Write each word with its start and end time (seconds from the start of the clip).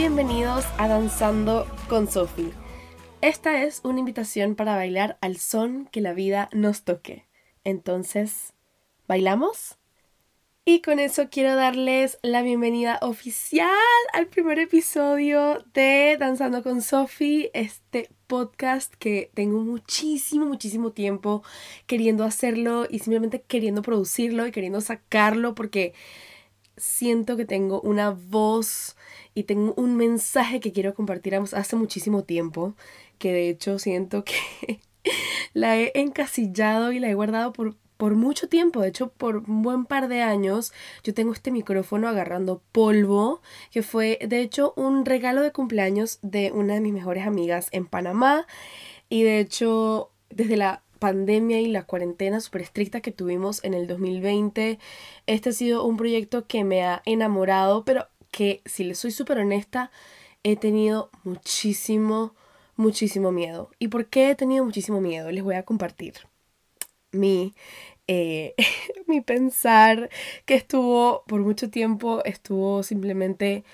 bienvenidos 0.00 0.64
a 0.78 0.88
Danzando 0.88 1.66
con 1.86 2.10
Sophie. 2.10 2.54
Esta 3.20 3.64
es 3.64 3.82
una 3.84 3.98
invitación 3.98 4.54
para 4.54 4.74
bailar 4.74 5.18
al 5.20 5.36
son 5.36 5.90
que 5.92 6.00
la 6.00 6.14
vida 6.14 6.48
nos 6.54 6.84
toque. 6.84 7.26
Entonces, 7.64 8.54
¿bailamos? 9.06 9.76
Y 10.64 10.80
con 10.80 11.00
eso 11.00 11.28
quiero 11.30 11.54
darles 11.54 12.18
la 12.22 12.40
bienvenida 12.40 12.98
oficial 13.02 13.68
al 14.14 14.26
primer 14.28 14.58
episodio 14.58 15.66
de 15.74 16.16
Danzando 16.18 16.62
con 16.62 16.80
Sophie, 16.80 17.50
este 17.52 18.08
podcast 18.26 18.94
que 18.94 19.30
tengo 19.34 19.60
muchísimo, 19.60 20.46
muchísimo 20.46 20.92
tiempo 20.92 21.42
queriendo 21.86 22.24
hacerlo 22.24 22.86
y 22.88 23.00
simplemente 23.00 23.42
queriendo 23.42 23.82
producirlo 23.82 24.46
y 24.46 24.50
queriendo 24.50 24.80
sacarlo 24.80 25.54
porque 25.54 25.92
siento 26.80 27.36
que 27.36 27.44
tengo 27.44 27.80
una 27.82 28.10
voz 28.10 28.96
y 29.34 29.44
tengo 29.44 29.74
un 29.76 29.96
mensaje 29.96 30.60
que 30.60 30.72
quiero 30.72 30.94
compartir 30.94 31.34
hace 31.34 31.76
muchísimo 31.76 32.24
tiempo, 32.24 32.74
que 33.18 33.32
de 33.32 33.48
hecho 33.48 33.78
siento 33.78 34.24
que 34.24 34.80
la 35.54 35.78
he 35.78 35.92
encasillado 35.94 36.92
y 36.92 36.98
la 36.98 37.08
he 37.08 37.14
guardado 37.14 37.52
por, 37.52 37.76
por 37.96 38.14
mucho 38.14 38.48
tiempo, 38.48 38.80
de 38.80 38.88
hecho 38.88 39.10
por 39.10 39.36
un 39.48 39.62
buen 39.62 39.84
par 39.84 40.08
de 40.08 40.22
años, 40.22 40.72
yo 41.04 41.14
tengo 41.14 41.32
este 41.32 41.50
micrófono 41.50 42.08
agarrando 42.08 42.62
polvo, 42.72 43.42
que 43.70 43.82
fue 43.82 44.18
de 44.26 44.40
hecho 44.40 44.72
un 44.76 45.04
regalo 45.04 45.42
de 45.42 45.52
cumpleaños 45.52 46.18
de 46.22 46.50
una 46.52 46.74
de 46.74 46.80
mis 46.80 46.92
mejores 46.92 47.26
amigas 47.26 47.68
en 47.72 47.86
Panamá. 47.86 48.46
Y 49.12 49.24
de 49.24 49.40
hecho 49.40 50.12
desde 50.30 50.56
la 50.56 50.82
pandemia 51.00 51.60
y 51.60 51.66
la 51.66 51.82
cuarentena 51.82 52.40
súper 52.40 52.62
estricta 52.62 53.00
que 53.00 53.10
tuvimos 53.10 53.64
en 53.64 53.74
el 53.74 53.88
2020, 53.88 54.78
este 55.26 55.48
ha 55.48 55.52
sido 55.52 55.84
un 55.84 55.96
proyecto 55.96 56.46
que 56.46 56.62
me 56.62 56.84
ha 56.84 57.02
enamorado, 57.04 57.84
pero 57.84 58.06
que 58.30 58.62
si 58.66 58.84
le 58.84 58.94
soy 58.94 59.10
súper 59.10 59.38
honesta, 59.38 59.90
he 60.44 60.54
tenido 60.56 61.10
muchísimo, 61.24 62.34
muchísimo 62.76 63.32
miedo. 63.32 63.70
¿Y 63.80 63.88
por 63.88 64.06
qué 64.06 64.30
he 64.30 64.34
tenido 64.36 64.64
muchísimo 64.64 65.00
miedo? 65.00 65.32
Les 65.32 65.42
voy 65.42 65.56
a 65.56 65.64
compartir 65.64 66.14
mi, 67.12 67.54
eh, 68.06 68.54
mi 69.06 69.20
pensar 69.20 70.10
que 70.44 70.54
estuvo 70.54 71.24
por 71.26 71.40
mucho 71.40 71.70
tiempo, 71.70 72.22
estuvo 72.24 72.82
simplemente 72.82 73.64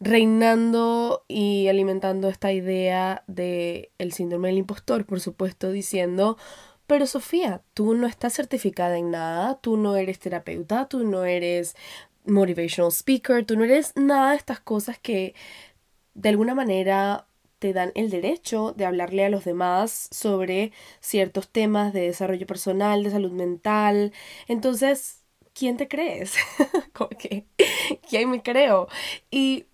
reinando 0.00 1.24
y 1.28 1.68
alimentando 1.68 2.28
esta 2.28 2.52
idea 2.52 3.24
de 3.26 3.90
el 3.98 4.12
síndrome 4.12 4.48
del 4.48 4.58
impostor, 4.58 5.06
por 5.06 5.20
supuesto, 5.20 5.70
diciendo, 5.70 6.36
pero 6.86 7.06
Sofía, 7.06 7.62
tú 7.74 7.94
no 7.94 8.06
estás 8.06 8.34
certificada 8.34 8.98
en 8.98 9.10
nada, 9.10 9.58
tú 9.60 9.76
no 9.76 9.96
eres 9.96 10.18
terapeuta, 10.18 10.88
tú 10.88 11.04
no 11.04 11.24
eres 11.24 11.76
motivational 12.26 12.92
speaker, 12.92 13.44
tú 13.44 13.56
no 13.56 13.64
eres 13.64 13.92
nada 13.96 14.30
de 14.32 14.36
estas 14.36 14.60
cosas 14.60 14.98
que 14.98 15.34
de 16.14 16.28
alguna 16.28 16.54
manera 16.54 17.26
te 17.58 17.72
dan 17.72 17.92
el 17.94 18.10
derecho 18.10 18.74
de 18.76 18.84
hablarle 18.84 19.24
a 19.24 19.30
los 19.30 19.44
demás 19.44 20.08
sobre 20.12 20.72
ciertos 21.00 21.48
temas 21.48 21.92
de 21.92 22.02
desarrollo 22.02 22.46
personal, 22.46 23.02
de 23.02 23.10
salud 23.10 23.32
mental. 23.32 24.12
Entonces, 24.46 25.22
¿quién 25.54 25.76
te 25.76 25.88
crees? 25.88 26.34
¿Quién 28.08 28.30
me 28.30 28.42
creo? 28.42 28.88
Y 29.30 29.66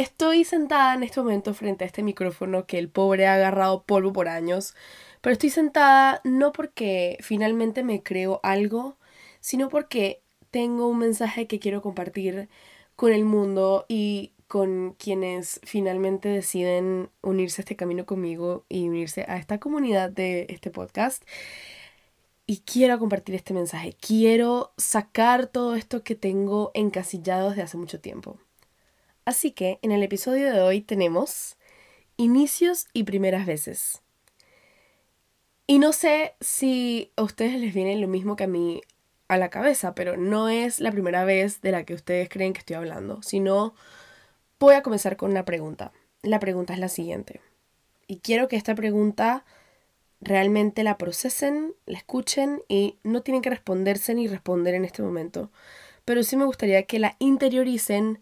Estoy 0.00 0.44
sentada 0.44 0.94
en 0.94 1.02
este 1.02 1.20
momento 1.20 1.52
frente 1.52 1.84
a 1.84 1.86
este 1.86 2.02
micrófono 2.02 2.64
que 2.66 2.78
el 2.78 2.88
pobre 2.88 3.26
ha 3.26 3.34
agarrado 3.34 3.82
polvo 3.82 4.14
por 4.14 4.28
años, 4.28 4.74
pero 5.20 5.34
estoy 5.34 5.50
sentada 5.50 6.22
no 6.24 6.52
porque 6.52 7.18
finalmente 7.20 7.84
me 7.84 8.02
creo 8.02 8.40
algo, 8.42 8.96
sino 9.40 9.68
porque 9.68 10.22
tengo 10.50 10.88
un 10.88 10.96
mensaje 10.96 11.46
que 11.46 11.58
quiero 11.58 11.82
compartir 11.82 12.48
con 12.96 13.12
el 13.12 13.26
mundo 13.26 13.84
y 13.88 14.32
con 14.48 14.94
quienes 14.94 15.60
finalmente 15.64 16.30
deciden 16.30 17.10
unirse 17.20 17.60
a 17.60 17.64
este 17.64 17.76
camino 17.76 18.06
conmigo 18.06 18.64
y 18.70 18.88
unirse 18.88 19.26
a 19.28 19.36
esta 19.36 19.60
comunidad 19.60 20.08
de 20.08 20.46
este 20.48 20.70
podcast. 20.70 21.22
Y 22.46 22.60
quiero 22.60 22.98
compartir 22.98 23.34
este 23.34 23.52
mensaje, 23.52 23.94
quiero 24.00 24.72
sacar 24.78 25.46
todo 25.48 25.74
esto 25.74 26.02
que 26.02 26.14
tengo 26.14 26.70
encasillado 26.72 27.50
desde 27.50 27.62
hace 27.62 27.76
mucho 27.76 28.00
tiempo. 28.00 28.38
Así 29.30 29.52
que 29.52 29.78
en 29.82 29.92
el 29.92 30.02
episodio 30.02 30.52
de 30.52 30.60
hoy 30.60 30.80
tenemos 30.80 31.56
inicios 32.16 32.88
y 32.92 33.04
primeras 33.04 33.46
veces. 33.46 34.02
Y 35.68 35.78
no 35.78 35.92
sé 35.92 36.34
si 36.40 37.12
a 37.14 37.22
ustedes 37.22 37.60
les 37.60 37.72
viene 37.72 37.96
lo 37.98 38.08
mismo 38.08 38.34
que 38.34 38.42
a 38.42 38.48
mí 38.48 38.80
a 39.28 39.36
la 39.36 39.48
cabeza, 39.48 39.94
pero 39.94 40.16
no 40.16 40.48
es 40.48 40.80
la 40.80 40.90
primera 40.90 41.24
vez 41.24 41.60
de 41.60 41.70
la 41.70 41.84
que 41.84 41.94
ustedes 41.94 42.28
creen 42.28 42.52
que 42.52 42.58
estoy 42.58 42.74
hablando, 42.74 43.22
sino 43.22 43.72
voy 44.58 44.74
a 44.74 44.82
comenzar 44.82 45.16
con 45.16 45.30
una 45.30 45.44
pregunta. 45.44 45.92
La 46.22 46.40
pregunta 46.40 46.72
es 46.72 46.80
la 46.80 46.88
siguiente. 46.88 47.40
Y 48.08 48.16
quiero 48.16 48.48
que 48.48 48.56
esta 48.56 48.74
pregunta 48.74 49.44
realmente 50.20 50.82
la 50.82 50.98
procesen, 50.98 51.76
la 51.86 51.98
escuchen 51.98 52.64
y 52.66 52.98
no 53.04 53.22
tienen 53.22 53.42
que 53.42 53.50
responderse 53.50 54.12
ni 54.12 54.26
responder 54.26 54.74
en 54.74 54.84
este 54.84 55.04
momento. 55.04 55.52
Pero 56.04 56.24
sí 56.24 56.36
me 56.36 56.46
gustaría 56.46 56.82
que 56.82 56.98
la 56.98 57.14
interioricen 57.20 58.18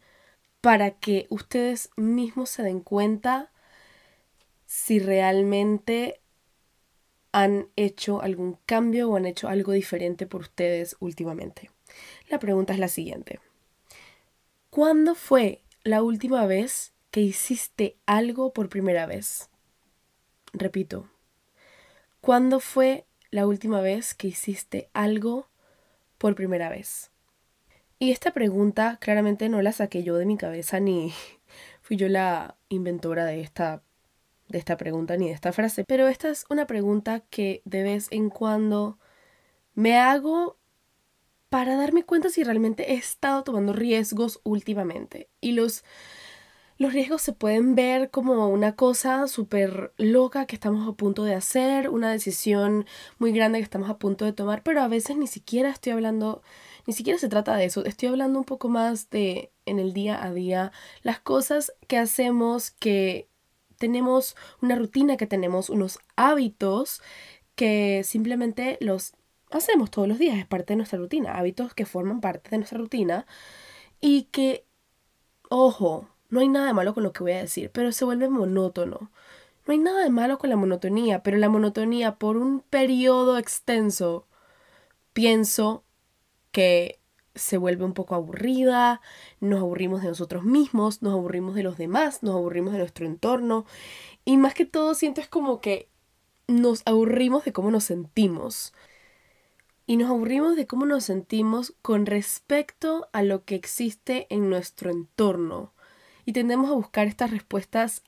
para 0.61 0.93
que 0.93 1.27
ustedes 1.31 1.91
mismos 1.97 2.51
se 2.51 2.63
den 2.63 2.81
cuenta 2.81 3.51
si 4.67 4.99
realmente 4.99 6.21
han 7.33 7.69
hecho 7.77 8.23
algún 8.23 8.59
cambio 8.67 9.11
o 9.11 9.17
han 9.17 9.27
hecho 9.27 9.49
algo 9.49 9.73
diferente 9.73 10.27
por 10.27 10.43
ustedes 10.43 10.97
últimamente. 11.01 11.71
La 12.29 12.39
pregunta 12.39 12.73
es 12.73 12.79
la 12.79 12.89
siguiente. 12.89 13.41
¿Cuándo 14.71 15.15
fue 15.15 15.63
la 15.83 16.03
última 16.03 16.47
vez 16.47 16.93
que 17.11 17.21
hiciste 17.21 17.97
algo 18.07 18.53
por 18.53 18.69
primera 18.69 19.07
vez? 19.07 19.49
Repito, 20.53 21.09
¿cuándo 22.21 22.61
fue 22.61 23.07
la 23.31 23.47
última 23.47 23.81
vez 23.81 24.15
que 24.15 24.29
hiciste 24.29 24.91
algo 24.93 25.49
por 26.19 26.35
primera 26.35 26.69
vez? 26.69 27.11
Y 27.99 28.13
esta 28.13 28.33
pregunta 28.33 28.99
claramente 29.01 29.49
no 29.49 29.61
la 29.61 29.73
saqué 29.73 30.05
yo 30.05 30.17
de 30.17 30.27
mi 30.27 30.37
cabeza 30.37 30.79
ni 30.79 31.13
fui 31.83 31.97
yo 31.97 32.09
la 32.09 32.57
inventora 32.69 33.25
de 33.25 33.41
esta, 33.41 33.83
de 34.49 34.59
esta 34.59 34.77
pregunta 34.77 35.17
ni 35.17 35.27
de 35.29 35.33
esta 35.33 35.53
frase, 35.53 35.85
pero 35.85 36.09
esta 36.09 36.31
es 36.31 36.45
una 36.49 36.67
pregunta 36.67 37.21
que 37.31 37.63
de 37.65 37.83
vez 37.83 38.09
en 38.11 38.31
cuando 38.31 38.99
me 39.75 39.97
hago 39.97 40.59
para 41.49 41.77
darme 41.77 42.05
cuenta 42.05 42.29
si 42.31 42.45
realmente 42.45 42.93
he 42.93 42.97
estado 42.97 43.43
tomando 43.43 43.73
riesgos 43.73 44.41
últimamente. 44.45 45.29
Y 45.41 45.53
los, 45.53 45.83
los 46.77 46.93
riesgos 46.93 47.23
se 47.23 47.33
pueden 47.33 47.75
ver 47.75 48.11
como 48.11 48.49
una 48.49 48.77
cosa 48.77 49.27
súper 49.29 49.93
loca 49.97 50.47
que 50.47 50.57
estamos 50.57 50.87
a 50.89 50.93
punto 50.93 51.25
de 51.25 51.35
hacer, 51.35 51.89
una 51.89 52.11
decisión 52.11 52.87
muy 53.19 53.33
grande 53.33 53.59
que 53.59 53.65
estamos 53.65 53.89
a 53.89 53.99
punto 53.99 54.25
de 54.25 54.33
tomar, 54.33 54.63
pero 54.63 54.83
a 54.83 54.89
veces 54.89 55.17
ni 55.17 55.27
siquiera 55.27 55.71
estoy 55.71 55.93
hablando 55.93 56.43
ni 56.89 56.95
siquiera 56.95 57.19
se 57.19 57.29
trata 57.29 57.55
de 57.55 57.67
eso, 57.67 57.85
estoy 57.85 58.09
hablando 58.09 58.39
un 58.39 58.47
poco 58.47 58.71
más 58.71 59.11
de 59.11 59.53
en 59.67 59.79
el 59.79 59.93
día 59.93 60.25
a 60.25 60.33
día, 60.33 60.73
las 61.03 61.21
cosas 61.21 61.75
que 61.87 61.99
hacemos, 61.99 62.71
que 62.71 63.29
tenemos 63.77 64.37
una 64.63 64.75
rutina, 64.75 65.19
que 65.19 65.27
tenemos 65.27 65.69
unos 65.69 65.99
hábitos 66.17 67.03
que 67.57 68.05
simplemente 68.05 68.79
los 68.81 69.13
hacemos 69.51 69.91
todos 69.91 70.09
los 70.09 70.19
días, 70.19 70.39
es 70.39 70.47
parte 70.47 70.73
de 70.73 70.77
nuestra 70.79 70.99
rutina, 70.99 71.35
hábitos 71.37 71.75
que 71.75 71.85
forman 71.85 72.23
parte 72.23 72.49
de 72.49 72.57
nuestra 72.57 72.79
rutina 72.79 73.27
y 74.01 74.23
que, 74.33 74.65
ojo, 75.51 76.09
no 76.31 76.41
hay 76.41 76.49
nada 76.49 76.69
de 76.69 76.73
malo 76.73 76.95
con 76.95 77.03
lo 77.03 77.13
que 77.13 77.23
voy 77.23 77.33
a 77.33 77.43
decir, 77.43 77.71
pero 77.71 77.93
se 77.93 78.07
vuelve 78.07 78.31
monótono. 78.31 79.11
No 79.67 79.73
hay 79.73 79.79
nada 79.79 80.05
de 80.05 80.09
malo 80.09 80.39
con 80.39 80.49
la 80.49 80.57
monotonía, 80.57 81.23
pero 81.23 81.37
la 81.37 81.51
monotonía 81.51 82.15
por 82.15 82.39
un 82.39 82.61
periodo 82.61 83.37
extenso, 83.37 84.27
pienso 85.13 85.85
que 86.59 86.99
se 87.37 87.57
vuelve 87.57 87.85
un 87.85 87.95
poco 87.95 88.17
aburrida, 88.17 89.01
nos 89.39 89.61
aburrimos 89.61 90.03
de 90.03 90.09
nosotros 90.09 90.43
mismos, 90.43 91.03
nos 91.03 91.13
aburrimos 91.13 91.55
de 91.55 91.63
los 91.63 91.79
demás, 91.79 92.25
nos 92.25 92.35
aburrimos 92.35 92.73
de 92.73 92.81
nuestro 92.81 93.07
entorno 93.07 93.65
y 94.25 94.39
más 94.39 94.55
que 94.55 94.65
todo 94.65 94.95
siento 94.95 95.21
es 95.21 95.29
como 95.29 95.61
que 95.61 95.89
nos 96.49 96.83
aburrimos 96.85 97.45
de 97.45 97.53
cómo 97.53 97.71
nos 97.71 97.85
sentimos. 97.85 98.75
Y 99.87 99.99
nos 99.99 100.11
aburrimos 100.11 100.57
de 100.57 100.67
cómo 100.67 100.85
nos 100.85 101.05
sentimos 101.05 101.75
con 101.81 102.07
respecto 102.07 103.09
a 103.13 103.23
lo 103.23 103.45
que 103.45 103.55
existe 103.55 104.27
en 104.29 104.51
nuestro 104.51 104.91
entorno. 104.91 105.73
Y 106.25 106.33
tendemos 106.33 106.71
a 106.71 106.75
buscar 106.75 107.07
estas 107.07 107.31
respuestas 107.31 108.03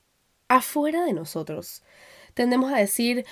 afuera 0.49 1.05
de 1.05 1.13
nosotros. 1.13 1.83
Tendemos 2.33 2.71
a 2.71 2.77
decir, 2.77 3.25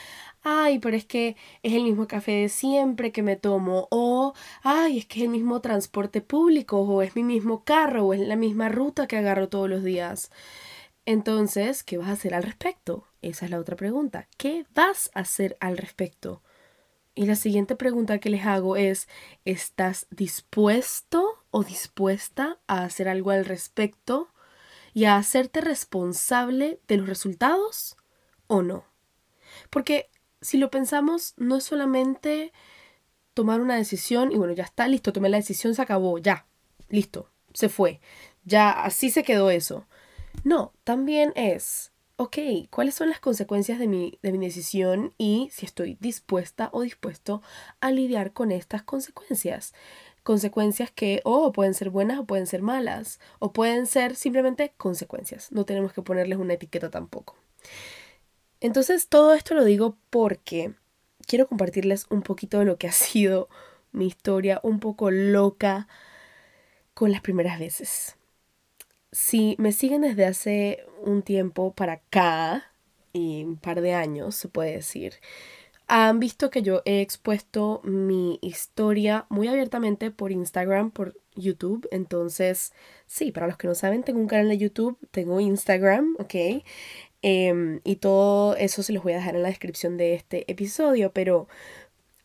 ay, 0.43 0.79
pero 0.79 0.95
es 0.97 1.05
que 1.05 1.35
es 1.63 1.73
el 1.73 1.83
mismo 1.83 2.07
café 2.07 2.31
de 2.33 2.49
siempre 2.49 3.11
que 3.11 3.23
me 3.23 3.35
tomo, 3.35 3.87
o 3.91 4.33
ay, 4.63 4.99
es 4.99 5.05
que 5.05 5.19
es 5.19 5.23
el 5.25 5.29
mismo 5.29 5.61
transporte 5.61 6.21
público, 6.21 6.81
o 6.81 7.01
es 7.01 7.15
mi 7.15 7.23
mismo 7.23 7.63
carro, 7.63 8.07
o 8.07 8.13
es 8.13 8.21
la 8.21 8.35
misma 8.35 8.69
ruta 8.69 9.07
que 9.07 9.17
agarro 9.17 9.49
todos 9.49 9.69
los 9.69 9.83
días. 9.83 10.31
Entonces, 11.05 11.83
¿qué 11.83 11.97
vas 11.97 12.09
a 12.09 12.13
hacer 12.13 12.33
al 12.35 12.43
respecto? 12.43 13.07
Esa 13.21 13.45
es 13.45 13.51
la 13.51 13.59
otra 13.59 13.75
pregunta. 13.75 14.27
¿Qué 14.37 14.65
vas 14.75 15.11
a 15.13 15.21
hacer 15.21 15.57
al 15.59 15.77
respecto? 15.77 16.43
Y 17.15 17.25
la 17.25 17.35
siguiente 17.35 17.75
pregunta 17.75 18.19
que 18.19 18.29
les 18.29 18.45
hago 18.45 18.77
es, 18.77 19.07
¿estás 19.45 20.07
dispuesto 20.11 21.43
o 21.51 21.63
dispuesta 21.63 22.59
a 22.67 22.83
hacer 22.83 23.09
algo 23.09 23.31
al 23.31 23.45
respecto? 23.45 24.29
y 24.93 25.05
a 25.05 25.17
hacerte 25.17 25.61
responsable 25.61 26.79
de 26.87 26.97
los 26.97 27.07
resultados 27.07 27.95
o 28.47 28.61
no. 28.61 28.88
Porque 29.69 30.09
si 30.41 30.57
lo 30.57 30.69
pensamos, 30.69 31.33
no 31.37 31.57
es 31.57 31.63
solamente 31.63 32.51
tomar 33.33 33.61
una 33.61 33.75
decisión 33.75 34.31
y 34.31 34.37
bueno, 34.37 34.53
ya 34.53 34.63
está, 34.63 34.87
listo, 34.87 35.13
tomé 35.13 35.29
la 35.29 35.37
decisión, 35.37 35.75
se 35.75 35.81
acabó, 35.81 36.17
ya, 36.17 36.45
listo, 36.89 37.29
se 37.53 37.69
fue, 37.69 38.01
ya 38.43 38.71
así 38.71 39.09
se 39.09 39.23
quedó 39.23 39.49
eso. 39.49 39.85
No, 40.43 40.73
también 40.83 41.33
es, 41.35 41.91
ok, 42.17 42.37
¿cuáles 42.69 42.95
son 42.95 43.09
las 43.09 43.19
consecuencias 43.19 43.79
de 43.79 43.87
mi, 43.87 44.19
de 44.21 44.31
mi 44.31 44.45
decisión 44.45 45.13
y 45.17 45.49
si 45.51 45.65
estoy 45.65 45.97
dispuesta 45.99 46.69
o 46.73 46.81
dispuesto 46.81 47.41
a 47.79 47.91
lidiar 47.91 48.33
con 48.33 48.51
estas 48.51 48.83
consecuencias? 48.83 49.73
Consecuencias 50.23 50.91
que 50.91 51.21
o 51.23 51.45
oh, 51.45 51.51
pueden 51.53 51.73
ser 51.73 51.89
buenas 51.89 52.19
o 52.19 52.25
pueden 52.25 52.45
ser 52.45 52.61
malas, 52.61 53.19
o 53.39 53.53
pueden 53.53 53.87
ser 53.87 54.15
simplemente 54.15 54.73
consecuencias. 54.77 55.51
No 55.51 55.65
tenemos 55.65 55.93
que 55.93 56.01
ponerles 56.01 56.39
una 56.39 56.53
etiqueta 56.53 56.89
tampoco. 56.89 57.35
Entonces, 58.61 59.07
todo 59.07 59.33
esto 59.33 59.53
lo 59.55 59.63
digo 59.63 59.97
porque 60.09 60.73
quiero 61.25 61.47
compartirles 61.47 62.05
un 62.09 62.21
poquito 62.21 62.59
de 62.59 62.65
lo 62.65 62.77
que 62.77 62.87
ha 62.87 62.91
sido 62.93 63.49
mi 63.91 64.07
historia 64.07 64.59
un 64.63 64.79
poco 64.79 65.11
loca 65.11 65.87
con 66.93 67.11
las 67.11 67.21
primeras 67.21 67.59
veces. 67.59 68.15
Si 69.11 69.55
me 69.57 69.71
siguen 69.71 70.01
desde 70.01 70.25
hace 70.25 70.85
un 71.01 71.23
tiempo 71.23 71.73
para 71.73 71.93
acá, 71.93 72.69
y 73.13 73.43
un 73.43 73.57
par 73.57 73.81
de 73.81 73.93
años, 73.93 74.35
se 74.35 74.47
puede 74.47 74.73
decir, 74.73 75.15
han 75.87 76.19
visto 76.19 76.49
que 76.51 76.61
yo 76.61 76.81
he 76.85 77.01
expuesto 77.01 77.81
mi 77.83 78.37
historia 78.41 79.25
muy 79.29 79.47
abiertamente 79.47 80.11
por 80.11 80.31
Instagram, 80.31 80.91
por 80.91 81.15
YouTube. 81.35 81.87
Entonces, 81.91 82.73
sí, 83.07 83.31
para 83.31 83.47
los 83.47 83.57
que 83.57 83.67
no 83.67 83.75
saben, 83.75 84.03
tengo 84.03 84.19
un 84.19 84.27
canal 84.27 84.49
de 84.49 84.57
YouTube, 84.57 84.97
tengo 85.11 85.39
Instagram, 85.39 86.15
¿ok? 86.19 86.63
Em, 87.21 87.81
y 87.83 87.97
todo 87.97 88.55
eso 88.55 88.81
se 88.83 88.93
los 88.93 89.03
voy 89.03 89.13
a 89.13 89.17
dejar 89.17 89.35
en 89.35 89.43
la 89.43 89.49
descripción 89.49 89.97
de 89.97 90.13
este 90.13 90.49
episodio, 90.51 91.11
pero 91.11 91.47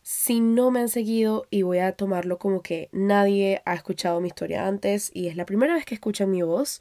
si 0.02 0.40
no 0.40 0.70
me 0.70 0.80
han 0.80 0.88
seguido 0.88 1.46
y 1.50 1.62
voy 1.62 1.78
a 1.78 1.92
tomarlo 1.92 2.38
como 2.38 2.62
que 2.62 2.90
nadie 2.92 3.62
ha 3.64 3.74
escuchado 3.74 4.20
mi 4.20 4.28
historia 4.28 4.66
antes 4.66 5.10
y 5.14 5.28
es 5.28 5.36
la 5.36 5.46
primera 5.46 5.74
vez 5.74 5.84
que 5.84 5.94
escuchan 5.94 6.30
mi 6.30 6.42
voz, 6.42 6.80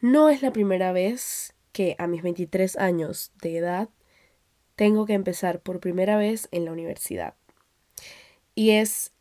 no 0.00 0.28
es 0.28 0.42
la 0.42 0.52
primera 0.52 0.92
vez 0.92 1.54
que 1.72 1.96
a 1.98 2.06
mis 2.06 2.22
23 2.22 2.76
años 2.76 3.32
de 3.40 3.58
edad 3.58 3.88
tengo 4.76 5.06
que 5.06 5.14
empezar 5.14 5.60
por 5.60 5.80
primera 5.80 6.16
vez 6.16 6.48
en 6.50 6.64
la 6.64 6.72
universidad. 6.72 7.34
Y 8.54 8.70
es 8.70 9.12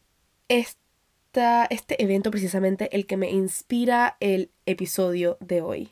esta, 0.50 1.66
este 1.66 2.02
evento 2.04 2.32
precisamente 2.32 2.96
el 2.96 3.06
que 3.06 3.18
me 3.18 3.32
inspira 3.32 4.18
el 4.20 4.52
episodio 4.66 5.38
de 5.40 5.62
hoy. 5.62 5.92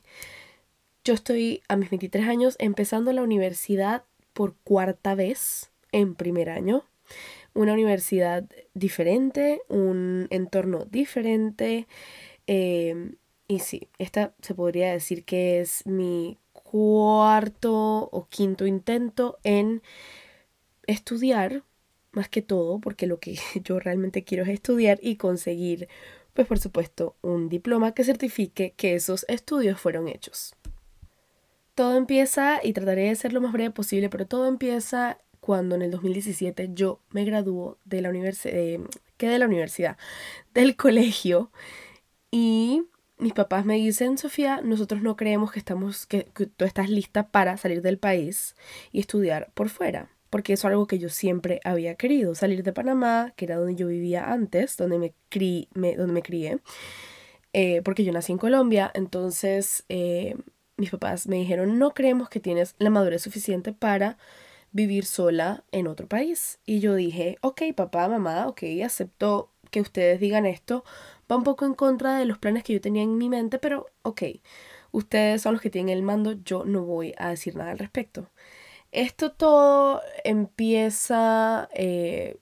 Yo 1.03 1.15
estoy 1.15 1.63
a 1.67 1.77
mis 1.77 1.89
23 1.89 2.27
años 2.27 2.55
empezando 2.59 3.11
la 3.11 3.23
universidad 3.23 4.03
por 4.33 4.55
cuarta 4.63 5.15
vez 5.15 5.71
en 5.91 6.13
primer 6.13 6.51
año. 6.51 6.83
Una 7.55 7.73
universidad 7.73 8.45
diferente, 8.75 9.63
un 9.67 10.27
entorno 10.29 10.85
diferente. 10.85 11.87
Em, 12.45 13.15
y 13.47 13.59
sí, 13.59 13.89
esta 13.97 14.35
se 14.43 14.53
podría 14.53 14.91
decir 14.91 15.25
que 15.25 15.59
es 15.59 15.87
mi 15.87 16.37
cuarto 16.53 18.07
o 18.11 18.27
quinto 18.29 18.67
intento 18.67 19.39
en 19.43 19.81
estudiar, 20.85 21.63
más 22.11 22.29
que 22.29 22.43
todo, 22.43 22.79
porque 22.79 23.07
lo 23.07 23.19
que 23.19 23.37
yo 23.63 23.79
realmente 23.79 24.23
quiero 24.23 24.43
es 24.43 24.49
estudiar 24.49 24.99
y 25.01 25.15
conseguir, 25.15 25.87
pues 26.35 26.45
por 26.45 26.59
supuesto, 26.59 27.15
un 27.21 27.49
diploma 27.49 27.95
que 27.95 28.03
certifique 28.03 28.73
que 28.77 28.93
esos 28.93 29.25
estudios 29.27 29.81
fueron 29.81 30.07
hechos. 30.07 30.53
Todo 31.75 31.95
empieza, 31.97 32.59
y 32.63 32.73
trataré 32.73 33.07
de 33.07 33.15
ser 33.15 33.33
lo 33.33 33.41
más 33.41 33.53
breve 33.53 33.71
posible, 33.71 34.09
pero 34.09 34.27
todo 34.27 34.47
empieza 34.47 35.17
cuando 35.39 35.75
en 35.75 35.81
el 35.81 35.91
2017 35.91 36.69
yo 36.73 37.01
me 37.09 37.25
graduó 37.25 37.77
de 37.85 38.01
la 38.01 38.09
universidad, 38.09 38.55
eh, 38.55 38.79
de 39.17 39.39
la 39.39 39.45
universidad, 39.45 39.97
del 40.53 40.75
colegio, 40.75 41.51
y 42.31 42.83
mis 43.17 43.33
papás 43.33 43.65
me 43.65 43.75
dicen, 43.75 44.17
Sofía, 44.17 44.61
nosotros 44.63 45.01
no 45.01 45.15
creemos 45.15 45.51
que, 45.51 45.59
estamos, 45.59 46.07
que, 46.07 46.23
tú 46.23 46.65
estás 46.65 46.89
lista 46.89 47.29
para 47.29 47.57
salir 47.57 47.81
del 47.81 47.99
país 47.99 48.55
y 48.91 48.99
estudiar 48.99 49.51
por 49.53 49.69
fuera, 49.69 50.09
porque 50.29 50.53
eso 50.53 50.67
es 50.67 50.71
algo 50.71 50.87
que 50.87 50.97
yo 50.97 51.09
siempre 51.09 51.59
había 51.63 51.95
querido, 51.95 52.33
salir 52.35 52.63
de 52.63 52.73
Panamá, 52.73 53.33
que 53.35 53.45
era 53.45 53.57
donde 53.57 53.75
yo 53.75 53.87
vivía 53.87 54.31
antes, 54.31 54.77
donde 54.77 54.97
me, 54.97 55.13
me, 55.75 55.95
donde 55.95 56.13
me 56.13 56.23
crié, 56.23 56.59
eh, 57.53 57.81
porque 57.83 58.03
yo 58.03 58.11
nací 58.11 58.31
en 58.31 58.37
Colombia, 58.37 58.91
entonces... 58.93 59.85
Eh, 59.89 60.35
mis 60.81 60.91
papás 60.91 61.27
me 61.27 61.37
dijeron, 61.37 61.79
no 61.79 61.93
creemos 61.93 62.29
que 62.29 62.41
tienes 62.41 62.75
la 62.79 62.89
madurez 62.89 63.21
suficiente 63.21 63.71
para 63.71 64.17
vivir 64.71 65.05
sola 65.05 65.63
en 65.71 65.87
otro 65.87 66.07
país. 66.07 66.59
Y 66.65 66.79
yo 66.79 66.95
dije, 66.95 67.37
ok, 67.41 67.61
papá, 67.75 68.07
mamá, 68.07 68.47
ok, 68.47 68.63
acepto 68.83 69.49
que 69.69 69.81
ustedes 69.81 70.19
digan 70.19 70.45
esto. 70.45 70.83
Va 71.31 71.37
un 71.37 71.43
poco 71.43 71.65
en 71.65 71.73
contra 71.73 72.17
de 72.17 72.25
los 72.25 72.37
planes 72.37 72.63
que 72.63 72.73
yo 72.73 72.81
tenía 72.81 73.03
en 73.03 73.17
mi 73.17 73.29
mente, 73.29 73.59
pero 73.59 73.87
ok, 74.03 74.23
ustedes 74.91 75.41
son 75.41 75.53
los 75.53 75.61
que 75.61 75.69
tienen 75.69 75.97
el 75.97 76.03
mando, 76.03 76.33
yo 76.43 76.65
no 76.65 76.83
voy 76.83 77.13
a 77.17 77.29
decir 77.29 77.55
nada 77.55 77.71
al 77.71 77.79
respecto. 77.79 78.29
Esto 78.91 79.31
todo 79.31 80.01
empieza 80.25 81.69
eh, 81.73 82.37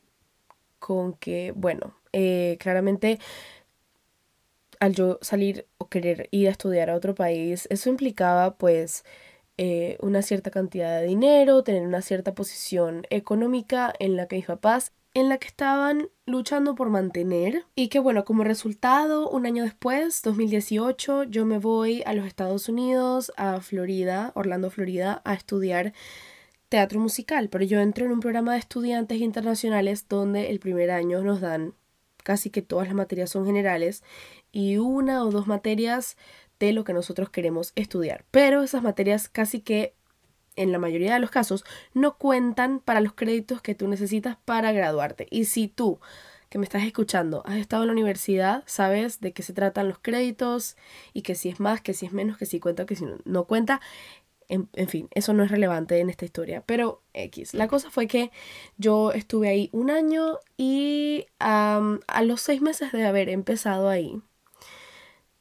con 0.79 1.13
que, 1.13 1.53
bueno, 1.55 1.95
eh, 2.13 2.57
claramente 2.59 3.19
al 4.79 4.95
yo 4.95 5.19
salir 5.21 5.67
o 5.77 5.89
querer 5.89 6.29
ir 6.31 6.47
a 6.47 6.51
estudiar 6.51 6.89
a 6.89 6.95
otro 6.95 7.15
país, 7.15 7.67
eso 7.69 7.89
implicaba 7.89 8.57
pues 8.57 9.03
eh, 9.57 9.97
una 10.01 10.21
cierta 10.21 10.51
cantidad 10.51 10.99
de 10.99 11.07
dinero, 11.07 11.63
tener 11.63 11.83
una 11.83 12.01
cierta 12.01 12.33
posición 12.33 13.05
económica 13.09 13.93
en 13.99 14.15
la 14.15 14.27
que 14.27 14.37
mis 14.37 14.45
papás 14.45 14.93
en 15.13 15.27
la 15.27 15.37
que 15.37 15.47
estaban 15.47 16.09
luchando 16.25 16.75
por 16.75 16.89
mantener 16.89 17.65
y 17.75 17.89
que 17.89 17.99
bueno, 17.99 18.25
como 18.25 18.43
resultado, 18.43 19.29
un 19.29 19.45
año 19.45 19.63
después, 19.63 20.21
2018, 20.21 21.23
yo 21.23 21.45
me 21.45 21.57
voy 21.57 22.03
a 22.05 22.13
los 22.13 22.25
Estados 22.25 22.69
Unidos, 22.69 23.33
a 23.35 23.59
Florida, 23.61 24.31
Orlando, 24.35 24.69
Florida, 24.69 25.21
a 25.25 25.33
estudiar 25.33 25.93
teatro 26.69 26.99
musical, 26.99 27.49
pero 27.49 27.65
yo 27.65 27.79
entro 27.79 28.05
en 28.05 28.11
un 28.11 28.19
programa 28.19 28.53
de 28.53 28.59
estudiantes 28.59 29.19
internacionales 29.19 30.07
donde 30.07 30.51
el 30.51 30.59
primer 30.59 30.91
año 30.91 31.23
nos 31.23 31.41
dan 31.41 31.73
casi 32.23 32.51
que 32.51 32.61
todas 32.61 32.87
las 32.87 32.95
materias 32.95 33.31
son 33.31 33.45
generales 33.45 34.03
y 34.51 34.77
una 34.77 35.23
o 35.23 35.31
dos 35.31 35.47
materias 35.47 36.17
de 36.59 36.73
lo 36.73 36.83
que 36.83 36.93
nosotros 36.93 37.29
queremos 37.29 37.71
estudiar. 37.75 38.25
Pero 38.31 38.63
esas 38.63 38.83
materias 38.83 39.29
casi 39.29 39.61
que 39.61 39.95
en 40.55 40.71
la 40.71 40.79
mayoría 40.79 41.13
de 41.13 41.19
los 41.19 41.31
casos 41.31 41.63
no 41.93 42.17
cuentan 42.17 42.79
para 42.79 42.99
los 43.01 43.13
créditos 43.13 43.61
que 43.61 43.75
tú 43.75 43.87
necesitas 43.87 44.37
para 44.43 44.71
graduarte. 44.71 45.27
Y 45.31 45.45
si 45.45 45.67
tú 45.67 45.99
que 46.49 46.57
me 46.57 46.65
estás 46.65 46.83
escuchando 46.83 47.43
has 47.45 47.57
estado 47.57 47.83
en 47.83 47.87
la 47.87 47.93
universidad, 47.93 48.63
sabes 48.65 49.21
de 49.21 49.31
qué 49.31 49.43
se 49.43 49.53
tratan 49.53 49.87
los 49.87 49.99
créditos 49.99 50.75
y 51.13 51.21
que 51.21 51.35
si 51.35 51.49
es 51.49 51.59
más, 51.59 51.81
que 51.81 51.93
si 51.93 52.07
es 52.07 52.11
menos, 52.11 52.37
que 52.37 52.45
si 52.45 52.59
cuenta, 52.59 52.85
que 52.85 52.95
si 52.95 53.05
no, 53.23 53.43
cuenta. 53.45 53.79
En, 54.51 54.67
fin, 54.87 55.09
eso 55.11 55.31
no 55.33 55.43
es 55.43 55.51
relevante 55.51 55.99
en 55.99 56.09
esta 56.09 56.25
historia. 56.25 56.63
Pero 56.65 57.03
X. 57.13 57.53
La 57.53 57.67
cosa 57.67 57.91
fue 57.91 58.07
que 58.07 58.31
yo 58.77 59.11
estuve 59.11 59.47
ahí 59.47 59.69
un 59.73 59.91
año 59.91 60.39
y 60.57 61.27
a 61.37 61.99
los 62.23 62.41
seis 62.41 62.59
meses 62.59 62.91
de 62.91 63.05
haber 63.05 63.29
empezado 63.29 63.89
ahí, 63.89 64.19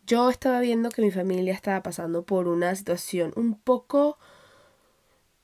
yo 0.08 0.30
estaba 0.30 0.60
viendo 0.60 0.88
que 0.88 1.02
mi 1.02 1.10
familia 1.10 1.52
estaba 1.52 1.82
pasando 1.82 2.24
por 2.24 2.48
una 2.48 2.74
situación 2.74 3.32
un 3.36 3.60
poco 3.60 4.18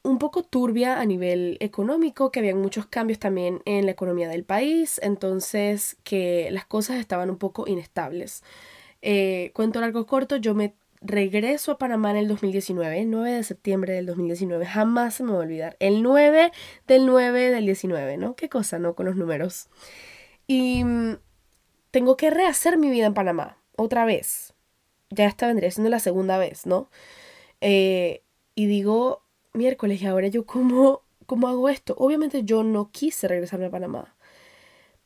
un 0.02 0.18
poco 0.18 0.42
turbia 0.42 1.00
a 1.00 1.04
nivel 1.06 1.56
económico, 1.60 2.30
que 2.30 2.40
habían 2.40 2.60
muchos 2.60 2.86
cambios 2.86 3.18
también 3.18 3.62
en 3.64 3.86
la 3.86 3.92
economía 3.92 4.28
del 4.28 4.44
país, 4.44 5.00
entonces 5.02 5.96
que 6.04 6.48
las 6.50 6.66
cosas 6.66 6.98
estaban 6.98 7.30
un 7.30 7.38
poco 7.38 7.66
inestables. 7.66 8.42
Eh, 9.00 9.50
cuento 9.54 9.80
largo 9.80 10.06
corto, 10.06 10.36
yo 10.36 10.54
me 10.54 10.74
regreso 11.00 11.72
a 11.72 11.78
Panamá 11.78 12.10
en 12.10 12.18
el 12.18 12.28
2019, 12.28 13.04
9 13.06 13.32
de 13.32 13.44
septiembre 13.44 13.94
del 13.94 14.06
2019, 14.06 14.66
jamás 14.66 15.14
se 15.14 15.24
me 15.24 15.32
va 15.32 15.38
a 15.38 15.40
olvidar, 15.42 15.76
el 15.80 16.02
9 16.02 16.52
del 16.86 17.06
9 17.06 17.50
del 17.50 17.64
19, 17.64 18.18
¿no? 18.18 18.36
Qué 18.36 18.50
cosa, 18.50 18.78
¿no? 18.78 18.94
Con 18.94 19.06
los 19.06 19.16
números. 19.16 19.68
Y 20.46 20.84
mm, 20.84 21.16
tengo 21.90 22.16
que 22.18 22.30
rehacer 22.30 22.76
mi 22.76 22.90
vida 22.90 23.06
en 23.06 23.14
Panamá, 23.14 23.58
otra 23.76 24.04
vez 24.04 24.53
ya 25.14 25.26
esta 25.26 25.46
vendría 25.46 25.70
siendo 25.70 25.90
la 25.90 26.00
segunda 26.00 26.38
vez, 26.38 26.66
¿no? 26.66 26.90
Eh, 27.60 28.22
y 28.54 28.66
digo, 28.66 29.22
miércoles, 29.52 30.02
¿y 30.02 30.06
ahora 30.06 30.28
yo 30.28 30.46
cómo, 30.46 31.02
cómo 31.26 31.48
hago 31.48 31.68
esto? 31.68 31.94
Obviamente 31.98 32.44
yo 32.44 32.62
no 32.62 32.90
quise 32.90 33.28
regresarme 33.28 33.66
a 33.66 33.70
Panamá. 33.70 34.14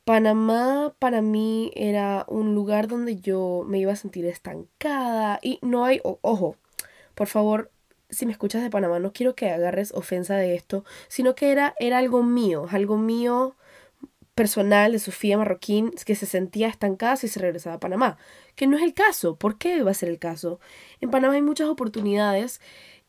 Panamá 0.05 0.95
para 0.99 1.21
mí 1.23 1.71
era 1.75 2.25
un 2.29 2.55
lugar 2.55 2.89
donde 2.89 3.17
yo 3.17 3.65
me 3.67 3.79
iba 3.79 3.93
a 3.93 3.97
sentir 3.97 4.25
estancada 4.25 5.39
y 5.43 5.59
no 5.63 5.85
hay, 5.85 6.01
ojo, 6.03 6.57
por 7.15 7.27
favor, 7.27 7.71
si 8.11 8.25
me 8.25 8.33
escuchas 8.33 8.63
de 8.63 8.71
Panamá, 8.71 8.99
no 9.01 9.13
quiero 9.13 9.35
que 9.35 9.51
agarres 9.51 9.93
ofensa 9.93 10.37
de 10.37 10.55
esto, 10.55 10.85
sino 11.09 11.35
que 11.35 11.53
era, 11.53 11.75
era 11.79 11.99
algo 11.99 12.23
mío, 12.23 12.67
algo 12.71 12.97
mío 12.97 13.55
personal 14.39 14.93
de 14.93 15.01
Sofía 15.01 15.37
Marroquín 15.37 15.91
que 16.07 16.15
se 16.15 16.25
sentía 16.25 16.69
estancada 16.69 17.17
si 17.17 17.27
se 17.27 17.41
regresaba 17.41 17.75
a 17.77 17.81
Panamá, 17.81 18.19
que 18.55 18.69
no 18.69 18.77
es 18.77 18.85
el 18.85 18.95
caso. 18.95 19.37
¿Por 19.37 19.59
qué 19.59 19.83
va 19.83 19.91
a 19.91 19.95
ser 19.95 20.09
el 20.11 20.21
caso? 20.21 20.61
En 21.01 21.11
Panamá 21.11 21.35
hay 21.35 21.43
muchas 21.43 21.69
oportunidades 21.69 22.61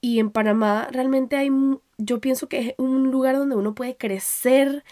y 0.02 0.18
en 0.18 0.32
Panamá 0.32 0.88
realmente 0.92 1.36
hay, 1.36 1.52
yo 2.00 2.20
pienso 2.20 2.50
que 2.50 2.60
es 2.60 2.74
un 2.80 3.12
lugar 3.12 3.38
donde 3.38 3.56
uno 3.56 3.76
puede 3.76 3.96
crecer 3.96 4.84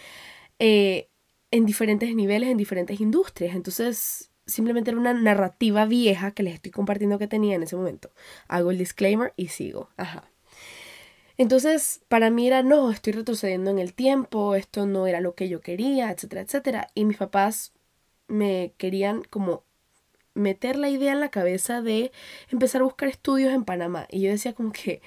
eh, 0.60 1.10
en 1.50 1.66
diferentes 1.66 2.14
niveles, 2.14 2.50
en 2.50 2.58
diferentes 2.58 3.02
industrias. 3.02 3.56
Entonces, 3.56 4.32
simplemente 4.46 4.92
era 4.92 5.00
una 5.00 5.14
narrativa 5.16 5.86
vieja 5.88 6.32
que 6.34 6.44
les 6.44 6.54
estoy 6.54 6.72
compartiendo 6.72 7.18
que 7.18 7.28
tenía 7.28 7.56
en 7.56 7.64
ese 7.64 7.76
momento. 7.76 8.12
Hago 8.48 8.70
el 8.70 8.78
disclaimer 8.78 9.34
y 9.38 9.48
sigo. 9.48 9.90
Ajá. 9.98 10.30
Entonces, 11.38 12.02
para 12.08 12.30
mí 12.30 12.48
era, 12.48 12.64
no, 12.64 12.92
estoy 12.92 13.14
retrocediendo 13.14 13.70
en 13.72 13.80
el 13.80 13.94
tiempo, 13.94 14.56
esto 14.56 14.86
no 14.88 15.06
era 15.08 15.22
lo 15.22 15.36
que 15.36 15.50
yo 15.50 15.62
quería, 15.62 16.12
etcétera, 16.12 16.42
etcétera. 16.42 16.88
Y 16.96 17.06
mis 17.06 17.18
papás 17.18 17.74
me 18.28 18.74
querían 18.78 19.24
como 19.24 19.64
meter 20.34 20.78
la 20.78 20.90
idea 20.90 21.14
en 21.14 21.20
la 21.20 21.30
cabeza 21.30 21.82
de 21.82 22.12
empezar 22.50 22.82
a 22.82 22.86
buscar 22.86 23.10
estudios 23.10 23.54
en 23.54 23.66
Panamá. 23.66 24.08
Y 24.10 24.22
yo 24.22 24.32
decía 24.32 24.54
como 24.54 24.72
que, 24.72 25.02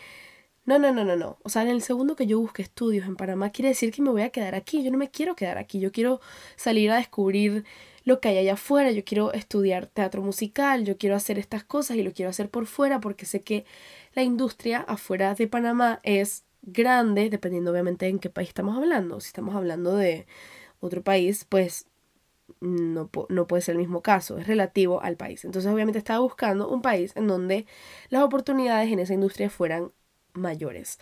no, 0.66 0.78
no, 0.78 0.92
no, 0.92 1.04
no, 1.04 1.16
no. 1.16 1.38
O 1.42 1.48
sea, 1.48 1.62
en 1.62 1.68
el 1.68 1.82
segundo 1.82 2.16
que 2.16 2.26
yo 2.26 2.38
busque 2.38 2.62
estudios 2.62 3.06
en 3.06 3.16
Panamá, 3.16 3.50
quiere 3.50 3.70
decir 3.70 3.92
que 3.92 4.02
me 4.02 4.10
voy 4.10 4.22
a 4.22 4.30
quedar 4.30 4.54
aquí. 4.54 4.84
Yo 4.84 4.90
no 4.90 4.98
me 4.98 5.10
quiero 5.10 5.34
quedar 5.34 5.58
aquí. 5.58 5.80
Yo 5.80 5.90
quiero 5.90 6.20
salir 6.56 6.90
a 6.90 6.96
descubrir 6.96 7.64
lo 8.04 8.20
que 8.20 8.28
hay 8.28 8.38
allá 8.38 8.54
afuera. 8.54 8.90
Yo 8.92 9.04
quiero 9.04 9.32
estudiar 9.32 9.86
teatro 9.86 10.22
musical. 10.22 10.84
Yo 10.84 10.96
quiero 10.98 11.16
hacer 11.16 11.38
estas 11.38 11.64
cosas 11.64 11.96
y 11.96 12.02
lo 12.02 12.12
quiero 12.12 12.30
hacer 12.30 12.50
por 12.50 12.66
fuera 12.66 13.00
porque 13.00 13.26
sé 13.26 13.40
que 13.42 13.64
la 14.12 14.22
industria 14.22 14.80
afuera 14.80 15.34
de 15.34 15.46
Panamá 15.46 16.00
es 16.02 16.44
grande, 16.62 17.30
dependiendo 17.30 17.70
obviamente 17.70 18.08
en 18.08 18.18
qué 18.18 18.30
país 18.30 18.48
estamos 18.48 18.76
hablando. 18.76 19.20
Si 19.20 19.28
estamos 19.28 19.54
hablando 19.54 19.96
de 19.96 20.26
otro 20.80 21.02
país, 21.02 21.46
pues 21.48 21.86
no, 22.60 23.10
no, 23.28 23.46
puede 23.46 23.62
ser 23.62 23.74
el 23.74 23.80
mismo 23.80 24.02
caso, 24.02 24.38
es 24.38 24.46
relativo 24.46 25.00
al 25.02 25.16
país. 25.16 25.44
Entonces 25.44 25.72
obviamente 25.72 25.98
estaba 25.98 26.20
buscando 26.20 26.68
un 26.68 26.82
país 26.82 27.12
en 27.16 27.26
donde 27.26 27.66
las 28.08 28.22
oportunidades 28.22 28.92
en 28.92 28.98
esa 28.98 29.14
industria 29.14 29.50
fueran 29.50 29.92
mayores. 30.32 30.98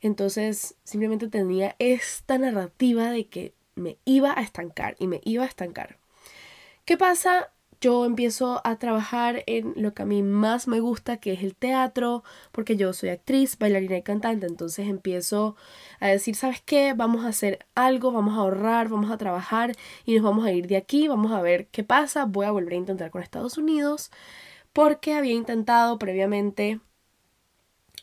Entonces 0.00 0.76
simplemente 0.84 1.28
tenía 1.28 1.76
esta 1.78 2.38
narrativa 2.38 3.10
de 3.10 3.28
que 3.28 3.54
me 3.74 3.98
iba 4.04 4.36
a 4.36 4.42
estancar 4.42 4.96
y 4.98 5.06
me 5.06 5.20
iba 5.24 5.44
a 5.44 5.46
estancar. 5.46 5.98
¿Qué 6.84 6.96
pasa 6.96 7.52
yo 7.82 8.04
empiezo 8.06 8.60
a 8.64 8.76
trabajar 8.76 9.42
en 9.46 9.74
lo 9.76 9.92
que 9.92 10.02
a 10.02 10.06
mí 10.06 10.22
más 10.22 10.68
me 10.68 10.78
gusta, 10.78 11.16
que 11.16 11.32
es 11.32 11.42
el 11.42 11.56
teatro, 11.56 12.22
porque 12.52 12.76
yo 12.76 12.92
soy 12.92 13.08
actriz, 13.08 13.58
bailarina 13.58 13.96
y 13.98 14.02
cantante, 14.02 14.46
entonces 14.46 14.88
empiezo 14.88 15.56
a 15.98 16.06
decir, 16.06 16.36
¿sabes 16.36 16.62
qué? 16.62 16.94
Vamos 16.94 17.24
a 17.24 17.28
hacer 17.28 17.66
algo, 17.74 18.12
vamos 18.12 18.34
a 18.34 18.42
ahorrar, 18.42 18.88
vamos 18.88 19.10
a 19.10 19.18
trabajar 19.18 19.74
y 20.04 20.14
nos 20.14 20.22
vamos 20.22 20.46
a 20.46 20.52
ir 20.52 20.68
de 20.68 20.76
aquí, 20.76 21.08
vamos 21.08 21.32
a 21.32 21.42
ver 21.42 21.66
qué 21.68 21.82
pasa, 21.82 22.24
voy 22.24 22.46
a 22.46 22.52
volver 22.52 22.74
a 22.74 22.76
intentar 22.76 23.10
con 23.10 23.20
Estados 23.22 23.58
Unidos, 23.58 24.12
porque 24.72 25.14
había 25.14 25.34
intentado 25.34 25.98
previamente 25.98 26.80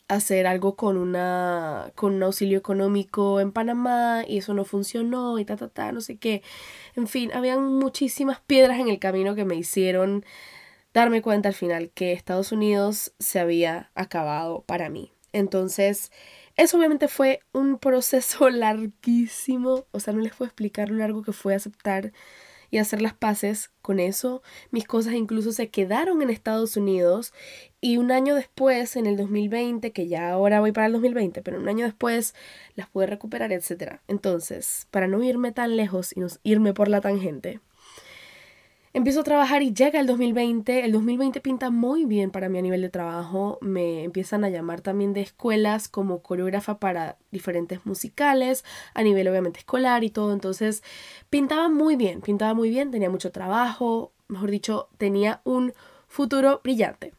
hacer 0.10 0.48
algo 0.48 0.76
con 0.76 0.98
una 0.98 1.92
con 1.96 2.16
un 2.16 2.24
auxilio 2.24 2.58
económico 2.58 3.40
en 3.40 3.52
Panamá 3.52 4.24
y 4.28 4.40
eso 4.40 4.54
no 4.54 4.66
funcionó 4.66 5.40
y 5.40 5.46
ta 5.46 5.56
ta 5.56 5.70
ta 5.70 5.92
no 5.92 6.02
sé 6.02 6.18
qué. 6.18 6.42
En 6.96 7.08
fin 7.08 7.32
habían 7.34 7.64
muchísimas 7.76 8.42
piedras 8.42 8.80
en 8.80 8.90
el 8.90 9.00
camino 9.00 9.36
que 9.36 9.46
me 9.46 9.56
hicieron 9.56 10.26
darme 10.94 11.22
cuenta 11.22 11.50
al 11.50 11.56
final 11.56 11.92
que 11.92 12.12
Estados 12.14 12.52
Unidos 12.52 13.14
se 13.20 13.40
había 13.40 13.92
acabado 13.96 14.64
para 14.64 14.90
mí. 14.90 15.14
Entonces 15.32 16.12
eso 16.58 16.78
obviamente 16.78 17.08
fue 17.08 17.42
un 17.54 17.78
proceso 17.78 18.50
larguísimo. 18.52 19.86
O 19.92 20.00
sea 20.00 20.14
no 20.14 20.22
les 20.22 20.34
puedo 20.34 20.48
explicar 20.48 20.90
lo 20.90 20.98
largo 20.98 21.22
que 21.24 21.34
fue 21.34 21.56
aceptar 21.56 22.14
y 22.72 22.78
hacer 22.78 23.02
las 23.02 23.14
paces 23.14 23.72
con 23.82 24.00
eso. 24.00 24.42
Mis 24.72 24.86
cosas 24.86 25.14
incluso 25.14 25.52
se 25.52 25.70
quedaron 25.70 26.22
en 26.22 26.30
Estados 26.30 26.78
Unidos 26.78 27.34
y 27.82 27.98
un 27.98 28.12
año 28.12 28.36
después, 28.36 28.96
en 28.96 29.06
el 29.06 29.18
2020, 29.18 29.92
que 29.92 30.08
ya 30.08 30.32
ahora 30.32 30.60
voy 30.60 30.72
para 30.72 30.88
el 30.88 30.94
2020, 30.94 31.42
pero 31.42 31.60
un 31.60 31.70
año 31.70 31.86
después 31.86 32.36
las 32.76 32.90
pude 32.90 33.06
recuperar, 33.06 33.52
etc. 33.52 34.00
Entonces, 34.08 34.88
para 34.92 35.08
no 35.08 35.24
irme 35.24 35.52
tan 35.52 35.78
lejos 35.78 36.16
y 36.16 36.20
no 36.20 36.28
irme 36.44 36.74
por 36.74 36.88
la 36.90 37.02
tangente, 37.02 37.60
Empiezo 39.00 39.22
a 39.22 39.24
trabajar 39.24 39.62
y 39.62 39.74
llega 39.74 40.02
el 40.02 40.08
2020. 40.08 40.84
El 40.84 40.92
2020 40.92 41.40
pinta 41.40 41.70
muy 41.70 42.04
bien 42.04 42.32
para 42.32 42.50
mí 42.50 42.60
a 42.60 42.62
nivel 42.62 42.82
de 42.82 42.90
trabajo. 42.90 43.58
Me 43.62 44.04
empiezan 44.04 44.44
a 44.44 44.50
llamar 44.50 44.82
también 44.82 45.14
de 45.14 45.22
escuelas 45.22 45.88
como 45.88 46.22
coreógrafa 46.22 46.80
para 46.80 47.16
diferentes 47.32 47.86
musicales, 47.86 48.66
a 48.94 49.02
nivel 49.02 49.30
obviamente 49.30 49.60
escolar 49.60 50.04
y 50.04 50.10
todo. 50.10 50.34
Entonces 50.34 50.84
pintaba 51.30 51.70
muy 51.70 51.96
bien, 51.96 52.20
pintaba 52.20 52.54
muy 52.54 52.70
bien, 52.70 52.92
tenía 52.92 53.10
mucho 53.10 53.32
trabajo, 53.32 54.12
mejor 54.28 54.52
dicho, 54.52 54.90
tenía 54.98 55.40
un 55.46 55.72
futuro 56.10 56.60
brillante. 56.62 57.14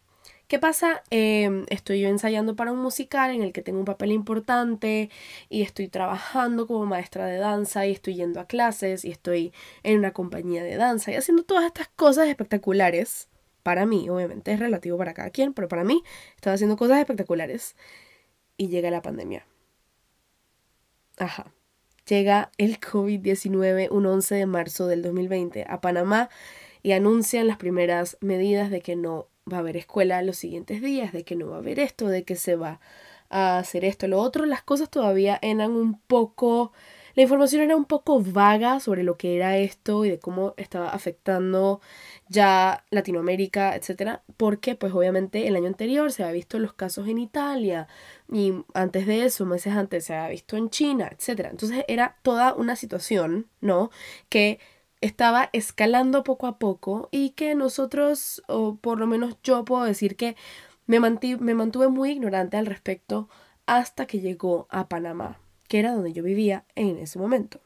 ¿Qué 0.50 0.58
pasa? 0.58 1.04
Em, 1.10 1.64
estoy 1.68 2.00
yo 2.00 2.08
ensayando 2.08 2.56
para 2.56 2.72
un 2.72 2.80
musical 2.80 3.30
en 3.30 3.42
el 3.42 3.52
que 3.52 3.62
tengo 3.62 3.78
un 3.78 3.84
papel 3.84 4.10
importante 4.10 5.08
y 5.48 5.62
estoy 5.62 5.86
trabajando 5.86 6.66
como 6.66 6.86
maestra 6.86 7.26
de 7.26 7.36
danza 7.36 7.86
y 7.86 7.92
estoy 7.92 8.16
yendo 8.16 8.40
a 8.40 8.46
clases 8.46 9.04
y 9.04 9.12
estoy 9.12 9.52
en 9.84 9.98
una 9.98 10.12
compañía 10.12 10.64
de 10.64 10.74
danza 10.74 11.12
y 11.12 11.14
haciendo 11.14 11.44
todas 11.44 11.66
estas 11.66 11.86
cosas 11.94 12.26
espectaculares. 12.26 13.28
Para 13.62 13.86
mí, 13.86 14.08
obviamente 14.10 14.52
es 14.52 14.58
relativo 14.58 14.98
para 14.98 15.14
cada 15.14 15.30
quien, 15.30 15.54
pero 15.54 15.68
para 15.68 15.84
mí 15.84 16.02
estaba 16.34 16.54
haciendo 16.54 16.76
cosas 16.76 16.98
espectaculares. 16.98 17.76
Y 18.56 18.70
llega 18.70 18.90
la 18.90 19.02
pandemia. 19.02 19.46
Ajá. 21.16 21.52
Llega 22.08 22.50
el 22.58 22.80
COVID-19 22.80 23.86
un 23.92 24.04
11 24.04 24.34
de 24.34 24.46
marzo 24.46 24.88
del 24.88 25.02
2020 25.02 25.64
a 25.68 25.80
Panamá 25.80 26.28
y 26.82 26.90
anuncian 26.90 27.46
las 27.46 27.56
primeras 27.56 28.16
medidas 28.20 28.68
de 28.72 28.80
que 28.80 28.96
no 28.96 29.29
va 29.52 29.58
a 29.58 29.60
haber 29.60 29.76
escuela 29.76 30.22
los 30.22 30.36
siguientes 30.36 30.82
días, 30.82 31.12
de 31.12 31.24
que 31.24 31.36
no 31.36 31.48
va 31.48 31.56
a 31.56 31.58
haber 31.60 31.78
esto, 31.78 32.08
de 32.08 32.24
que 32.24 32.36
se 32.36 32.56
va 32.56 32.80
a 33.30 33.58
hacer 33.58 33.84
esto, 33.84 34.08
lo 34.08 34.20
otro, 34.20 34.44
las 34.44 34.62
cosas 34.62 34.90
todavía 34.90 35.38
eran 35.40 35.70
un 35.70 36.00
poco, 36.00 36.72
la 37.14 37.22
información 37.22 37.62
era 37.62 37.76
un 37.76 37.84
poco 37.84 38.20
vaga 38.20 38.80
sobre 38.80 39.04
lo 39.04 39.16
que 39.16 39.36
era 39.36 39.56
esto 39.56 40.04
y 40.04 40.10
de 40.10 40.18
cómo 40.18 40.54
estaba 40.56 40.90
afectando 40.90 41.80
ya 42.28 42.84
Latinoamérica, 42.90 43.76
etcétera, 43.76 44.22
porque 44.36 44.74
pues 44.74 44.92
obviamente 44.92 45.46
el 45.46 45.54
año 45.56 45.68
anterior 45.68 46.10
se 46.10 46.24
había 46.24 46.34
visto 46.34 46.58
los 46.58 46.72
casos 46.72 47.06
en 47.08 47.18
Italia 47.18 47.86
y 48.32 48.52
antes 48.74 49.06
de 49.06 49.24
eso, 49.24 49.46
meses 49.46 49.74
antes 49.74 50.06
se 50.06 50.14
había 50.14 50.30
visto 50.30 50.56
en 50.56 50.70
China, 50.70 51.08
etcétera. 51.16 51.50
Entonces 51.50 51.84
era 51.86 52.16
toda 52.22 52.54
una 52.54 52.74
situación, 52.74 53.46
¿no? 53.60 53.90
Que 54.28 54.58
estaba 55.00 55.50
escalando 55.52 56.24
poco 56.24 56.46
a 56.46 56.58
poco 56.58 57.08
y 57.10 57.30
que 57.30 57.54
nosotros, 57.54 58.42
o 58.48 58.76
por 58.76 58.98
lo 58.98 59.06
menos 59.06 59.36
yo 59.42 59.64
puedo 59.64 59.84
decir 59.84 60.16
que 60.16 60.36
me, 60.86 61.00
me 61.00 61.54
mantuve 61.54 61.88
muy 61.88 62.10
ignorante 62.10 62.56
al 62.56 62.66
respecto 62.66 63.28
hasta 63.66 64.06
que 64.06 64.20
llegó 64.20 64.66
a 64.70 64.88
Panamá, 64.88 65.40
que 65.68 65.78
era 65.78 65.92
donde 65.92 66.12
yo 66.12 66.22
vivía 66.22 66.64
en 66.74 66.98
ese 66.98 67.18
momento. 67.18 67.60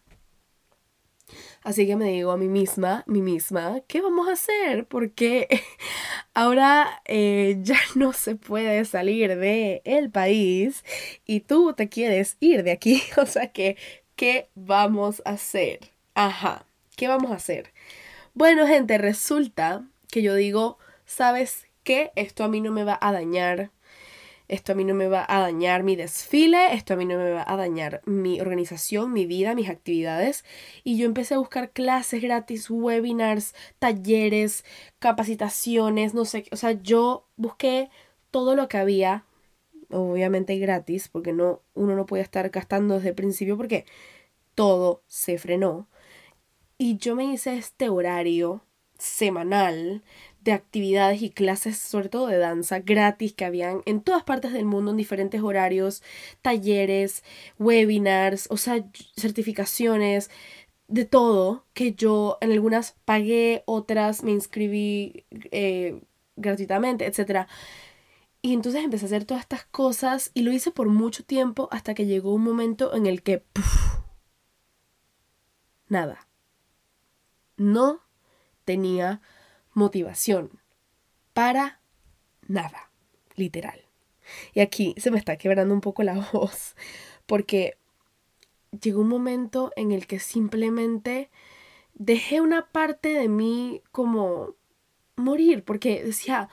Así 1.63 1.87
que 1.87 1.97
me 1.97 2.11
digo 2.11 2.31
a 2.31 2.37
mí 2.37 2.49
misma, 2.49 3.05
mi 3.07 3.23
misma, 3.23 3.81
¿qué 3.89 4.01
vamos 4.03 4.29
a 4.29 4.33
hacer? 4.33 4.87
Porque 4.87 5.49
ahora 6.35 7.03
eh, 7.07 7.59
ya 7.63 7.79
no 7.95 8.13
se 8.13 8.37
puede 8.37 8.85
salir 8.85 9.37
de 9.37 9.83
el 9.85 10.11
país 10.11 10.85
y 11.27 11.41
tú 11.41 11.73
te 11.75 11.89
quieres 11.89 12.37
ir 12.41 12.63
de 12.63 12.73
aquí. 12.73 13.03
O 13.17 13.27
sea 13.27 13.53
que, 13.53 13.77
¿qué 14.17 14.51
vamos 14.55 15.23
a 15.25 15.31
hacer? 15.31 15.81
Ajá. 16.15 16.67
¿Qué 16.97 17.09
vamos 17.09 17.33
a 17.33 17.37
hacer? 17.37 17.73
Bueno, 18.35 18.67
gente, 18.67 18.99
resulta 18.99 19.85
que 20.11 20.23
yo 20.23 20.35
digo, 20.35 20.79
¿sabes 21.05 21.67
qué? 21.83 22.13
Esto 22.15 22.45
a 22.45 22.49
mí 22.49 22.61
no 22.61 22.71
me 22.71 22.85
va 22.85 22.99
a 23.01 23.13
dañar. 23.13 23.71
Esto 24.47 24.73
a 24.73 24.75
mí 24.75 24.85
no 24.85 24.95
me 24.95 25.09
va 25.09 25.25
a 25.27 25.41
dañar 25.41 25.85
mi 25.85 25.97
desfile, 25.97 26.75
esto 26.75 26.93
a 26.93 26.97
mí 26.97 27.07
no 27.07 27.17
me 27.17 27.31
va 27.31 27.45
a 27.47 27.57
dañar 27.57 28.03
mi 28.05 28.41
organización, 28.41 29.13
mi 29.13 29.25
vida, 29.25 29.55
mis 29.55 29.71
actividades. 29.71 30.45
Y 30.85 30.99
yo 30.99 31.07
empecé 31.07 31.35
a 31.35 31.39
buscar 31.39 31.71
clases 31.71 32.23
gratis, 32.23 32.69
webinars, 32.71 33.55
talleres, 33.79 34.65
capacitaciones, 34.99 36.13
no 36.13 36.27
sé, 36.27 36.45
o 36.53 36.57
sea, 36.57 36.73
yo 36.73 37.27
busqué 37.37 37.89
todo 38.31 38.55
lo 38.55 38.69
que 38.69 38.77
había, 38.77 39.25
obviamente 39.91 40.59
gratis, 40.59 41.09
porque 41.09 41.33
no, 41.33 41.63
uno 41.73 41.97
no 41.97 42.05
puede 42.05 42.23
estar 42.23 42.51
gastando 42.51 42.97
desde 42.97 43.11
el 43.11 43.15
principio 43.15 43.57
porque 43.57 43.87
todo 44.55 45.03
se 45.07 45.39
frenó. 45.39 45.89
Y 46.85 46.99
yo 46.99 47.17
me 47.17 47.25
hice 47.25 47.57
este 47.57 47.89
horario 47.89 48.63
semanal 48.99 50.03
de 50.43 50.53
actividades 50.53 51.23
y 51.23 51.31
clases, 51.31 51.79
sobre 51.79 52.11
todo 52.11 52.27
de 52.27 52.37
danza, 52.37 52.81
gratis 52.81 53.33
que 53.33 53.47
habían 53.47 53.81
en 53.87 54.03
todas 54.03 54.23
partes 54.23 54.53
del 54.53 54.67
mundo 54.67 54.91
en 54.91 54.99
diferentes 54.99 55.41
horarios, 55.41 56.03
talleres, 56.43 57.25
webinars, 57.59 58.49
o 58.51 58.59
sea, 58.59 58.85
certificaciones, 59.17 60.31
de 60.87 61.07
todo, 61.07 61.65
que 61.73 61.95
yo 61.95 62.37
en 62.43 62.53
algunas 62.53 62.97
pagué, 63.07 63.63
otras 63.65 64.23
me 64.23 64.33
inscribí 64.33 65.25
eh, 65.53 66.03
gratuitamente, 66.37 67.07
etc. 67.07 67.47
Y 68.43 68.53
entonces 68.53 68.85
empecé 68.85 69.07
a 69.07 69.09
hacer 69.09 69.25
todas 69.25 69.45
estas 69.45 69.65
cosas 69.65 70.33
y 70.35 70.43
lo 70.43 70.53
hice 70.53 70.71
por 70.71 70.91
mucho 70.91 71.25
tiempo 71.25 71.67
hasta 71.73 71.95
que 71.95 72.05
llegó 72.05 72.35
un 72.35 72.45
momento 72.45 72.95
en 72.95 73.07
el 73.07 73.23
que... 73.23 73.43
nada 75.89 76.29
no 77.57 78.01
tenía 78.65 79.21
motivación 79.73 80.61
para 81.33 81.81
nada, 82.47 82.91
literal. 83.37 83.81
Y 84.55 84.61
aquí 84.61 84.95
se 84.99 85.11
me 85.11 85.19
está 85.19 85.37
quebrando 85.37 85.75
un 85.75 85.81
poco 85.81 86.03
la 86.03 86.15
voz 86.33 86.75
porque 87.27 87.77
llegó 88.81 89.01
un 89.01 89.09
momento 89.09 89.73
en 89.77 89.93
el 89.93 90.07
que 90.07 90.19
simplemente 90.19 91.31
dejé 91.95 92.41
una 92.41 92.71
parte 92.73 93.11
de 93.11 93.29
mí 93.29 93.83
como 93.93 94.55
morir, 95.17 95.65
porque 95.65 96.03
decía, 96.05 96.49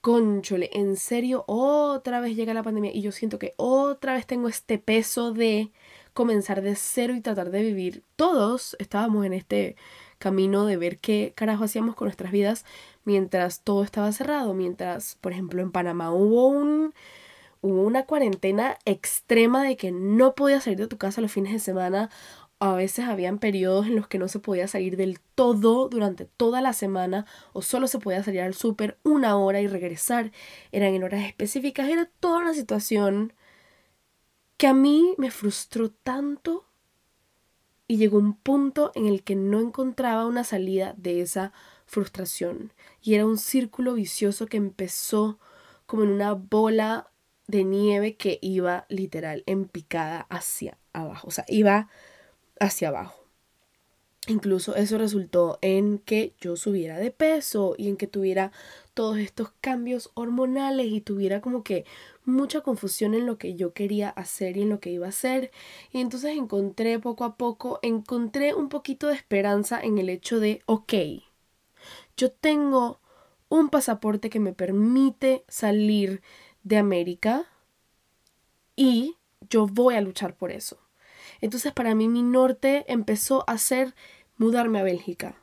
conchole, 0.00 0.70
en 0.72 0.96
serio, 0.96 1.44
otra 1.46 2.20
vez 2.20 2.36
llega 2.36 2.54
la 2.54 2.62
pandemia 2.62 2.92
y 2.92 3.02
yo 3.02 3.12
siento 3.12 3.38
que 3.38 3.54
otra 3.56 4.14
vez 4.14 4.26
tengo 4.26 4.48
este 4.48 4.78
peso 4.78 5.32
de 5.32 5.72
comenzar 6.12 6.62
de 6.62 6.76
cero 6.76 7.14
y 7.14 7.20
tratar 7.20 7.50
de 7.50 7.62
vivir. 7.62 8.04
Todos 8.16 8.76
estábamos 8.78 9.24
en 9.26 9.32
este 9.32 9.76
camino 10.20 10.66
de 10.66 10.76
ver 10.76 10.98
qué 10.98 11.32
carajo 11.34 11.64
hacíamos 11.64 11.96
con 11.96 12.06
nuestras 12.06 12.30
vidas 12.30 12.64
mientras 13.04 13.62
todo 13.62 13.82
estaba 13.82 14.12
cerrado, 14.12 14.54
mientras, 14.54 15.16
por 15.20 15.32
ejemplo, 15.32 15.62
en 15.62 15.72
Panamá 15.72 16.12
hubo 16.12 16.46
un 16.46 16.94
hubo 17.62 17.82
una 17.82 18.06
cuarentena 18.06 18.78
extrema 18.84 19.64
de 19.64 19.76
que 19.76 19.92
no 19.92 20.34
podías 20.34 20.64
salir 20.64 20.78
de 20.78 20.86
tu 20.88 20.98
casa 20.98 21.20
los 21.20 21.32
fines 21.32 21.52
de 21.52 21.58
semana. 21.58 22.10
A 22.60 22.74
veces 22.74 23.06
habían 23.06 23.38
periodos 23.38 23.86
en 23.86 23.96
los 23.96 24.06
que 24.08 24.18
no 24.18 24.28
se 24.28 24.38
podía 24.38 24.68
salir 24.68 24.96
del 24.96 25.18
todo 25.34 25.88
durante 25.88 26.26
toda 26.26 26.60
la 26.60 26.74
semana 26.74 27.26
o 27.54 27.62
solo 27.62 27.86
se 27.88 27.98
podía 27.98 28.22
salir 28.22 28.42
al 28.42 28.54
súper 28.54 28.98
una 29.02 29.36
hora 29.38 29.60
y 29.60 29.66
regresar. 29.66 30.32
Eran 30.72 30.94
en 30.94 31.04
horas 31.04 31.24
específicas. 31.24 31.88
Era 31.88 32.06
toda 32.20 32.38
una 32.38 32.54
situación 32.54 33.32
que 34.58 34.66
a 34.66 34.74
mí 34.74 35.14
me 35.18 35.30
frustró 35.30 35.90
tanto 35.90 36.69
y 37.90 37.96
llegó 37.96 38.18
un 38.18 38.34
punto 38.34 38.92
en 38.94 39.06
el 39.06 39.24
que 39.24 39.34
no 39.34 39.58
encontraba 39.58 40.24
una 40.24 40.44
salida 40.44 40.94
de 40.96 41.22
esa 41.22 41.52
frustración. 41.86 42.72
Y 43.02 43.14
era 43.14 43.26
un 43.26 43.36
círculo 43.36 43.94
vicioso 43.94 44.46
que 44.46 44.58
empezó 44.58 45.40
como 45.86 46.04
en 46.04 46.10
una 46.10 46.34
bola 46.34 47.10
de 47.48 47.64
nieve 47.64 48.14
que 48.14 48.38
iba 48.42 48.86
literal 48.88 49.42
en 49.46 49.64
picada 49.64 50.20
hacia 50.30 50.78
abajo, 50.92 51.26
o 51.26 51.30
sea, 51.32 51.44
iba 51.48 51.88
hacia 52.60 52.90
abajo. 52.90 53.24
Incluso 54.28 54.76
eso 54.76 54.96
resultó 54.96 55.58
en 55.60 55.98
que 55.98 56.32
yo 56.40 56.54
subiera 56.54 56.96
de 56.96 57.10
peso 57.10 57.74
y 57.76 57.88
en 57.88 57.96
que 57.96 58.06
tuviera 58.06 58.52
todos 58.94 59.18
estos 59.18 59.50
cambios 59.60 60.12
hormonales 60.14 60.86
y 60.92 61.00
tuviera 61.00 61.40
como 61.40 61.64
que 61.64 61.84
mucha 62.30 62.62
confusión 62.62 63.14
en 63.14 63.26
lo 63.26 63.38
que 63.38 63.54
yo 63.54 63.72
quería 63.72 64.10
hacer 64.10 64.56
y 64.56 64.62
en 64.62 64.68
lo 64.68 64.80
que 64.80 64.90
iba 64.90 65.06
a 65.06 65.10
hacer. 65.10 65.50
Y 65.92 66.00
entonces 66.00 66.36
encontré 66.36 66.98
poco 66.98 67.24
a 67.24 67.36
poco, 67.36 67.78
encontré 67.82 68.54
un 68.54 68.68
poquito 68.68 69.08
de 69.08 69.14
esperanza 69.14 69.80
en 69.80 69.98
el 69.98 70.08
hecho 70.08 70.40
de, 70.40 70.62
ok, 70.66 70.94
yo 72.16 72.30
tengo 72.30 73.00
un 73.48 73.68
pasaporte 73.68 74.30
que 74.30 74.40
me 74.40 74.52
permite 74.52 75.44
salir 75.48 76.22
de 76.62 76.76
América 76.76 77.46
y 78.76 79.16
yo 79.48 79.66
voy 79.66 79.94
a 79.94 80.00
luchar 80.00 80.36
por 80.36 80.52
eso. 80.52 80.78
Entonces 81.40 81.72
para 81.72 81.94
mí 81.94 82.08
mi 82.08 82.22
norte 82.22 82.84
empezó 82.88 83.44
a 83.48 83.58
ser 83.58 83.94
mudarme 84.36 84.78
a 84.78 84.82
Bélgica. 84.82 85.36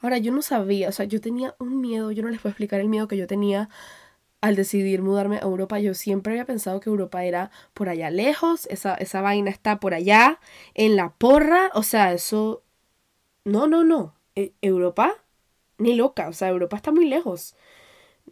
Ahora 0.00 0.18
yo 0.18 0.32
no 0.32 0.42
sabía, 0.42 0.88
o 0.88 0.92
sea, 0.92 1.06
yo 1.06 1.20
tenía 1.20 1.54
un 1.58 1.80
miedo, 1.80 2.10
yo 2.10 2.22
no 2.22 2.28
les 2.28 2.40
puedo 2.40 2.50
explicar 2.50 2.80
el 2.80 2.88
miedo 2.88 3.06
que 3.08 3.16
yo 3.16 3.26
tenía 3.26 3.68
al 4.42 4.56
decidir 4.56 5.00
mudarme 5.02 5.36
a 5.38 5.42
Europa. 5.42 5.80
Yo 5.80 5.94
siempre 5.94 6.34
había 6.34 6.44
pensado 6.44 6.80
que 6.80 6.90
Europa 6.90 7.24
era 7.24 7.50
por 7.74 7.88
allá 7.88 8.10
lejos, 8.10 8.66
esa, 8.66 8.94
esa 8.96 9.22
vaina 9.22 9.50
está 9.50 9.80
por 9.80 9.94
allá, 9.94 10.38
en 10.74 10.96
la 10.96 11.14
porra, 11.14 11.70
o 11.74 11.82
sea, 11.82 12.12
eso... 12.12 12.62
No, 13.44 13.66
no, 13.66 13.84
no. 13.84 14.14
E, 14.36 14.52
Europa, 14.62 15.14
ni 15.78 15.94
loca, 15.96 16.28
o 16.28 16.32
sea, 16.34 16.48
Europa 16.48 16.76
está 16.76 16.92
muy 16.92 17.06
lejos 17.08 17.56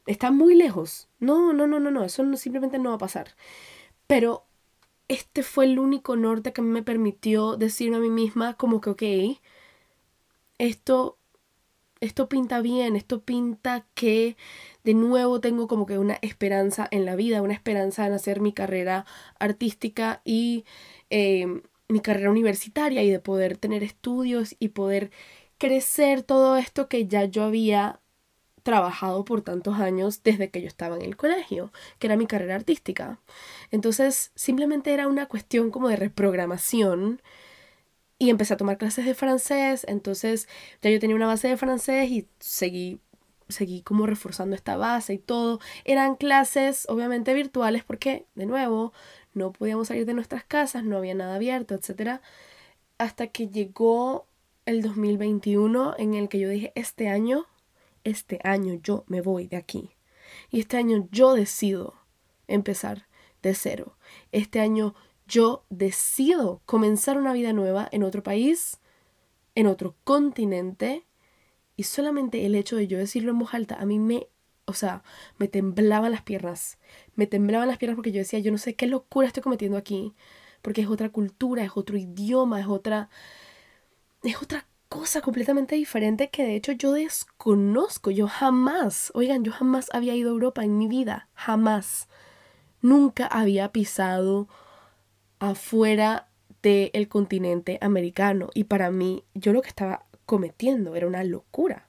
está 0.07 0.31
muy 0.31 0.55
lejos. 0.55 1.09
No, 1.18 1.53
no, 1.53 1.66
no, 1.66 1.81
no, 1.81 1.90
no, 1.90 2.05
eso 2.05 2.25
simplemente 2.37 2.79
no 2.79 2.90
va 2.90 2.96
a 2.96 2.99
pasar. 2.99 3.35
Pero 4.07 4.44
este 5.09 5.42
fue 5.42 5.66
el 5.66 5.79
único 5.79 6.16
norte 6.16 6.53
que 6.53 6.62
me 6.62 6.83
permitió 6.83 7.57
decirme 7.57 7.99
a 7.99 8.01
mí 8.01 8.11
misma 8.11 8.55
como 8.57 8.81
que, 8.81 8.90
ok, 8.90 9.03
esto, 10.59 11.18
esto 12.01 12.29
pinta 12.29 12.61
bien, 12.61 12.97
esto 12.97 13.23
pinta 13.23 13.87
que 13.95 14.37
de 14.85 14.95
nuevo 14.95 15.41
tengo 15.41 15.69
como 15.69 15.87
que 15.87 15.99
una 15.99 16.19
esperanza 16.23 16.89
en 16.91 17.05
la 17.05 17.17
vida, 17.17 17.43
una 17.43 17.55
esperanza 17.55 18.07
en 18.07 18.13
hacer 18.15 18.41
mi 18.41 18.53
carrera 18.53 19.05
artística 19.39 20.23
y 20.25 20.65
eh, 21.11 21.47
mi 21.89 22.01
carrera 22.01 22.31
universitaria 22.31 23.03
y 23.03 23.11
de 23.11 23.21
poder 23.21 23.57
tener 23.59 23.83
estudios 23.83 24.57
y 24.59 24.69
poder 24.69 25.11
crecer 25.59 26.23
todo 26.23 26.57
esto 26.57 26.89
que 26.89 27.07
ya 27.07 27.25
yo 27.25 27.45
había 27.45 28.01
trabajado 28.63 29.25
por 29.25 29.43
tantos 29.43 29.79
años 29.79 30.23
desde 30.23 30.51
que 30.51 30.63
yo 30.63 30.69
estaba 30.69 30.97
en 30.97 31.03
el 31.03 31.17
colegio, 31.17 31.73
que 31.99 32.07
era 32.07 32.17
mi 32.17 32.27
carrera 32.27 32.55
artística. 32.55 33.21
Entonces, 33.71 34.33
simplemente 34.35 34.93
era 34.93 35.09
una 35.09 35.27
cuestión 35.27 35.71
como 35.71 35.89
de 35.89 35.97
reprogramación 35.97 37.21
y 38.21 38.31
empecé 38.31 38.55
a 38.55 38.57
tomar 38.57 38.79
clases 38.79 39.05
de 39.05 39.15
francés, 39.15 39.85
entonces 39.89 40.49
ya 40.81 40.91
yo 40.91 41.01
tenía 41.01 41.17
una 41.17 41.27
base 41.27 41.49
de 41.49 41.57
francés 41.57 42.09
y 42.11 42.29
seguí 42.39 43.01
seguí 43.49 43.83
como 43.83 44.07
reforzando 44.07 44.55
esta 44.55 44.77
base 44.77 45.15
y 45.15 45.19
todo. 45.19 45.59
Eran 45.85 46.15
clases 46.15 46.87
obviamente 46.89 47.35
virtuales 47.35 47.83
porque, 47.83 48.27
de 48.37 48.47
nuevo, 48.47 48.93
no 49.35 49.53
podíamos 49.53 49.89
salir 49.89 50.07
de 50.07 50.15
nuestras 50.15 50.45
casas, 50.45 50.85
no 50.85 50.97
había 50.97 51.17
nada 51.17 51.35
abierto, 51.35 51.75
etc. 51.75 52.21
Hasta 52.99 53.27
que 53.27 53.49
llegó 53.49 54.29
el 54.67 54.83
2021 54.83 55.97
en 55.99 56.15
el 56.15 56.29
que 56.29 56.39
yo 56.39 56.49
dije, 56.49 56.71
este 56.77 57.09
año 57.09 57.49
este 58.05 58.41
año 58.45 58.75
yo 58.83 59.05
me 59.09 59.21
voy 59.21 59.47
de 59.47 59.57
aquí. 59.57 59.91
Y 60.51 60.61
este 60.61 60.77
año 60.77 61.09
yo 61.11 61.35
decido 61.35 61.95
empezar 62.47 63.07
de 63.43 63.55
cero. 63.55 63.97
Este 64.33 64.61
año 64.61 64.95
yo 65.31 65.64
decido 65.71 66.61
comenzar 66.66 67.16
una 67.16 67.33
vida 67.33 67.53
nueva 67.53 67.88
en 67.93 68.03
otro 68.03 68.23
país, 68.23 68.79
en 69.55 69.66
otro 69.66 69.97
continente. 70.05 71.07
Y 71.77 71.85
solamente 71.85 72.45
el 72.45 72.55
hecho 72.55 72.77
de 72.77 72.88
yo 72.88 72.99
decirlo 72.99 73.31
en 73.31 73.38
voz 73.38 73.55
alta, 73.55 73.77
a 73.77 73.87
mí 73.87 73.99
me, 73.99 74.27
o 74.66 74.75
sea, 74.75 75.03
me 75.38 75.49
temblaban 75.49 76.12
las 76.12 76.23
piernas. 76.23 76.79
Me 77.14 77.27
temblaban 77.27 77.69
las 77.69 77.79
piernas 77.79 77.97
porque 77.97 78.12
yo 78.12 78.19
decía, 78.19 78.40
yo 78.40 78.51
no 78.53 78.59
sé 78.59 78.75
qué 78.75 78.87
locura 78.87 79.29
estoy 79.29 79.43
cometiendo 79.43 79.79
aquí. 79.79 80.14
Porque 80.61 80.83
es 80.83 80.88
otra 80.88 81.09
cultura, 81.11 81.64
es 81.64 81.73
otro 81.75 81.97
idioma, 81.97 82.61
es 82.61 82.66
otra... 82.66 83.09
Es 84.23 84.43
otra 84.43 84.66
cosa 84.90 85.23
completamente 85.23 85.77
diferente 85.77 86.29
que 86.31 86.43
de 86.43 86.57
hecho 86.57 86.73
yo 86.73 86.93
desconozco. 86.93 88.11
Yo 88.11 88.27
jamás, 88.27 89.12
oigan, 89.14 89.45
yo 89.45 89.53
jamás 89.53 89.88
había 89.95 90.16
ido 90.16 90.31
a 90.31 90.33
Europa 90.33 90.64
en 90.64 90.77
mi 90.77 90.88
vida, 90.88 91.29
jamás. 91.33 92.09
Nunca 92.83 93.27
había 93.27 93.73
pisado 93.73 94.49
afuera 95.40 96.29
del 96.62 97.09
continente 97.09 97.79
americano 97.81 98.50
y 98.55 98.64
para 98.64 98.90
mí 98.90 99.24
yo 99.35 99.53
lo 99.53 99.62
que 99.62 99.68
estaba 99.68 100.05
cometiendo 100.26 100.94
era 100.94 101.07
una 101.07 101.24
locura. 101.24 101.88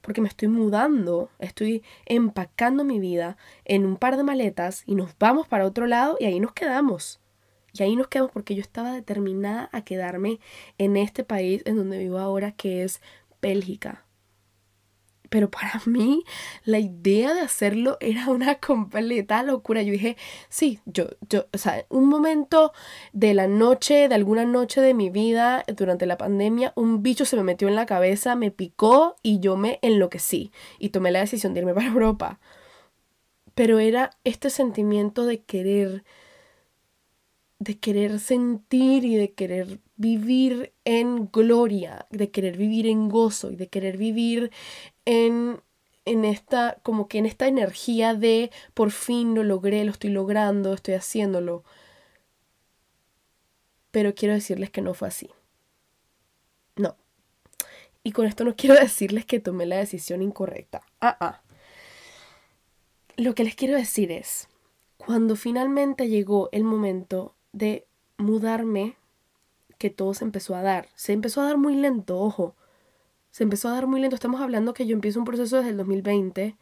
Porque 0.00 0.20
me 0.20 0.28
estoy 0.28 0.48
mudando, 0.48 1.30
estoy 1.38 1.82
empacando 2.06 2.84
mi 2.84 3.00
vida 3.00 3.36
en 3.64 3.86
un 3.86 3.96
par 3.96 4.16
de 4.16 4.22
maletas 4.22 4.82
y 4.86 4.94
nos 4.94 5.18
vamos 5.18 5.48
para 5.48 5.66
otro 5.66 5.86
lado 5.86 6.16
y 6.20 6.26
ahí 6.26 6.40
nos 6.40 6.52
quedamos. 6.52 7.20
Y 7.72 7.82
ahí 7.82 7.96
nos 7.96 8.08
quedamos 8.08 8.30
porque 8.30 8.54
yo 8.54 8.60
estaba 8.60 8.92
determinada 8.92 9.68
a 9.72 9.82
quedarme 9.82 10.40
en 10.78 10.96
este 10.96 11.24
país 11.24 11.62
en 11.64 11.76
donde 11.76 11.98
vivo 11.98 12.18
ahora, 12.18 12.52
que 12.52 12.84
es 12.84 13.00
Bélgica. 13.42 14.03
Pero 15.34 15.50
para 15.50 15.82
mí 15.86 16.22
la 16.64 16.78
idea 16.78 17.34
de 17.34 17.40
hacerlo 17.40 17.96
era 17.98 18.28
una 18.28 18.60
completa 18.60 19.42
locura. 19.42 19.82
Yo 19.82 19.90
dije, 19.90 20.16
sí, 20.48 20.78
yo, 20.86 21.08
yo, 21.28 21.46
o 21.52 21.58
sea, 21.58 21.84
un 21.88 22.08
momento 22.08 22.72
de 23.12 23.34
la 23.34 23.48
noche, 23.48 24.08
de 24.08 24.14
alguna 24.14 24.44
noche 24.44 24.80
de 24.80 24.94
mi 24.94 25.10
vida 25.10 25.64
durante 25.76 26.06
la 26.06 26.18
pandemia, 26.18 26.72
un 26.76 27.02
bicho 27.02 27.24
se 27.24 27.34
me 27.34 27.42
metió 27.42 27.66
en 27.66 27.74
la 27.74 27.84
cabeza, 27.84 28.36
me 28.36 28.52
picó 28.52 29.16
y 29.24 29.40
yo 29.40 29.56
me 29.56 29.80
enloquecí 29.82 30.52
y 30.78 30.90
tomé 30.90 31.10
la 31.10 31.18
decisión 31.18 31.52
de 31.52 31.62
irme 31.62 31.74
para 31.74 31.88
Europa. 31.88 32.38
Pero 33.56 33.80
era 33.80 34.10
este 34.22 34.50
sentimiento 34.50 35.26
de 35.26 35.42
querer 35.42 36.04
de 37.58 37.78
querer 37.78 38.20
sentir 38.20 39.04
y 39.04 39.16
de 39.16 39.32
querer 39.32 39.80
vivir 39.96 40.72
en 40.84 41.30
gloria, 41.30 42.06
de 42.10 42.30
querer 42.30 42.56
vivir 42.56 42.86
en 42.86 43.08
gozo 43.08 43.50
y 43.50 43.56
de 43.56 43.68
querer 43.68 43.96
vivir 43.96 44.50
en, 45.04 45.60
en 46.04 46.24
esta, 46.24 46.78
como 46.82 47.08
que 47.08 47.18
en 47.18 47.26
esta 47.26 47.46
energía 47.46 48.14
de 48.14 48.50
por 48.74 48.90
fin 48.90 49.34
lo 49.34 49.42
logré, 49.42 49.84
lo 49.84 49.92
estoy 49.92 50.10
logrando, 50.10 50.74
estoy 50.74 50.94
haciéndolo. 50.94 51.64
Pero 53.90 54.14
quiero 54.14 54.34
decirles 54.34 54.70
que 54.70 54.82
no 54.82 54.94
fue 54.94 55.08
así. 55.08 55.30
No. 56.76 56.96
Y 58.02 58.12
con 58.12 58.26
esto 58.26 58.44
no 58.44 58.54
quiero 58.56 58.74
decirles 58.74 59.24
que 59.24 59.40
tomé 59.40 59.66
la 59.66 59.76
decisión 59.76 60.22
incorrecta. 60.22 60.82
Ah, 61.00 61.16
ah. 61.20 61.42
Lo 63.16 63.34
que 63.34 63.44
les 63.44 63.54
quiero 63.54 63.76
decir 63.76 64.10
es, 64.10 64.48
cuando 64.96 65.36
finalmente 65.36 66.08
llegó 66.08 66.48
el 66.52 66.64
momento 66.64 67.34
de 67.52 67.86
mudarme 68.16 68.96
que 69.78 69.90
todo 69.90 70.14
se 70.14 70.24
empezó 70.24 70.56
a 70.56 70.62
dar. 70.62 70.88
Se 70.94 71.12
empezó 71.12 71.40
a 71.40 71.44
dar 71.44 71.58
muy 71.58 71.76
lento, 71.76 72.18
ojo. 72.18 72.56
Se 73.34 73.42
empezó 73.42 73.66
a 73.66 73.72
dar 73.72 73.88
muy 73.88 74.00
lento. 74.00 74.14
Estamos 74.14 74.40
hablando 74.40 74.74
que 74.74 74.86
yo 74.86 74.94
empiezo 74.94 75.18
un 75.18 75.24
proceso 75.24 75.56
desde 75.56 75.70
el 75.70 75.76
2020, 75.76 76.56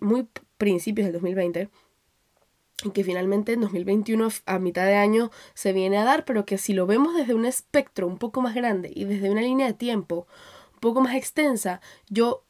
muy 0.00 0.28
principios 0.58 1.06
del 1.06 1.14
2020, 1.14 1.68
y 2.84 2.90
que 2.90 3.02
finalmente 3.02 3.54
en 3.54 3.62
2021 3.62 4.28
a 4.46 4.58
mitad 4.60 4.86
de 4.86 4.94
año 4.94 5.32
se 5.54 5.72
viene 5.72 5.98
a 5.98 6.04
dar, 6.04 6.24
pero 6.24 6.46
que 6.46 6.56
si 6.56 6.72
lo 6.72 6.86
vemos 6.86 7.16
desde 7.16 7.34
un 7.34 7.46
espectro 7.46 8.06
un 8.06 8.16
poco 8.16 8.42
más 8.42 8.54
grande 8.54 8.92
y 8.94 9.06
desde 9.06 9.28
una 9.28 9.40
línea 9.40 9.66
de 9.66 9.72
tiempo 9.72 10.28
un 10.74 10.78
poco 10.78 11.00
más 11.00 11.16
extensa, 11.16 11.80
yo 12.08 12.44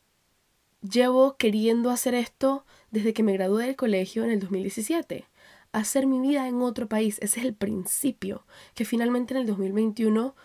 llevo 0.83 1.39
queriendo 1.39 1.89
hacer 1.89 2.15
esto 2.15 2.67
desde 2.91 3.15
que 3.15 3.23
me 3.23 3.33
gradué 3.33 3.65
del 3.65 3.77
colegio 3.77 4.25
en 4.25 4.31
el 4.31 4.41
2017. 4.41 5.25
Hacer 5.73 6.07
mi 6.07 6.21
vida 6.21 6.47
en 6.47 6.61
otro 6.61 6.87
país, 6.87 7.17
ese 7.23 7.41
es 7.41 7.47
el 7.47 7.55
principio, 7.55 8.45
que 8.75 8.85
finalmente 8.85 9.33
en 9.33 9.41
el 9.41 9.47
2021 9.47 10.37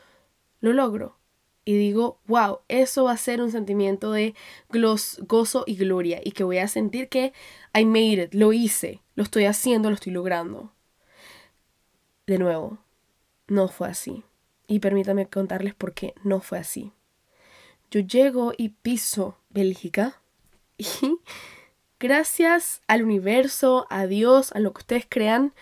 lo 0.62 0.72
logro 0.74 1.20
y 1.64 1.78
digo, 1.78 2.20
wow, 2.28 2.60
eso 2.68 3.04
va 3.04 3.12
a 3.12 3.18
ser 3.18 3.42
un 3.42 3.52
sentimiento 3.52 4.12
de 4.12 4.34
gozo 4.70 5.64
y 5.68 5.76
gloria 5.76 6.20
y 6.24 6.32
que 6.32 6.44
voy 6.44 6.58
a 6.58 6.68
sentir 6.68 7.08
que 7.08 7.34
I 7.74 7.86
made 7.86 8.24
it, 8.24 8.34
lo 8.34 8.52
hice, 8.52 9.02
lo 9.16 9.24
estoy 9.24 9.46
haciendo, 9.46 9.90
lo 9.90 9.96
estoy 9.96 10.14
logrando. 10.14 10.74
De 12.26 12.40
nuevo, 12.40 12.80
no 13.48 13.68
fue 13.68 13.90
así. 13.90 14.24
Y 14.68 14.80
permítame 14.80 15.28
contarles 15.28 15.76
por 15.76 15.94
qué 15.94 16.16
no 16.24 16.40
fue 16.40 16.58
así. 16.58 16.94
Yo 17.92 18.00
llego 18.00 18.54
y 18.58 18.70
piso 18.70 19.38
Bélgica 19.50 20.22
y 20.78 20.88
gracias 22.00 22.82
al 22.88 23.04
universo, 23.04 23.86
a 23.90 24.08
Dios, 24.08 24.52
a 24.54 24.60
lo 24.60 24.74
que 24.74 24.80
ustedes 24.80 25.06
crean, 25.08 25.54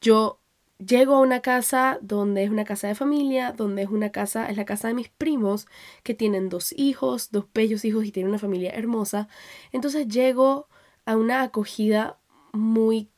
yo 0.00 0.38
llego 0.84 1.14
a 1.14 1.20
una 1.20 1.40
casa 1.40 1.98
donde 2.02 2.44
es 2.44 2.50
una 2.50 2.64
casa 2.64 2.88
de 2.88 2.94
familia, 2.94 3.52
donde 3.52 3.82
es 3.82 3.88
una 3.88 4.10
casa, 4.10 4.48
es 4.50 4.56
la 4.56 4.64
casa 4.64 4.88
de 4.88 4.94
mis 4.94 5.08
primos, 5.08 5.66
que 6.02 6.14
tienen 6.14 6.48
dos 6.48 6.72
hijos, 6.76 7.30
dos 7.30 7.46
bellos 7.52 7.84
hijos 7.84 8.04
y 8.04 8.12
tienen 8.12 8.30
una 8.30 8.38
familia 8.38 8.70
hermosa. 8.70 9.28
Entonces 9.72 10.08
llego 10.08 10.68
a 11.04 11.16
una 11.16 11.42
acogida 11.42 12.18
muy 12.52 13.10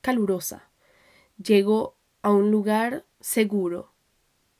calurosa. 0.00 0.70
Llego 1.42 1.96
a 2.22 2.30
un 2.30 2.50
lugar 2.50 3.04
seguro, 3.20 3.92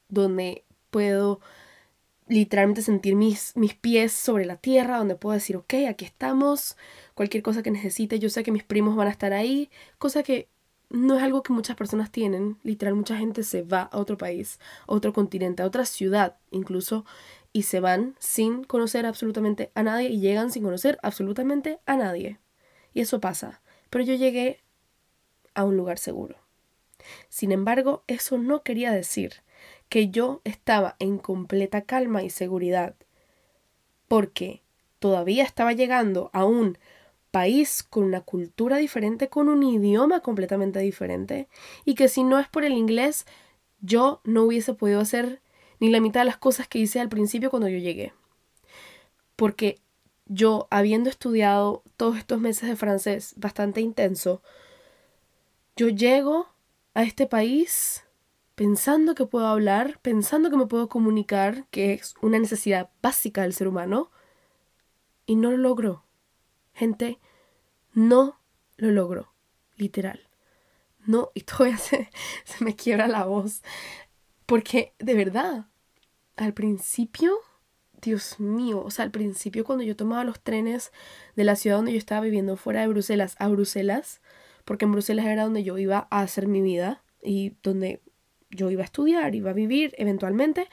donde 0.08 0.64
puedo 0.90 1.40
literalmente 2.28 2.82
sentir 2.82 3.14
mis, 3.14 3.56
mis 3.56 3.74
pies 3.74 4.12
sobre 4.12 4.44
la 4.46 4.56
tierra, 4.56 4.98
donde 4.98 5.14
puedo 5.14 5.34
decir, 5.34 5.56
ok, 5.56 5.74
aquí 5.88 6.04
estamos, 6.04 6.76
cualquier 7.14 7.42
cosa 7.42 7.62
que 7.62 7.70
necesite, 7.70 8.18
yo 8.18 8.30
sé 8.30 8.42
que 8.42 8.50
mis 8.50 8.64
primos 8.64 8.96
van 8.96 9.08
a 9.08 9.12
estar 9.12 9.32
ahí, 9.32 9.70
cosa 9.98 10.22
que 10.22 10.48
no 10.88 11.16
es 11.16 11.22
algo 11.22 11.42
que 11.42 11.52
muchas 11.52 11.76
personas 11.76 12.10
tienen. 12.10 12.58
Literal, 12.62 12.94
mucha 12.94 13.16
gente 13.16 13.42
se 13.42 13.62
va 13.62 13.82
a 13.82 13.98
otro 13.98 14.16
país, 14.16 14.58
a 14.86 14.92
otro 14.92 15.12
continente, 15.12 15.62
a 15.62 15.66
otra 15.66 15.84
ciudad 15.84 16.36
incluso, 16.50 17.04
y 17.52 17.62
se 17.62 17.80
van 17.80 18.14
sin 18.18 18.64
conocer 18.64 19.06
absolutamente 19.06 19.72
a 19.74 19.82
nadie 19.82 20.10
y 20.10 20.20
llegan 20.20 20.50
sin 20.50 20.62
conocer 20.62 20.98
absolutamente 21.02 21.80
a 21.86 21.96
nadie. 21.96 22.38
Y 22.92 23.00
eso 23.00 23.20
pasa. 23.20 23.62
Pero 23.90 24.04
yo 24.04 24.14
llegué 24.14 24.62
a 25.54 25.64
un 25.64 25.76
lugar 25.76 25.98
seguro. 25.98 26.36
Sin 27.28 27.52
embargo, 27.52 28.04
eso 28.06 28.38
no 28.38 28.62
quería 28.62 28.92
decir 28.92 29.34
que 29.88 30.08
yo 30.08 30.40
estaba 30.44 30.96
en 30.98 31.18
completa 31.18 31.82
calma 31.82 32.22
y 32.22 32.30
seguridad, 32.30 32.94
porque 34.08 34.62
todavía 34.98 35.44
estaba 35.44 35.72
llegando 35.72 36.30
a 36.32 36.44
un 36.44 36.78
país 37.36 37.82
con 37.82 38.04
una 38.04 38.22
cultura 38.22 38.78
diferente, 38.78 39.28
con 39.28 39.50
un 39.50 39.62
idioma 39.62 40.20
completamente 40.20 40.78
diferente, 40.78 41.48
y 41.84 41.94
que 41.94 42.08
si 42.08 42.24
no 42.24 42.38
es 42.38 42.48
por 42.48 42.64
el 42.64 42.72
inglés, 42.72 43.26
yo 43.82 44.22
no 44.24 44.44
hubiese 44.44 44.72
podido 44.72 45.00
hacer 45.00 45.42
ni 45.78 45.90
la 45.90 46.00
mitad 46.00 46.22
de 46.22 46.24
las 46.24 46.38
cosas 46.38 46.66
que 46.66 46.78
hice 46.78 46.98
al 46.98 47.10
principio 47.10 47.50
cuando 47.50 47.68
yo 47.68 47.76
llegué. 47.76 48.14
Porque 49.36 49.82
yo, 50.24 50.66
habiendo 50.70 51.10
estudiado 51.10 51.82
todos 51.98 52.16
estos 52.16 52.40
meses 52.40 52.70
de 52.70 52.76
francés 52.76 53.34
bastante 53.36 53.82
intenso, 53.82 54.40
yo 55.76 55.90
llego 55.90 56.48
a 56.94 57.02
este 57.02 57.26
país 57.26 58.02
pensando 58.54 59.14
que 59.14 59.26
puedo 59.26 59.46
hablar, 59.46 59.98
pensando 60.00 60.48
que 60.48 60.56
me 60.56 60.64
puedo 60.64 60.88
comunicar, 60.88 61.66
que 61.70 61.92
es 61.92 62.14
una 62.22 62.38
necesidad 62.38 62.88
básica 63.02 63.42
del 63.42 63.52
ser 63.52 63.68
humano, 63.68 64.10
y 65.26 65.36
no 65.36 65.50
lo 65.50 65.58
logro. 65.58 66.05
Gente, 66.76 67.18
no 67.94 68.38
lo 68.76 68.90
logro, 68.90 69.32
literal. 69.76 70.28
No, 71.06 71.30
y 71.32 71.40
todavía 71.40 71.78
se, 71.78 72.10
me 72.60 72.76
quiebra 72.76 73.08
la 73.08 73.24
voz. 73.24 73.62
Porque, 74.44 74.92
de 74.98 75.14
verdad, 75.14 75.68
al 76.36 76.52
principio, 76.52 77.38
Dios 78.02 78.38
mío, 78.40 78.82
o 78.84 78.90
sea, 78.90 79.06
al 79.06 79.10
principio 79.10 79.64
cuando 79.64 79.84
yo 79.84 79.96
tomaba 79.96 80.22
los 80.22 80.38
trenes 80.38 80.92
de 81.34 81.44
la 81.44 81.56
ciudad 81.56 81.76
donde 81.76 81.92
yo 81.92 81.98
estaba 81.98 82.20
viviendo 82.20 82.58
fuera 82.58 82.82
de 82.82 82.88
Bruselas 82.88 83.36
a 83.38 83.48
Bruselas, 83.48 84.20
porque 84.66 84.84
en 84.84 84.92
Bruselas 84.92 85.24
era 85.24 85.44
donde 85.44 85.64
yo 85.64 85.78
iba 85.78 86.06
a 86.10 86.20
hacer 86.20 86.46
mi 86.46 86.60
vida 86.60 87.02
y 87.22 87.56
donde 87.62 88.02
yo 88.50 88.70
iba 88.70 88.82
a 88.82 88.84
estudiar, 88.84 89.34
iba 89.34 89.48
a 89.48 89.54
vivir 89.54 89.94
eventualmente 89.96 90.68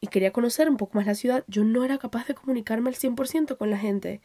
y 0.00 0.06
quería 0.06 0.32
conocer 0.32 0.70
un 0.70 0.78
poco 0.78 0.96
más 0.96 1.06
la 1.06 1.14
ciudad, 1.14 1.44
yo 1.48 1.64
no 1.64 1.84
era 1.84 1.98
capaz 1.98 2.26
de 2.26 2.34
comunicarme 2.34 2.88
al 2.88 2.96
100% 2.96 3.58
con 3.58 3.70
la 3.70 3.78
gente 3.78 4.22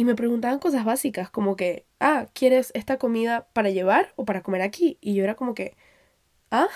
y 0.00 0.04
me 0.06 0.14
preguntaban 0.14 0.60
cosas 0.60 0.86
básicas 0.86 1.28
como 1.28 1.56
que, 1.56 1.84
ah, 2.00 2.26
¿quieres 2.32 2.72
esta 2.72 2.96
comida 2.96 3.48
para 3.52 3.68
llevar 3.68 4.14
o 4.16 4.24
para 4.24 4.42
comer 4.42 4.62
aquí? 4.62 4.96
Y 5.02 5.12
yo 5.12 5.24
era 5.24 5.34
como 5.34 5.52
que, 5.54 5.76
ah, 6.50 6.68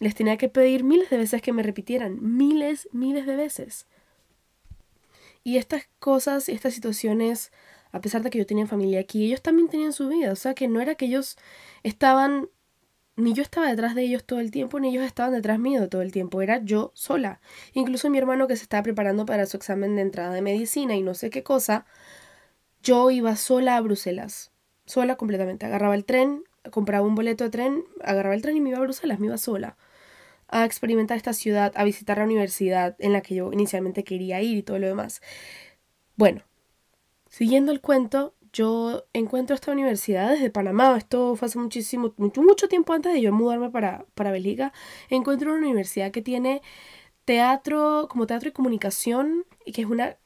les 0.00 0.16
tenía 0.16 0.36
que 0.38 0.48
pedir 0.48 0.82
miles 0.82 1.08
de 1.08 1.18
veces 1.18 1.40
que 1.40 1.52
me 1.52 1.62
repitieran, 1.62 2.18
miles, 2.20 2.88
miles 2.90 3.26
de 3.26 3.36
veces. 3.36 3.86
Y 5.44 5.58
estas 5.58 5.88
cosas, 6.00 6.48
estas 6.48 6.74
situaciones, 6.74 7.52
a 7.92 8.00
pesar 8.00 8.24
de 8.24 8.30
que 8.30 8.38
yo 8.38 8.46
tenía 8.46 8.66
familia 8.66 8.98
aquí, 8.98 9.24
ellos 9.24 9.40
también 9.40 9.68
tenían 9.68 9.92
su 9.92 10.08
vida, 10.08 10.32
o 10.32 10.36
sea 10.36 10.54
que 10.54 10.66
no 10.66 10.80
era 10.80 10.96
que 10.96 11.04
ellos 11.04 11.36
estaban, 11.84 12.48
ni 13.14 13.34
yo 13.34 13.44
estaba 13.44 13.68
detrás 13.68 13.94
de 13.94 14.02
ellos 14.02 14.24
todo 14.24 14.40
el 14.40 14.50
tiempo, 14.50 14.80
ni 14.80 14.88
ellos 14.88 15.04
estaban 15.04 15.32
detrás 15.32 15.60
mío 15.60 15.88
todo 15.88 16.02
el 16.02 16.10
tiempo, 16.10 16.42
era 16.42 16.60
yo 16.64 16.90
sola. 16.96 17.40
Incluso 17.72 18.10
mi 18.10 18.18
hermano 18.18 18.48
que 18.48 18.56
se 18.56 18.64
estaba 18.64 18.82
preparando 18.82 19.26
para 19.26 19.46
su 19.46 19.56
examen 19.56 19.94
de 19.94 20.02
entrada 20.02 20.34
de 20.34 20.42
medicina 20.42 20.96
y 20.96 21.02
no 21.02 21.14
sé 21.14 21.30
qué 21.30 21.44
cosa, 21.44 21.86
yo 22.84 23.10
iba 23.10 23.34
sola 23.34 23.76
a 23.76 23.80
Bruselas, 23.80 24.52
sola 24.86 25.16
completamente. 25.16 25.66
Agarraba 25.66 25.96
el 25.96 26.04
tren, 26.04 26.44
compraba 26.70 27.06
un 27.06 27.16
boleto 27.16 27.44
de 27.44 27.50
tren, 27.50 27.84
agarraba 28.02 28.34
el 28.36 28.42
tren 28.42 28.56
y 28.56 28.60
me 28.60 28.68
iba 28.70 28.78
a 28.78 28.82
Bruselas, 28.82 29.18
me 29.18 29.26
iba 29.26 29.38
sola 29.38 29.76
a 30.48 30.64
experimentar 30.64 31.16
esta 31.16 31.32
ciudad, 31.32 31.72
a 31.74 31.84
visitar 31.84 32.18
la 32.18 32.24
universidad 32.24 32.94
en 33.00 33.12
la 33.12 33.22
que 33.22 33.34
yo 33.34 33.52
inicialmente 33.52 34.04
quería 34.04 34.40
ir 34.42 34.58
y 34.58 34.62
todo 34.62 34.78
lo 34.78 34.86
demás. 34.86 35.20
Bueno, 36.16 36.42
siguiendo 37.28 37.72
el 37.72 37.80
cuento, 37.80 38.34
yo 38.52 39.04
encuentro 39.12 39.54
esta 39.54 39.72
universidad 39.72 40.30
desde 40.30 40.50
Panamá, 40.50 40.96
esto 40.96 41.34
fue 41.34 41.46
hace 41.46 41.58
muchísimo, 41.58 42.14
mucho, 42.18 42.42
mucho 42.42 42.68
tiempo 42.68 42.92
antes 42.92 43.12
de 43.14 43.20
yo 43.20 43.32
mudarme 43.32 43.70
para, 43.70 44.06
para 44.14 44.32
encuentro 45.10 45.50
una 45.50 45.66
universidad 45.66 46.12
que 46.12 46.22
tiene 46.22 46.62
teatro, 47.24 48.06
como 48.08 48.26
teatro 48.26 48.50
y 48.50 48.52
comunicación, 48.52 49.46
y 49.64 49.72
que 49.72 49.82
es 49.82 49.88
una, 49.88 50.18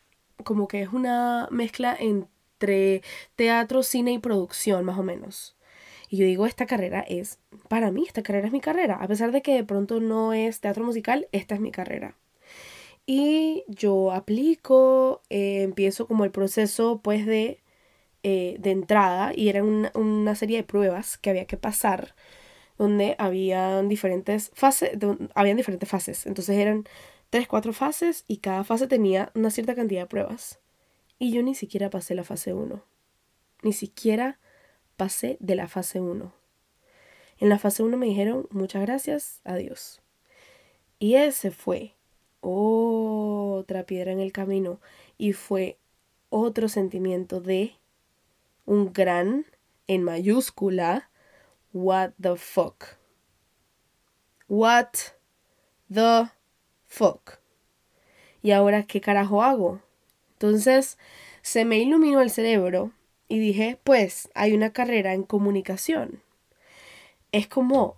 como 0.44 0.68
que 0.68 0.83
es 0.83 0.92
una 0.92 1.49
mezcla 1.51 1.97
en 1.99 2.29
entre 2.59 3.03
teatro, 3.37 3.83
cine 3.85 4.12
y 4.12 4.18
producción, 4.18 4.85
más 4.85 4.99
o 4.99 5.03
menos. 5.05 5.57
Y 6.11 6.16
yo 6.16 6.27
digo, 6.27 6.47
esta 6.47 6.66
carrera 6.66 7.01
es, 7.01 7.38
para 7.68 7.90
mí, 7.92 8.05
esta 8.07 8.23
carrera 8.23 8.47
es 8.49 8.53
mi 8.53 8.61
carrera. 8.61 8.97
A 8.97 9.07
pesar 9.09 9.31
de 9.33 9.42
que 9.42 9.55
de 9.55 9.64
pronto 9.64 10.01
no 10.01 10.33
es 10.33 10.61
teatro 10.61 10.85
musical, 10.85 11.29
esta 11.33 11.55
es 11.55 11.61
mi 11.61 11.71
carrera. 11.71 12.16
Y 13.07 13.64
yo 13.68 14.12
aplico, 14.12 15.23
eh, 15.31 15.62
empiezo 15.62 16.07
como 16.07 16.25
el 16.25 16.31
proceso 16.31 17.01
pues 17.03 17.27
de, 17.27 17.62
eh, 18.23 18.57
de 18.59 18.71
entrada 18.73 19.33
y 19.35 19.49
era 19.49 19.62
una, 19.64 19.92
una, 19.94 20.35
serie 20.35 20.59
de 20.59 20.64
pruebas 20.64 21.18
que 21.18 21.31
había 21.31 21.47
que 21.47 21.57
pasar 21.57 22.14
donde 22.79 23.16
habían 23.18 23.88
diferentes 23.88 24.51
fases, 24.55 24.92
habían 25.35 25.57
diferentes 25.57 25.88
fases. 25.88 26.27
Entonces 26.27 26.57
eran 26.59 26.85
tres, 27.31 27.49
cuatro 27.49 27.73
fases 27.73 28.25
y 28.29 28.38
cada 28.38 28.64
fase 28.64 28.88
tenía 28.88 29.33
una 29.35 29.51
cierta 29.51 29.75
cantidad 29.75 30.03
de 30.03 30.07
pruebas. 30.09 30.61
Y 31.18 31.33
yo 31.33 31.42
ni 31.42 31.54
siquiera 31.54 31.90
pasé 31.90 32.14
la 32.14 32.24
fase 32.24 32.52
1. 32.52 32.83
Ni 33.62 33.72
siquiera 33.72 34.38
pasé 34.96 35.37
de 35.40 35.57
la 35.57 35.68
fase 35.68 36.00
1. 36.00 36.33
En 37.38 37.48
la 37.48 37.59
fase 37.59 37.83
1 37.83 37.96
me 37.96 38.07
dijeron 38.07 38.46
muchas 38.50 38.83
gracias, 38.83 39.40
adiós. 39.44 40.00
Y 40.98 41.14
ese 41.14 41.50
fue 41.50 41.94
otra 42.40 43.85
piedra 43.85 44.12
en 44.12 44.20
el 44.20 44.33
camino 44.33 44.81
y 45.16 45.33
fue 45.33 45.78
otro 46.31 46.68
sentimiento 46.68 47.40
de 47.40 47.74
un 48.64 48.92
gran, 48.92 49.46
en 49.87 50.02
mayúscula, 50.02 51.11
what 51.72 52.11
the 52.20 52.37
fuck. 52.37 52.85
What 54.48 54.88
the 55.92 56.31
fuck. 56.87 57.38
¿Y 58.42 58.50
ahora 58.52 58.85
qué 58.85 59.00
carajo 59.00 59.42
hago? 59.42 59.81
Entonces 60.38 60.98
se 61.42 61.64
me 61.64 61.79
iluminó 61.79 62.20
el 62.20 62.31
cerebro 62.31 62.92
y 63.27 63.40
dije, 63.40 63.81
pues 63.83 64.31
hay 64.35 64.53
una 64.53 64.72
carrera 64.72 65.12
en 65.12 65.24
comunicación. 65.24 66.22
Es 67.33 67.48
como 67.48 67.96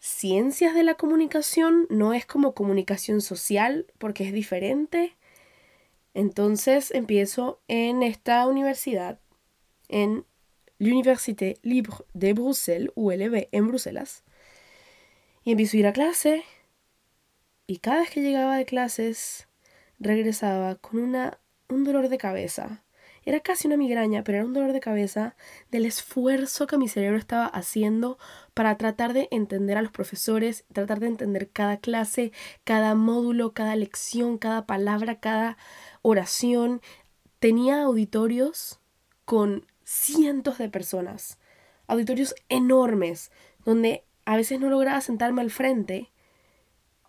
ciencias 0.00 0.74
de 0.74 0.82
la 0.82 0.96
comunicación, 0.96 1.86
no 1.88 2.14
es 2.14 2.26
como 2.26 2.52
comunicación 2.52 3.20
social 3.20 3.86
porque 3.98 4.24
es 4.24 4.32
diferente. 4.32 5.16
Entonces 6.14 6.90
empiezo 6.90 7.60
en 7.68 8.02
esta 8.02 8.44
universidad, 8.48 9.20
en 9.86 10.24
l'Université 10.80 11.58
Libre 11.62 11.92
de 12.12 12.32
Bruxelles, 12.32 12.90
ULB, 12.96 13.46
en 13.52 13.68
Bruselas. 13.68 14.24
Y 15.44 15.52
empiezo 15.52 15.76
a 15.76 15.80
ir 15.80 15.86
a 15.86 15.92
clase. 15.92 16.42
Y 17.68 17.76
cada 17.76 18.00
vez 18.00 18.10
que 18.10 18.20
llegaba 18.20 18.56
de 18.56 18.64
clases, 18.64 19.46
regresaba 20.00 20.74
con 20.74 20.98
una, 20.98 21.38
un 21.72 21.84
dolor 21.84 22.08
de 22.08 22.18
cabeza. 22.18 22.82
Era 23.24 23.40
casi 23.40 23.68
una 23.68 23.76
migraña, 23.76 24.24
pero 24.24 24.38
era 24.38 24.46
un 24.46 24.52
dolor 24.52 24.72
de 24.72 24.80
cabeza 24.80 25.36
del 25.70 25.86
esfuerzo 25.86 26.66
que 26.66 26.76
mi 26.76 26.88
cerebro 26.88 27.18
estaba 27.18 27.46
haciendo 27.46 28.18
para 28.52 28.76
tratar 28.76 29.12
de 29.12 29.28
entender 29.30 29.78
a 29.78 29.82
los 29.82 29.92
profesores, 29.92 30.64
tratar 30.72 30.98
de 30.98 31.06
entender 31.06 31.48
cada 31.50 31.76
clase, 31.76 32.32
cada 32.64 32.94
módulo, 32.96 33.52
cada 33.52 33.76
lección, 33.76 34.38
cada 34.38 34.66
palabra, 34.66 35.20
cada 35.20 35.56
oración. 36.02 36.82
Tenía 37.38 37.82
auditorios 37.82 38.80
con 39.24 39.66
cientos 39.84 40.58
de 40.58 40.68
personas, 40.68 41.38
auditorios 41.86 42.34
enormes, 42.48 43.30
donde 43.64 44.04
a 44.24 44.36
veces 44.36 44.58
no 44.58 44.68
lograba 44.68 45.00
sentarme 45.00 45.42
al 45.42 45.50
frente, 45.50 46.10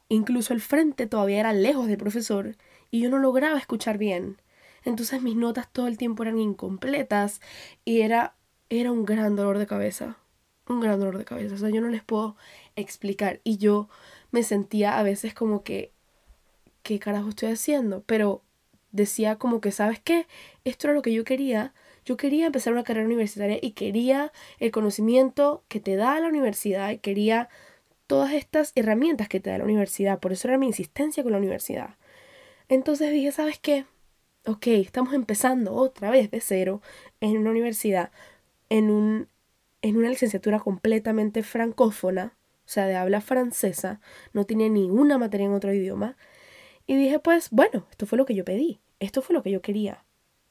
incluso 0.09 0.53
el 0.53 0.61
frente 0.61 1.07
todavía 1.07 1.39
era 1.39 1.53
lejos 1.53 1.87
del 1.87 1.97
profesor 1.97 2.55
y 2.91 3.01
yo 3.01 3.09
no 3.09 3.17
lograba 3.17 3.57
escuchar 3.57 3.97
bien. 3.97 4.37
Entonces 4.85 5.21
mis 5.21 5.35
notas 5.35 5.71
todo 5.71 5.87
el 5.87 5.97
tiempo 5.97 6.23
eran 6.23 6.39
incompletas 6.39 7.41
y 7.85 8.01
era, 8.01 8.35
era 8.69 8.91
un 8.91 9.05
gran 9.05 9.35
dolor 9.35 9.57
de 9.57 9.67
cabeza. 9.67 10.17
Un 10.67 10.79
gran 10.79 10.99
dolor 10.99 11.17
de 11.17 11.25
cabeza. 11.25 11.55
O 11.55 11.57
sea, 11.57 11.69
yo 11.69 11.81
no 11.81 11.89
les 11.89 12.03
puedo 12.03 12.35
explicar. 12.75 13.41
Y 13.43 13.57
yo 13.57 13.89
me 14.31 14.43
sentía 14.43 14.97
a 14.97 15.03
veces 15.03 15.33
como 15.33 15.63
que, 15.63 15.91
¿qué 16.83 16.99
carajo 16.99 17.29
estoy 17.29 17.49
haciendo? 17.51 18.03
Pero 18.05 18.43
decía 18.91 19.37
como 19.37 19.61
que, 19.61 19.71
¿sabes 19.71 19.99
qué? 19.99 20.27
Esto 20.63 20.87
era 20.87 20.93
lo 20.93 21.01
que 21.01 21.13
yo 21.13 21.23
quería. 21.23 21.73
Yo 22.05 22.17
quería 22.17 22.45
empezar 22.47 22.73
una 22.73 22.83
carrera 22.83 23.05
universitaria 23.05 23.57
y 23.61 23.71
quería 23.71 24.31
el 24.59 24.71
conocimiento 24.71 25.63
que 25.67 25.79
te 25.79 25.95
da 25.95 26.19
la 26.19 26.27
universidad 26.27 26.91
y 26.91 26.97
quería 26.99 27.49
todas 28.07 28.33
estas 28.33 28.71
herramientas 28.75 29.29
que 29.29 29.39
te 29.39 29.49
da 29.49 29.57
la 29.57 29.63
universidad. 29.63 30.19
Por 30.19 30.33
eso 30.33 30.47
era 30.47 30.57
mi 30.57 30.67
insistencia 30.67 31.23
con 31.23 31.31
la 31.31 31.37
universidad. 31.37 31.95
Entonces 32.69 33.11
dije, 33.11 33.31
¿sabes 33.31 33.59
qué? 33.59 33.85
Ok, 34.45 34.67
estamos 34.67 35.13
empezando 35.13 35.73
otra 35.73 36.09
vez 36.09 36.29
de 36.31 36.41
cero 36.41 36.81
en 37.21 37.37
una 37.37 37.51
universidad, 37.51 38.11
en, 38.69 38.89
un, 38.89 39.27
en 39.81 39.97
una 39.97 40.09
licenciatura 40.09 40.59
completamente 40.59 41.43
francófona, 41.43 42.33
o 42.65 42.69
sea, 42.69 42.87
de 42.87 42.95
habla 42.95 43.21
francesa, 43.21 44.01
no 44.33 44.45
tiene 44.45 44.69
ni 44.69 44.89
una 44.89 45.17
materia 45.17 45.45
en 45.45 45.53
otro 45.53 45.73
idioma. 45.73 46.17
Y 46.87 46.95
dije, 46.97 47.19
pues 47.19 47.49
bueno, 47.51 47.85
esto 47.91 48.05
fue 48.05 48.17
lo 48.17 48.25
que 48.25 48.35
yo 48.35 48.45
pedí, 48.45 48.79
esto 48.99 49.21
fue 49.21 49.33
lo 49.35 49.43
que 49.43 49.51
yo 49.51 49.61
quería, 49.61 50.03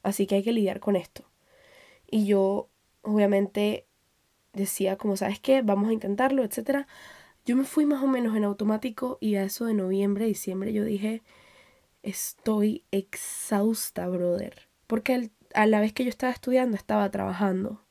así 0.03 0.27
que 0.27 0.37
hay 0.37 0.43
que 0.43 0.53
lidiar 0.53 0.81
con 0.81 0.97
esto. 0.97 1.25
Y 2.11 2.27
yo, 2.27 2.69
obviamente, 3.03 3.87
decía, 4.53 4.97
como 4.97 5.17
sabes 5.17 5.41
qué, 5.41 5.63
vamos 5.63 5.89
a 5.91 5.93
intentarlo, 5.93 6.45
etc. 6.45 6.87
Yo 7.47 7.57
me 7.57 7.65
fui 7.65 7.87
más 7.87 8.03
o 8.03 8.07
menos 8.07 8.37
en 8.37 8.45
automático 8.45 9.19
y 9.21 9.37
a 9.37 9.45
eso 9.45 9.67
de 9.67 9.75
noviembre, 9.75 10.27
diciembre, 10.27 10.73
yo 10.73 10.85
dije, 10.85 11.23
estoy 12.03 12.85
exhausta, 12.91 14.09
brother. 14.09 14.69
Porque 14.87 15.31
a 15.55 15.67
la 15.67 15.81
vez 15.81 15.93
que 15.93 16.05
yo 16.05 16.11
estaba 16.11 16.33
estudiando, 16.33 16.77
estaba 16.77 17.11
trabajando. 17.11 17.83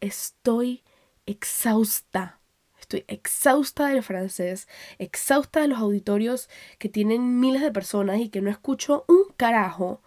Estoy 0.00 0.84
exhausta. 1.26 2.40
Estoy 2.80 3.04
exhausta 3.08 3.88
del 3.88 4.02
francés, 4.02 4.68
exhausta 4.98 5.60
de 5.60 5.68
los 5.68 5.78
auditorios 5.78 6.48
que 6.78 6.88
tienen 6.88 7.40
miles 7.40 7.60
de 7.60 7.72
personas 7.72 8.20
y 8.20 8.28
que 8.28 8.40
no 8.40 8.50
escucho 8.50 9.04
un 9.08 9.24
carajo. 9.36 10.02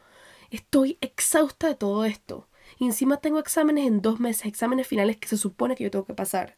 Estoy 0.50 0.98
exhausta 1.02 1.68
de 1.68 1.76
todo 1.76 2.06
esto. 2.06 2.48
Y 2.80 2.86
encima 2.86 3.18
tengo 3.18 3.40
exámenes 3.40 3.86
en 3.86 4.02
dos 4.02 4.20
meses, 4.20 4.46
exámenes 4.46 4.88
finales 4.88 5.18
que 5.18 5.28
se 5.28 5.38
supone 5.38 5.76
que 5.76 5.84
yo 5.84 5.92
tengo 5.92 6.06
que 6.06 6.14
pasar 6.14 6.58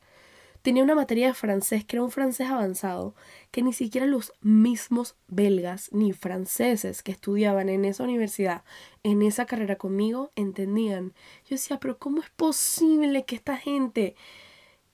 tenía 0.64 0.82
una 0.82 0.96
materia 0.96 1.28
de 1.28 1.34
francés 1.34 1.86
que 1.86 1.98
era 1.98 2.04
un 2.04 2.10
francés 2.10 2.50
avanzado, 2.50 3.14
que 3.52 3.62
ni 3.62 3.74
siquiera 3.74 4.08
los 4.08 4.34
mismos 4.42 5.16
belgas 5.28 5.90
ni 5.92 6.14
franceses 6.14 7.04
que 7.04 7.12
estudiaban 7.12 7.70
en 7.70 7.86
esa 7.86 8.04
universidad, 8.04 8.64
en 9.04 9.22
esa 9.22 9.46
carrera 9.46 9.76
conmigo, 9.76 10.32
entendían. 10.36 11.14
Yo 11.44 11.50
decía, 11.52 11.80
pero 11.80 12.00
¿cómo 12.00 12.22
es 12.22 12.30
posible 12.30 13.26
que 13.26 13.36
esta 13.36 13.58
gente 13.58 14.16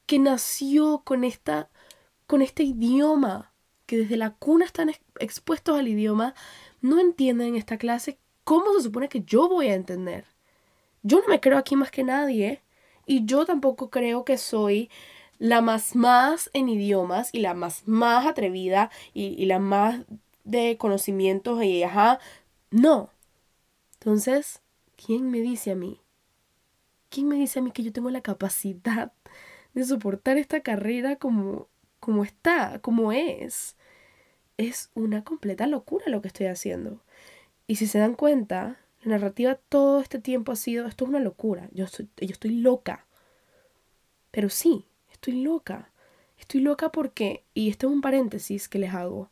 que 0.07 0.19
nació 0.19 1.03
con 1.05 1.23
esta 1.23 1.69
con 2.25 2.41
este 2.43 2.61
idioma, 2.63 3.53
que 3.87 3.97
desde 3.97 4.17
la 4.17 4.35
cuna 4.35 4.65
están 4.65 4.91
expuestos 5.19 5.79
al 5.79 5.87
idioma, 5.87 6.35
no 6.81 6.99
entiendan 6.99 7.47
en 7.47 7.55
esta 7.55 7.77
clase 7.77 8.19
cómo 8.43 8.73
se 8.73 8.83
supone 8.83 9.09
que 9.09 9.21
yo 9.21 9.47
voy 9.49 9.67
a 9.67 9.75
entender? 9.75 10.25
Yo 11.01 11.21
no 11.21 11.27
me 11.27 11.39
creo 11.39 11.57
aquí 11.57 11.75
más 11.75 11.89
que 11.89 12.03
nadie 12.03 12.61
y 13.05 13.25
yo 13.25 13.45
tampoco 13.45 13.89
creo 13.89 14.25
que 14.25 14.37
soy 14.37 14.89
la 15.39 15.61
más 15.61 15.95
más 15.95 16.49
en 16.53 16.69
idiomas 16.69 17.29
y 17.33 17.39
la 17.39 17.53
más 17.53 17.87
más 17.87 18.27
atrevida 18.27 18.91
y, 19.13 19.45
la 19.45 19.59
más 19.59 20.01
de 20.43 20.77
conocimientos 20.77 21.63
y 21.63 21.83
ajá, 21.83 22.19
no. 22.69 23.09
Entonces, 23.93 24.61
¿quién 24.95 25.31
me 25.31 25.39
dice 25.39 25.71
a 25.71 25.75
mí? 25.75 26.01
¿Quién 27.09 27.27
me 27.27 27.35
dice 27.37 27.59
a 27.59 27.61
mí 27.61 27.71
que 27.71 27.83
yo 27.83 27.91
tengo 27.91 28.09
la 28.11 28.21
capacidad 28.21 29.11
de 29.73 29.83
soportar 29.85 30.37
esta 30.37 30.61
carrera 30.61 31.15
como, 31.15 31.67
como 31.99 32.23
está, 32.23 32.79
como 32.79 33.11
es? 33.11 33.77
Es 34.57 34.91
una 34.93 35.23
completa 35.23 35.67
locura 35.67 36.05
lo 36.07 36.21
que 36.21 36.27
estoy 36.27 36.47
haciendo. 36.47 37.01
Y 37.65 37.77
si 37.77 37.87
se 37.87 37.99
dan 37.99 38.15
cuenta, 38.15 38.77
la 39.03 39.11
narrativa 39.17 39.55
todo 39.55 40.01
este 40.01 40.19
tiempo 40.19 40.51
ha 40.51 40.55
sido, 40.55 40.87
esto 40.87 41.05
es 41.05 41.09
una 41.09 41.19
locura, 41.19 41.69
yo, 41.71 41.85
yo 41.85 42.07
estoy 42.19 42.51
loca. 42.51 43.05
Pero 44.31 44.49
sí, 44.49 44.85
estoy 45.19 45.41
loca. 45.41 45.91
Estoy 46.37 46.61
loca 46.61 46.91
porque, 46.91 47.43
y 47.53 47.69
esto 47.69 47.87
es 47.87 47.93
un 47.93 48.01
paréntesis 48.01 48.69
que 48.69 48.79
les 48.79 48.93
hago, 48.93 49.29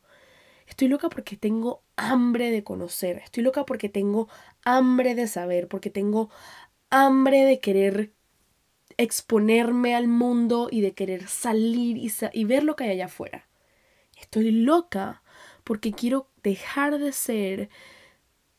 estoy 0.67 0.89
loca 0.89 1.07
porque 1.09 1.37
tengo 1.37 1.81
hambre 1.95 2.51
de 2.51 2.63
conocer, 2.65 3.19
estoy 3.23 3.43
loca 3.43 3.65
porque 3.65 3.87
tengo 3.87 4.27
hambre 4.65 5.15
de 5.15 5.27
saber, 5.27 5.69
porque 5.69 5.89
tengo 5.89 6.29
hambre 6.89 7.45
de 7.45 7.61
querer 7.61 8.11
exponerme 8.97 9.95
al 9.95 10.09
mundo 10.09 10.67
y 10.69 10.81
de 10.81 10.93
querer 10.93 11.29
salir 11.29 11.97
y, 11.97 12.11
y 12.33 12.43
ver 12.43 12.63
lo 12.65 12.75
que 12.75 12.83
hay 12.83 12.89
allá 12.91 13.05
afuera. 13.05 13.47
Estoy 14.19 14.51
loca 14.51 15.23
porque 15.63 15.93
quiero 15.93 16.27
dejar 16.43 16.99
de 16.99 17.13
ser 17.13 17.69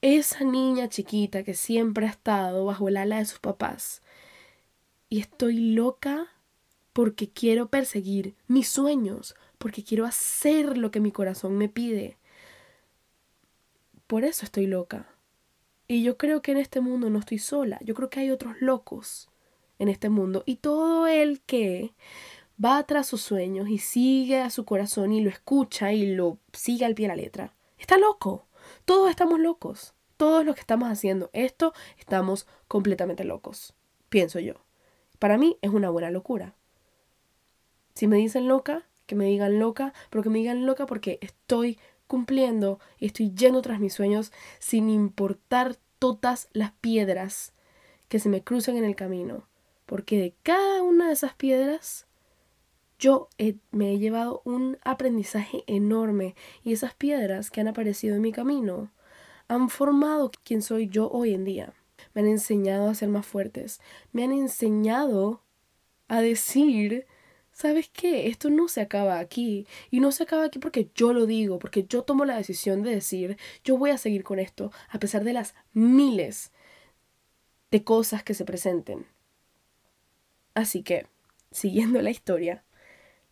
esa 0.00 0.44
niña 0.44 0.88
chiquita 0.88 1.42
que 1.42 1.54
siempre 1.54 2.06
ha 2.06 2.10
estado 2.10 2.64
bajo 2.64 2.88
el 2.88 2.96
ala 2.96 3.18
de 3.18 3.26
sus 3.26 3.40
papás. 3.40 4.00
Y 5.10 5.20
estoy 5.20 5.74
loca 5.74 6.28
porque 6.98 7.30
quiero 7.30 7.68
perseguir 7.68 8.34
mis 8.48 8.68
sueños, 8.68 9.36
porque 9.58 9.84
quiero 9.84 10.04
hacer 10.04 10.76
lo 10.76 10.90
que 10.90 10.98
mi 10.98 11.12
corazón 11.12 11.56
me 11.56 11.68
pide. 11.68 12.16
Por 14.08 14.24
eso 14.24 14.44
estoy 14.44 14.66
loca. 14.66 15.06
Y 15.86 16.02
yo 16.02 16.18
creo 16.18 16.42
que 16.42 16.50
en 16.50 16.58
este 16.58 16.80
mundo 16.80 17.08
no 17.08 17.20
estoy 17.20 17.38
sola, 17.38 17.78
yo 17.84 17.94
creo 17.94 18.10
que 18.10 18.18
hay 18.18 18.32
otros 18.32 18.60
locos 18.60 19.28
en 19.78 19.88
este 19.88 20.08
mundo 20.08 20.42
y 20.44 20.56
todo 20.56 21.06
el 21.06 21.40
que 21.42 21.94
va 22.60 22.82
tras 22.82 23.06
sus 23.06 23.20
sueños 23.20 23.68
y 23.68 23.78
sigue 23.78 24.40
a 24.40 24.50
su 24.50 24.64
corazón 24.64 25.12
y 25.12 25.20
lo 25.20 25.30
escucha 25.30 25.92
y 25.92 26.16
lo 26.16 26.38
sigue 26.52 26.84
al 26.84 26.96
pie 26.96 27.04
de 27.04 27.14
la 27.14 27.22
letra, 27.22 27.54
está 27.78 27.96
loco. 27.96 28.48
Todos 28.84 29.08
estamos 29.08 29.38
locos. 29.38 29.94
Todos 30.16 30.44
los 30.44 30.56
que 30.56 30.62
estamos 30.62 30.88
haciendo 30.88 31.30
esto 31.32 31.72
estamos 31.96 32.48
completamente 32.66 33.22
locos, 33.22 33.76
pienso 34.08 34.40
yo. 34.40 34.54
Para 35.20 35.38
mí 35.38 35.58
es 35.62 35.70
una 35.70 35.90
buena 35.90 36.10
locura. 36.10 36.57
Si 37.98 38.06
me 38.06 38.18
dicen 38.18 38.46
loca, 38.46 38.86
que 39.06 39.16
me 39.16 39.24
digan 39.24 39.58
loca, 39.58 39.92
pero 40.08 40.22
que 40.22 40.30
me 40.30 40.38
digan 40.38 40.66
loca 40.66 40.86
porque 40.86 41.18
estoy 41.20 41.80
cumpliendo 42.06 42.78
y 42.96 43.06
estoy 43.06 43.34
yendo 43.34 43.60
tras 43.60 43.80
mis 43.80 43.92
sueños 43.92 44.30
sin 44.60 44.88
importar 44.88 45.74
todas 45.98 46.48
las 46.52 46.70
piedras 46.74 47.54
que 48.08 48.20
se 48.20 48.28
me 48.28 48.44
cruzan 48.44 48.76
en 48.76 48.84
el 48.84 48.94
camino. 48.94 49.48
Porque 49.84 50.16
de 50.16 50.32
cada 50.44 50.84
una 50.84 51.08
de 51.08 51.14
esas 51.14 51.34
piedras 51.34 52.06
yo 53.00 53.30
me 53.72 53.94
he 53.94 53.98
llevado 53.98 54.42
un 54.44 54.78
aprendizaje 54.84 55.64
enorme 55.66 56.36
y 56.62 56.74
esas 56.74 56.94
piedras 56.94 57.50
que 57.50 57.62
han 57.62 57.66
aparecido 57.66 58.14
en 58.14 58.22
mi 58.22 58.30
camino 58.30 58.92
han 59.48 59.70
formado 59.70 60.30
quien 60.44 60.62
soy 60.62 60.86
yo 60.86 61.10
hoy 61.10 61.34
en 61.34 61.44
día. 61.44 61.74
Me 62.14 62.20
han 62.20 62.28
enseñado 62.28 62.90
a 62.90 62.94
ser 62.94 63.08
más 63.08 63.26
fuertes, 63.26 63.80
me 64.12 64.22
han 64.22 64.30
enseñado 64.30 65.42
a 66.06 66.20
decir 66.20 67.04
¿sabes 67.58 67.90
qué? 67.92 68.28
Esto 68.28 68.50
no 68.50 68.68
se 68.68 68.80
acaba 68.80 69.18
aquí. 69.18 69.66
Y 69.90 69.98
no 69.98 70.12
se 70.12 70.22
acaba 70.22 70.44
aquí 70.44 70.60
porque 70.60 70.90
yo 70.94 71.12
lo 71.12 71.26
digo, 71.26 71.58
porque 71.58 71.84
yo 71.88 72.02
tomo 72.02 72.24
la 72.24 72.36
decisión 72.36 72.82
de 72.82 72.94
decir, 72.94 73.36
yo 73.64 73.76
voy 73.76 73.90
a 73.90 73.98
seguir 73.98 74.22
con 74.22 74.38
esto, 74.38 74.70
a 74.90 75.00
pesar 75.00 75.24
de 75.24 75.32
las 75.32 75.56
miles 75.72 76.52
de 77.72 77.82
cosas 77.82 78.22
que 78.22 78.34
se 78.34 78.44
presenten. 78.44 79.06
Así 80.54 80.84
que, 80.84 81.06
siguiendo 81.50 82.00
la 82.00 82.10
historia, 82.10 82.62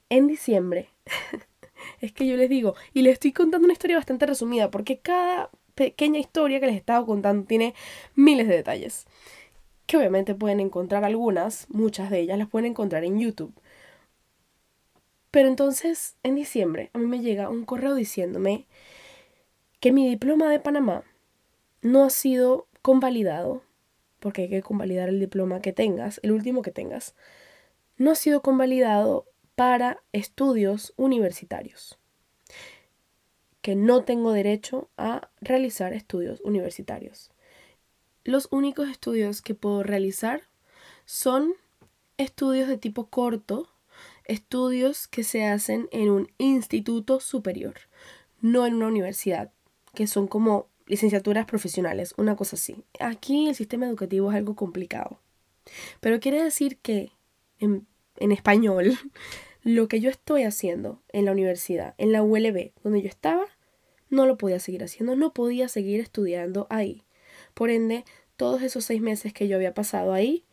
en 0.08 0.26
diciembre, 0.26 0.88
es 2.00 2.12
que 2.12 2.26
yo 2.26 2.36
les 2.36 2.50
digo, 2.50 2.74
y 2.92 3.02
les 3.02 3.14
estoy 3.14 3.32
contando 3.32 3.66
una 3.66 3.74
historia 3.74 3.96
bastante 3.96 4.26
resumida, 4.26 4.72
porque 4.72 4.98
cada 4.98 5.50
pequeña 5.76 6.18
historia 6.18 6.58
que 6.58 6.66
les 6.66 6.74
he 6.74 6.78
estado 6.78 7.06
contando 7.06 7.46
tiene 7.46 7.74
miles 8.16 8.48
de 8.48 8.56
detalles, 8.56 9.06
que 9.86 9.96
obviamente 9.96 10.34
pueden 10.34 10.58
encontrar 10.58 11.04
algunas, 11.04 11.68
muchas 11.70 12.10
de 12.10 12.18
ellas 12.18 12.38
las 12.38 12.48
pueden 12.48 12.72
encontrar 12.72 13.04
en 13.04 13.20
YouTube. 13.20 13.54
Pero 15.36 15.48
entonces, 15.48 16.16
en 16.22 16.34
diciembre, 16.34 16.88
a 16.94 16.98
mí 16.98 17.04
me 17.04 17.20
llega 17.20 17.50
un 17.50 17.66
correo 17.66 17.94
diciéndome 17.94 18.66
que 19.80 19.92
mi 19.92 20.08
diploma 20.08 20.50
de 20.50 20.60
Panamá 20.60 21.04
no 21.82 22.04
ha 22.04 22.08
sido 22.08 22.68
convalidado, 22.80 23.62
porque 24.18 24.40
hay 24.40 24.48
que 24.48 24.62
convalidar 24.62 25.10
el 25.10 25.20
diploma 25.20 25.60
que 25.60 25.74
tengas, 25.74 26.20
el 26.22 26.32
último 26.32 26.62
que 26.62 26.70
tengas, 26.70 27.14
no 27.98 28.12
ha 28.12 28.14
sido 28.14 28.40
convalidado 28.40 29.26
para 29.56 30.02
estudios 30.12 30.94
universitarios, 30.96 31.98
que 33.60 33.76
no 33.76 34.04
tengo 34.04 34.32
derecho 34.32 34.88
a 34.96 35.28
realizar 35.42 35.92
estudios 35.92 36.40
universitarios. 36.44 37.30
Los 38.24 38.48
únicos 38.50 38.88
estudios 38.88 39.42
que 39.42 39.54
puedo 39.54 39.82
realizar 39.82 40.44
son 41.04 41.52
estudios 42.16 42.68
de 42.68 42.78
tipo 42.78 43.10
corto, 43.10 43.68
estudios 44.26 45.08
que 45.08 45.24
se 45.24 45.44
hacen 45.44 45.88
en 45.92 46.10
un 46.10 46.30
instituto 46.38 47.20
superior, 47.20 47.74
no 48.40 48.66
en 48.66 48.74
una 48.74 48.88
universidad, 48.88 49.52
que 49.94 50.06
son 50.06 50.26
como 50.26 50.68
licenciaturas 50.86 51.46
profesionales, 51.46 52.14
una 52.16 52.36
cosa 52.36 52.56
así. 52.56 52.84
Aquí 53.00 53.48
el 53.48 53.54
sistema 53.54 53.86
educativo 53.86 54.30
es 54.30 54.36
algo 54.36 54.54
complicado. 54.54 55.20
Pero 56.00 56.20
quiere 56.20 56.42
decir 56.42 56.78
que 56.78 57.12
en, 57.58 57.86
en 58.18 58.32
español, 58.32 58.96
lo 59.62 59.88
que 59.88 60.00
yo 60.00 60.10
estoy 60.10 60.42
haciendo 60.42 61.02
en 61.08 61.24
la 61.24 61.32
universidad, 61.32 61.94
en 61.98 62.12
la 62.12 62.22
ULB, 62.22 62.72
donde 62.82 63.02
yo 63.02 63.08
estaba, 63.08 63.46
no 64.08 64.26
lo 64.26 64.38
podía 64.38 64.60
seguir 64.60 64.84
haciendo, 64.84 65.16
no 65.16 65.32
podía 65.32 65.68
seguir 65.68 66.00
estudiando 66.00 66.66
ahí. 66.70 67.02
Por 67.54 67.70
ende, 67.70 68.04
todos 68.36 68.62
esos 68.62 68.84
seis 68.84 69.00
meses 69.00 69.32
que 69.32 69.48
yo 69.48 69.56
había 69.56 69.74
pasado 69.74 70.12
ahí, 70.12 70.44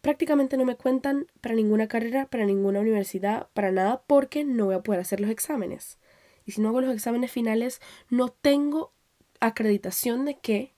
prácticamente 0.00 0.56
no 0.56 0.64
me 0.64 0.76
cuentan 0.76 1.26
para 1.40 1.54
ninguna 1.54 1.88
carrera, 1.88 2.26
para 2.26 2.44
ninguna 2.44 2.80
universidad, 2.80 3.48
para 3.54 3.72
nada, 3.72 4.02
porque 4.06 4.44
no 4.44 4.66
voy 4.66 4.74
a 4.74 4.82
poder 4.82 5.00
hacer 5.00 5.20
los 5.20 5.30
exámenes. 5.30 5.98
Y 6.46 6.52
si 6.52 6.60
no 6.60 6.68
hago 6.68 6.80
los 6.80 6.94
exámenes 6.94 7.30
finales, 7.30 7.80
no 8.08 8.28
tengo 8.28 8.92
acreditación 9.40 10.24
de 10.24 10.38
que 10.38 10.72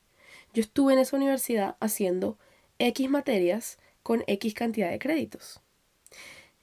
yo 0.54 0.60
estuve 0.60 0.92
en 0.92 0.98
esa 0.98 1.16
universidad 1.16 1.76
haciendo 1.80 2.38
X 2.78 3.08
materias 3.08 3.78
con 4.02 4.24
X 4.26 4.54
cantidad 4.54 4.90
de 4.90 4.98
créditos. 4.98 5.60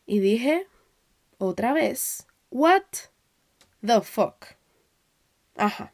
Y 0.06 0.20
dije, 0.20 0.68
otra 1.38 1.74
vez, 1.74 2.28
what 2.52 2.84
the 3.86 4.02
fuck. 4.02 4.46
Ajá. 5.56 5.94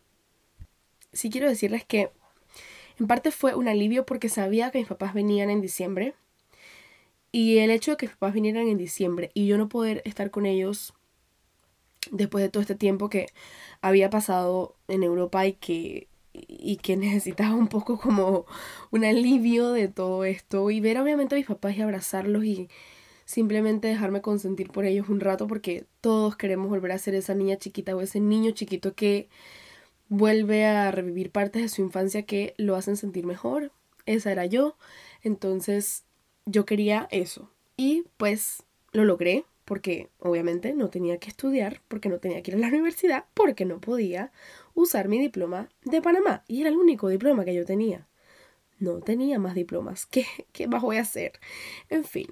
Sí 1.13 1.29
quiero 1.29 1.47
decirles 1.47 1.85
que 1.85 2.11
en 2.99 3.07
parte 3.07 3.31
fue 3.31 3.55
un 3.55 3.67
alivio 3.67 4.05
porque 4.05 4.29
sabía 4.29 4.71
que 4.71 4.79
mis 4.79 4.87
papás 4.87 5.13
venían 5.13 5.49
en 5.49 5.61
diciembre. 5.61 6.15
Y 7.35 7.57
el 7.57 7.69
hecho 7.69 7.91
de 7.91 7.97
que 7.97 8.05
mis 8.05 8.15
papás 8.15 8.33
vinieran 8.33 8.69
en 8.69 8.77
diciembre 8.77 9.29
y 9.33 9.45
yo 9.45 9.57
no 9.57 9.67
poder 9.67 10.01
estar 10.05 10.31
con 10.31 10.45
ellos 10.45 10.93
después 12.09 12.41
de 12.41 12.47
todo 12.47 12.61
este 12.61 12.75
tiempo 12.75 13.09
que 13.09 13.25
había 13.81 14.09
pasado 14.09 14.77
en 14.87 15.03
Europa 15.03 15.45
y 15.45 15.51
que, 15.51 16.07
y 16.31 16.77
que 16.77 16.95
necesitaba 16.95 17.53
un 17.53 17.67
poco 17.67 17.99
como 17.99 18.45
un 18.89 19.03
alivio 19.03 19.71
de 19.73 19.89
todo 19.89 20.23
esto 20.23 20.71
y 20.71 20.79
ver 20.79 20.97
obviamente 20.97 21.35
a 21.35 21.37
mis 21.37 21.45
papás 21.45 21.75
y 21.75 21.81
abrazarlos 21.81 22.45
y 22.45 22.69
simplemente 23.25 23.89
dejarme 23.89 24.21
consentir 24.21 24.71
por 24.71 24.85
ellos 24.85 25.09
un 25.09 25.19
rato 25.19 25.45
porque 25.45 25.87
todos 25.99 26.37
queremos 26.37 26.69
volver 26.69 26.93
a 26.93 26.99
ser 26.99 27.15
esa 27.15 27.35
niña 27.35 27.57
chiquita 27.57 27.97
o 27.97 27.99
ese 27.99 28.21
niño 28.21 28.51
chiquito 28.51 28.95
que 28.95 29.27
vuelve 30.07 30.67
a 30.67 30.89
revivir 30.89 31.31
partes 31.31 31.63
de 31.63 31.67
su 31.67 31.81
infancia 31.81 32.25
que 32.25 32.53
lo 32.55 32.77
hacen 32.77 32.95
sentir 32.95 33.25
mejor. 33.25 33.73
Esa 34.05 34.31
era 34.31 34.45
yo. 34.45 34.77
Entonces 35.21 36.05
yo 36.45 36.65
quería 36.65 37.07
eso. 37.11 37.49
Y 37.77 38.05
pues 38.17 38.63
lo 38.91 39.03
logré 39.03 39.45
porque 39.65 40.09
obviamente 40.19 40.73
no 40.73 40.89
tenía 40.89 41.17
que 41.17 41.29
estudiar, 41.29 41.81
porque 41.87 42.07
no 42.07 42.19
tenía 42.19 42.41
que 42.43 42.51
ir 42.51 42.57
a 42.57 42.59
la 42.59 42.67
universidad, 42.67 43.25
porque 43.33 43.65
no 43.65 43.81
podía 43.81 44.31
usar 44.75 45.07
mi 45.07 45.19
diploma 45.19 45.69
de 45.83 46.01
Panamá. 46.01 46.43
Y 46.47 46.61
era 46.61 46.69
el 46.69 46.77
único 46.77 47.09
diploma 47.09 47.45
que 47.45 47.55
yo 47.55 47.65
tenía. 47.65 48.07
No 48.79 48.99
tenía 48.99 49.39
más 49.39 49.55
diplomas. 49.55 50.05
¿Qué, 50.11 50.25
qué 50.51 50.67
más 50.67 50.81
voy 50.81 50.97
a 50.97 51.01
hacer? 51.01 51.39
En 51.89 52.03
fin. 52.03 52.27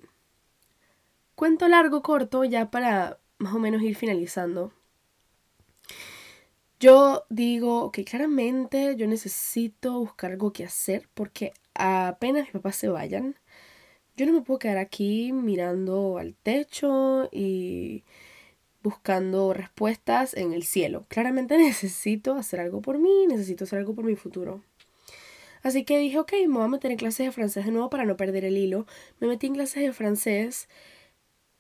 Cuento 1.36 1.68
largo, 1.68 2.04
corto, 2.04 2.44
ya 2.44 2.70
para 2.70 3.20
más 3.40 3.56
o 3.56 3.60
menos 3.60 3.82
ir 3.82 3.96
finalizando. 3.96 4.72
Yo 6.80 7.26
digo 7.30 7.92
que 7.92 8.04
claramente 8.04 8.96
yo 8.98 9.08
necesito 9.08 10.00
buscar 10.00 10.32
algo 10.32 10.52
que 10.52 10.66
hacer 10.66 11.08
porque 11.14 11.54
apenas 11.74 12.44
mis 12.44 12.52
papás 12.52 12.76
se 12.76 12.90
vayan, 12.90 13.36
yo 14.16 14.26
no 14.26 14.34
me 14.34 14.42
puedo 14.42 14.60
quedar 14.60 14.78
aquí 14.78 15.32
mirando 15.34 16.18
al 16.18 16.36
techo 16.36 17.30
y 17.32 18.04
buscando 18.84 19.54
respuestas 19.54 20.36
en 20.36 20.54
el 20.54 20.64
cielo. 20.64 21.06
Claramente 21.08 21.58
necesito 21.60 22.36
hacer 22.36 22.60
algo 22.60 22.82
por 22.82 23.00
mí, 23.00 23.26
necesito 23.28 23.64
hacer 23.64 23.80
algo 23.80 23.96
por 23.96 24.06
mi 24.06 24.16
futuro. 24.16 24.62
Así 25.64 25.86
que 25.86 25.98
dije, 25.98 26.20
ok, 26.20 26.34
me 26.48 26.58
voy 26.58 26.66
a 26.66 26.68
meter 26.68 26.92
en 26.92 26.98
clases 26.98 27.26
de 27.26 27.32
francés 27.32 27.66
de 27.66 27.72
nuevo 27.72 27.90
para 27.90 28.04
no 28.04 28.18
perder 28.18 28.44
el 28.44 28.58
hilo. 28.58 28.86
Me 29.20 29.28
metí 29.28 29.48
en 29.48 29.54
clases 29.54 29.82
de 29.82 29.94
francés 29.94 30.68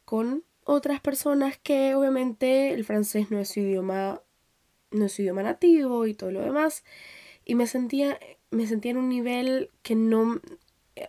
con 0.03 0.43
otras 0.65 0.99
personas 0.99 1.57
que 1.57 1.95
obviamente 1.95 2.73
el 2.73 2.83
francés 2.83 3.31
no 3.31 3.39
es 3.39 3.49
su 3.49 3.61
idioma, 3.61 4.21
no 4.91 5.05
es 5.05 5.19
idioma 5.19 5.43
nativo 5.43 6.05
y 6.05 6.13
todo 6.13 6.31
lo 6.31 6.41
demás. 6.41 6.83
Y 7.45 7.55
me 7.55 7.65
sentía, 7.65 8.19
me 8.51 8.67
sentía 8.67 8.91
en 8.91 8.97
un 8.97 9.07
nivel 9.07 9.71
que 9.83 9.95
no, 9.95 10.41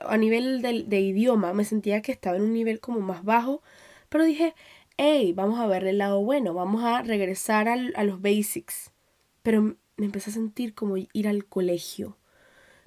a 0.01 0.17
nivel 0.17 0.63
de, 0.63 1.01
idioma 1.01 1.53
me 1.53 1.65
sentía 1.65 2.03
que 2.03 2.13
estaba 2.13 2.37
en 2.37 2.43
un 2.43 2.53
nivel 2.53 2.81
como 2.81 3.01
más 3.01 3.25
bajo, 3.25 3.63
pero 4.09 4.25
dije, 4.25 4.55
hey, 4.97 5.33
vamos 5.35 5.59
a 5.61 5.67
ver 5.67 5.87
el 5.87 5.99
lado 5.99 6.23
bueno, 6.23 6.55
vamos 6.55 6.85
a 6.85 7.03
regresar 7.03 7.69
a 7.69 8.05
los 8.05 8.23
basics. 8.23 8.93
Pero 9.43 9.77
me 9.97 10.07
empecé 10.07 10.31
a 10.31 10.35
sentir 10.35 10.75
como 10.75 10.97
ir 10.97 11.29
al 11.29 11.45
colegio, 11.47 12.17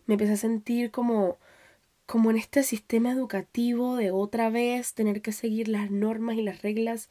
me 0.05 0.15
empecé 0.15 0.33
a 0.33 0.37
sentir 0.37 0.91
como 0.91 1.37
como 2.07 2.31
en 2.31 2.37
este 2.37 2.63
sistema 2.63 3.11
educativo 3.11 3.97
de 3.97 4.11
otra 4.11 4.49
vez 4.49 4.93
tener 4.93 5.21
que 5.21 5.33
seguir 5.33 5.67
las 5.67 5.91
normas 5.91 6.37
y 6.37 6.41
las 6.41 6.61
reglas 6.61 7.09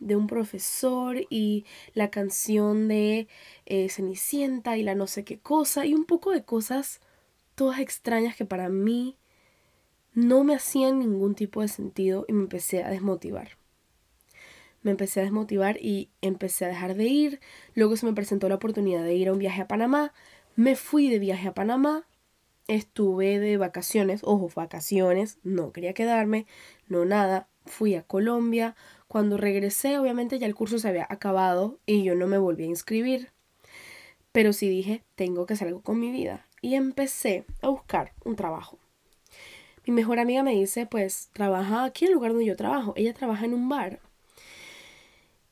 de 0.00 0.16
un 0.16 0.26
profesor 0.26 1.16
y 1.30 1.64
la 1.94 2.10
canción 2.10 2.86
de 2.88 3.26
eh, 3.64 3.88
Cenicienta 3.88 4.76
y 4.76 4.82
la 4.82 4.94
no 4.94 5.06
sé 5.06 5.24
qué 5.24 5.38
cosa 5.38 5.86
y 5.86 5.94
un 5.94 6.04
poco 6.04 6.30
de 6.30 6.44
cosas 6.44 7.00
todas 7.54 7.80
extrañas 7.80 8.36
que 8.36 8.44
para 8.44 8.68
mí 8.68 9.16
no 10.14 10.44
me 10.44 10.54
hacían 10.54 11.00
ningún 11.00 11.34
tipo 11.34 11.60
de 11.60 11.68
sentido 11.68 12.24
y 12.28 12.32
me 12.32 12.42
empecé 12.42 12.84
a 12.84 12.90
desmotivar. 12.90 13.58
Me 14.82 14.92
empecé 14.92 15.20
a 15.20 15.22
desmotivar 15.24 15.78
y 15.80 16.10
empecé 16.20 16.66
a 16.66 16.68
dejar 16.68 16.94
de 16.94 17.04
ir. 17.04 17.40
Luego 17.74 17.96
se 17.96 18.06
me 18.06 18.12
presentó 18.12 18.48
la 18.48 18.54
oportunidad 18.56 19.02
de 19.02 19.14
ir 19.14 19.28
a 19.28 19.32
un 19.32 19.38
viaje 19.38 19.62
a 19.62 19.66
Panamá. 19.66 20.12
Me 20.56 20.76
fui 20.76 21.08
de 21.08 21.18
viaje 21.18 21.48
a 21.48 21.54
Panamá. 21.54 22.06
Estuve 22.68 23.38
de 23.40 23.56
vacaciones, 23.56 24.20
ojo, 24.24 24.50
vacaciones, 24.54 25.38
no 25.42 25.72
quería 25.72 25.94
quedarme, 25.94 26.46
no 26.86 27.04
nada. 27.04 27.48
Fui 27.66 27.94
a 27.94 28.02
Colombia. 28.02 28.76
Cuando 29.08 29.36
regresé, 29.36 29.98
obviamente 29.98 30.38
ya 30.38 30.46
el 30.46 30.54
curso 30.54 30.78
se 30.78 30.88
había 30.88 31.06
acabado 31.08 31.78
y 31.86 32.04
yo 32.04 32.14
no 32.14 32.26
me 32.26 32.38
volví 32.38 32.64
a 32.64 32.68
inscribir. 32.68 33.32
Pero 34.32 34.52
sí 34.52 34.68
dije, 34.68 35.02
tengo 35.14 35.46
que 35.46 35.54
hacer 35.54 35.68
algo 35.68 35.82
con 35.82 35.98
mi 35.98 36.10
vida. 36.10 36.46
Y 36.60 36.74
empecé 36.74 37.46
a 37.62 37.68
buscar 37.68 38.12
un 38.24 38.36
trabajo. 38.36 38.78
Mi 39.86 39.92
mejor 39.92 40.18
amiga 40.18 40.42
me 40.42 40.52
dice, 40.54 40.86
pues 40.86 41.28
trabaja 41.32 41.84
aquí 41.84 42.04
en 42.04 42.10
el 42.10 42.14
lugar 42.14 42.32
donde 42.32 42.46
yo 42.46 42.56
trabajo. 42.56 42.94
Ella 42.96 43.14
trabaja 43.14 43.44
en 43.44 43.54
un 43.54 43.68
bar. 43.68 44.00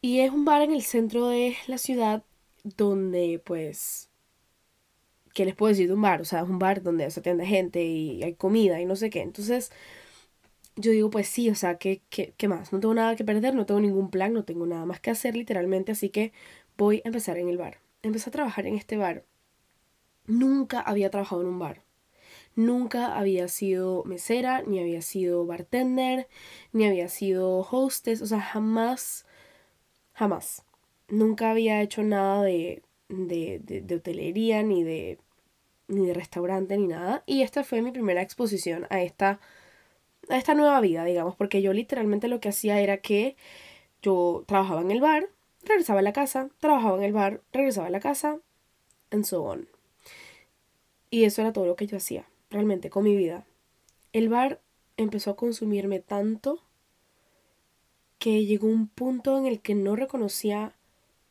Y 0.00 0.20
es 0.20 0.32
un 0.32 0.44
bar 0.44 0.62
en 0.62 0.72
el 0.72 0.82
centro 0.82 1.28
de 1.28 1.56
la 1.66 1.78
ciudad 1.78 2.22
donde 2.64 3.40
pues... 3.44 4.08
¿Qué 5.34 5.44
les 5.46 5.54
puedo 5.54 5.70
decir 5.70 5.88
de 5.88 5.94
un 5.94 6.02
bar? 6.02 6.20
O 6.20 6.24
sea, 6.24 6.40
es 6.42 6.48
un 6.48 6.58
bar 6.58 6.82
donde 6.82 7.10
se 7.10 7.20
atiende 7.20 7.46
gente 7.46 7.82
y 7.82 8.22
hay 8.22 8.34
comida 8.34 8.80
y 8.80 8.84
no 8.84 8.96
sé 8.96 9.08
qué. 9.10 9.22
Entonces 9.22 9.70
yo 10.76 10.90
digo, 10.92 11.10
pues 11.10 11.28
sí, 11.28 11.50
o 11.50 11.54
sea, 11.54 11.78
¿qué, 11.78 12.02
qué, 12.10 12.34
qué 12.36 12.48
más? 12.48 12.72
No 12.72 12.80
tengo 12.80 12.94
nada 12.94 13.16
que 13.16 13.24
perder, 13.24 13.54
no 13.54 13.66
tengo 13.66 13.80
ningún 13.80 14.10
plan, 14.10 14.32
no 14.32 14.44
tengo 14.44 14.66
nada 14.66 14.86
más 14.86 15.00
que 15.00 15.10
hacer 15.10 15.36
literalmente, 15.36 15.92
así 15.92 16.10
que 16.10 16.32
voy 16.76 17.02
a 17.04 17.08
empezar 17.08 17.38
en 17.38 17.48
el 17.48 17.58
bar. 17.58 17.78
Empecé 18.02 18.30
a 18.30 18.32
trabajar 18.32 18.66
en 18.66 18.76
este 18.76 18.96
bar. 18.96 19.24
Nunca 20.26 20.80
había 20.80 21.10
trabajado 21.10 21.42
en 21.42 21.48
un 21.48 21.58
bar. 21.58 21.81
Nunca 22.54 23.16
había 23.18 23.48
sido 23.48 24.04
mesera, 24.04 24.62
ni 24.62 24.78
había 24.78 25.02
sido 25.02 25.46
bartender, 25.46 26.28
ni 26.72 26.86
había 26.86 27.08
sido 27.08 27.60
hostess, 27.60 28.20
o 28.22 28.26
sea, 28.26 28.40
jamás, 28.40 29.26
jamás. 30.12 30.62
Nunca 31.08 31.50
había 31.50 31.80
hecho 31.82 32.02
nada 32.02 32.42
de, 32.42 32.82
de, 33.08 33.60
de, 33.60 33.94
hotelería, 33.94 34.62
ni 34.62 34.82
de, 34.82 35.18
ni 35.88 36.06
de 36.06 36.14
restaurante, 36.14 36.76
ni 36.76 36.86
nada. 36.86 37.22
Y 37.26 37.42
esta 37.42 37.64
fue 37.64 37.82
mi 37.82 37.90
primera 37.90 38.22
exposición 38.22 38.86
a 38.90 39.02
esta, 39.02 39.40
a 40.28 40.36
esta 40.36 40.54
nueva 40.54 40.80
vida, 40.80 41.04
digamos, 41.04 41.36
porque 41.36 41.62
yo 41.62 41.72
literalmente 41.72 42.28
lo 42.28 42.40
que 42.40 42.50
hacía 42.50 42.80
era 42.80 42.98
que 42.98 43.36
yo 44.02 44.44
trabajaba 44.46 44.80
en 44.80 44.90
el 44.90 45.00
bar, 45.00 45.28
regresaba 45.64 46.00
a 46.00 46.02
la 46.02 46.12
casa, 46.12 46.50
trabajaba 46.58 46.98
en 46.98 47.04
el 47.04 47.12
bar, 47.12 47.40
regresaba 47.52 47.86
a 47.86 47.90
la 47.90 48.00
casa, 48.00 48.40
and 49.10 49.24
so 49.24 49.44
on. 49.44 49.68
Y 51.10 51.24
eso 51.24 51.42
era 51.42 51.52
todo 51.52 51.66
lo 51.66 51.76
que 51.76 51.86
yo 51.86 51.96
hacía, 51.98 52.26
realmente, 52.52 52.90
con 52.90 53.04
mi 53.04 53.16
vida. 53.16 53.44
El 54.12 54.28
bar 54.28 54.60
empezó 54.96 55.30
a 55.30 55.36
consumirme 55.36 56.00
tanto 56.00 56.62
que 58.18 58.44
llegó 58.44 58.68
un 58.68 58.86
punto 58.86 59.36
en 59.36 59.46
el 59.46 59.60
que 59.60 59.74
no 59.74 59.96
reconocía 59.96 60.74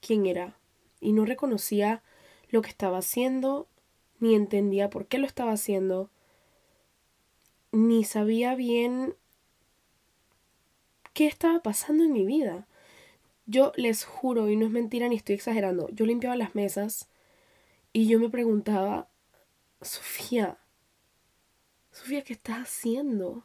quién 0.01 0.25
era 0.25 0.57
y 0.99 1.13
no 1.13 1.25
reconocía 1.25 2.03
lo 2.49 2.61
que 2.61 2.69
estaba 2.69 2.97
haciendo, 2.97 3.67
ni 4.19 4.35
entendía 4.35 4.89
por 4.89 5.07
qué 5.07 5.17
lo 5.17 5.25
estaba 5.25 5.53
haciendo, 5.53 6.09
ni 7.71 8.03
sabía 8.03 8.55
bien 8.55 9.15
qué 11.13 11.27
estaba 11.27 11.61
pasando 11.61 12.03
en 12.03 12.11
mi 12.11 12.25
vida. 12.25 12.67
Yo 13.45 13.71
les 13.75 14.03
juro, 14.03 14.49
y 14.49 14.55
no 14.55 14.65
es 14.65 14.71
mentira 14.71 15.07
ni 15.07 15.15
estoy 15.15 15.35
exagerando, 15.35 15.89
yo 15.89 16.05
limpiaba 16.05 16.35
las 16.35 16.55
mesas 16.55 17.09
y 17.93 18.07
yo 18.07 18.19
me 18.19 18.29
preguntaba, 18.29 19.09
Sofía, 19.81 20.57
Sofía, 21.91 22.23
¿qué 22.23 22.33
estás 22.33 22.57
haciendo? 22.59 23.43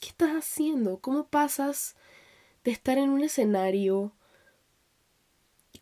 ¿Qué 0.00 0.08
estás 0.08 0.32
haciendo? 0.32 0.98
¿Cómo 0.98 1.26
pasas 1.28 1.96
de 2.62 2.72
estar 2.72 2.98
en 2.98 3.08
un 3.08 3.22
escenario 3.22 4.12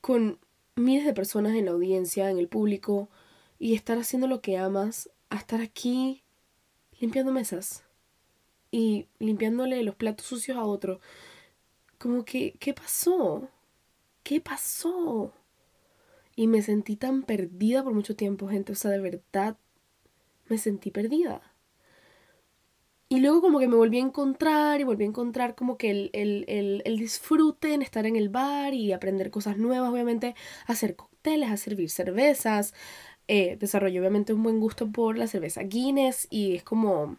con 0.00 0.38
miles 0.76 1.04
de 1.04 1.12
personas 1.12 1.56
en 1.56 1.64
la 1.64 1.72
audiencia, 1.72 2.30
en 2.30 2.38
el 2.38 2.46
público, 2.46 3.08
y 3.58 3.74
estar 3.74 3.98
haciendo 3.98 4.28
lo 4.28 4.40
que 4.40 4.58
amas, 4.58 5.10
a 5.28 5.36
estar 5.36 5.60
aquí 5.60 6.22
limpiando 7.00 7.32
mesas 7.32 7.84
y 8.70 9.08
limpiándole 9.18 9.82
los 9.82 9.96
platos 9.96 10.26
sucios 10.26 10.56
a 10.56 10.64
otro? 10.64 11.00
Como 11.98 12.24
que, 12.24 12.52
¿qué 12.60 12.74
pasó? 12.74 13.48
¿Qué 14.22 14.40
pasó? 14.40 15.32
Y 16.36 16.46
me 16.46 16.62
sentí 16.62 16.94
tan 16.94 17.24
perdida 17.24 17.82
por 17.82 17.92
mucho 17.92 18.14
tiempo, 18.14 18.46
gente. 18.46 18.70
O 18.70 18.76
sea, 18.76 18.92
de 18.92 19.00
verdad, 19.00 19.56
me 20.48 20.58
sentí 20.58 20.90
perdida. 20.90 21.42
Y 23.10 23.20
luego 23.20 23.40
como 23.40 23.58
que 23.58 23.68
me 23.68 23.76
volví 23.76 23.98
a 23.98 24.02
encontrar 24.02 24.80
y 24.80 24.84
volví 24.84 25.04
a 25.04 25.06
encontrar 25.06 25.54
como 25.54 25.78
que 25.78 25.90
el, 25.90 26.10
el, 26.12 26.82
el, 26.84 26.98
disfrute 26.98 27.72
en 27.72 27.80
estar 27.80 28.04
en 28.04 28.16
el 28.16 28.28
bar 28.28 28.74
y 28.74 28.92
aprender 28.92 29.30
cosas 29.30 29.56
nuevas, 29.56 29.90
obviamente, 29.90 30.34
hacer 30.66 30.94
cócteles, 30.94 31.50
a 31.50 31.56
servir 31.56 31.88
cervezas. 31.88 32.74
Eh, 33.26 33.56
desarrollé 33.58 33.98
obviamente 34.00 34.34
un 34.34 34.42
buen 34.42 34.60
gusto 34.60 34.90
por 34.90 35.16
la 35.16 35.26
cerveza 35.26 35.62
Guinness 35.62 36.26
y 36.30 36.56
es 36.56 36.62
como, 36.62 37.16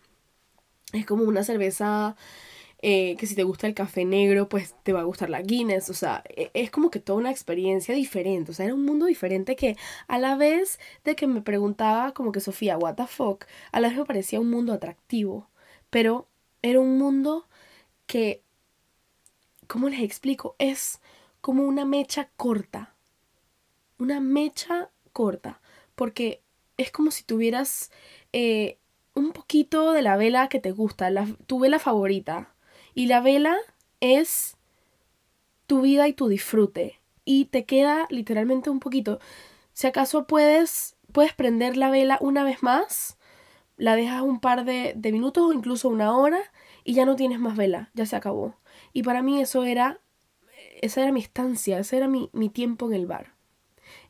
es 0.94 1.06
como 1.06 1.24
una 1.24 1.44
cerveza 1.44 2.16
eh, 2.82 3.16
que 3.18 3.28
si 3.28 3.36
te 3.36 3.44
gusta 3.44 3.68
el 3.68 3.74
café 3.74 4.06
negro, 4.06 4.48
pues 4.48 4.76
te 4.84 4.94
va 4.94 5.02
a 5.02 5.04
gustar 5.04 5.30
la 5.30 5.42
Guinness. 5.42 5.90
O 5.90 5.94
sea, 5.94 6.24
e, 6.30 6.50
es 6.54 6.72
como 6.72 6.90
que 6.90 7.00
toda 7.00 7.20
una 7.20 7.32
experiencia 7.32 7.94
diferente. 7.96 8.52
O 8.52 8.54
sea, 8.54 8.66
era 8.66 8.76
un 8.76 8.86
mundo 8.86 9.06
diferente 9.06 9.56
que 9.56 9.76
a 10.08 10.18
la 10.18 10.36
vez 10.36 10.80
de 11.04 11.16
que 11.16 11.28
me 11.28 11.42
preguntaba 11.42 12.14
como 12.14 12.32
que 12.32 12.40
Sofía, 12.40 12.78
what 12.78 12.96
the 12.96 13.08
fuck, 13.08 13.46
a 13.72 13.80
la 13.80 13.90
vez 13.90 13.98
me 13.98 14.06
parecía 14.06 14.40
un 14.40 14.50
mundo 14.50 14.74
atractivo. 14.74 15.50
Pero 15.90 16.28
era 16.62 16.80
un 16.80 16.98
mundo 16.98 17.48
que, 18.08 18.42
¿cómo 19.68 19.90
les 19.90 20.02
explico? 20.02 20.56
Es 20.60 21.02
como 21.42 21.64
una 21.64 21.86
mecha 21.86 22.30
corta. 22.38 22.96
Una 23.98 24.20
mecha 24.22 24.90
corta. 25.14 25.62
Porque 25.96 26.42
es 26.78 26.92
como 26.92 27.12
si 27.12 27.24
tuvieras 27.24 27.92
eh, 28.34 28.78
un 29.16 29.32
poquito 29.34 29.92
de 29.92 30.02
la 30.02 30.18
vela 30.18 30.50
que 30.50 30.60
te 30.60 30.72
gusta, 30.72 31.10
la, 31.10 31.28
tu 31.48 31.60
vela 31.60 31.80
favorita. 31.80 32.54
Y 32.94 33.08
la 33.08 33.22
vela 33.22 33.58
es 34.00 34.58
tu 35.68 35.82
vida 35.82 36.08
y 36.08 36.14
tu 36.14 36.28
disfrute. 36.28 37.00
Y 37.26 37.46
te 37.46 37.66
queda 37.66 38.08
literalmente 38.10 38.70
un 38.70 38.80
poquito. 38.80 39.20
Si 39.74 39.88
acaso 39.88 40.26
puedes, 40.26 40.96
puedes 41.12 41.34
prender 41.34 41.78
la 41.78 41.90
vela 41.90 42.18
una 42.22 42.44
vez 42.44 42.64
más, 42.64 43.18
la 43.78 43.96
dejas 43.96 44.22
un 44.24 44.40
par 44.40 44.66
de, 44.66 44.96
minutos 45.12 45.44
o 45.44 45.54
incluso 45.54 45.90
una 45.90 46.16
hora 46.18 46.40
y 46.84 46.94
ya 46.94 47.06
no 47.06 47.16
tienes 47.16 47.40
más 47.40 47.56
vela, 47.56 47.92
ya 47.94 48.06
se 48.06 48.16
acabó. 48.16 48.56
Y 48.94 49.04
para 49.04 49.22
mí 49.22 49.40
eso 49.40 49.64
era, 49.64 50.02
esa 50.82 51.04
era 51.04 51.12
mi 51.12 51.22
estancia, 51.22 51.80
ese 51.80 51.98
era 51.98 52.08
mi, 52.08 52.30
mi 52.34 52.50
tiempo 52.50 52.88
en 52.88 52.94
el 52.94 53.06
bar. 53.06 53.36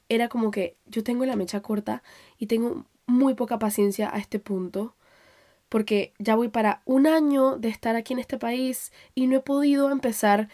Era 0.08 0.28
como 0.28 0.50
que 0.50 0.78
yo 0.86 1.04
tengo 1.04 1.26
la 1.26 1.36
mecha 1.36 1.62
corta 1.62 2.02
y 2.38 2.48
tengo 2.48 2.86
muy 3.06 3.36
poca 3.36 3.60
paciencia 3.60 4.10
a 4.14 4.18
este 4.18 4.40
punto 4.40 4.96
porque 5.70 6.14
ya 6.18 6.36
voy 6.36 6.50
para 6.50 6.82
un 6.86 7.08
año 7.08 7.58
de 7.58 7.70
estar 7.70 7.96
aquí 7.96 8.14
en 8.14 8.20
este 8.20 8.38
país 8.38 8.92
y 9.16 9.28
no 9.28 9.38
he 9.38 9.42
podido 9.42 9.92
empezar 9.92 10.50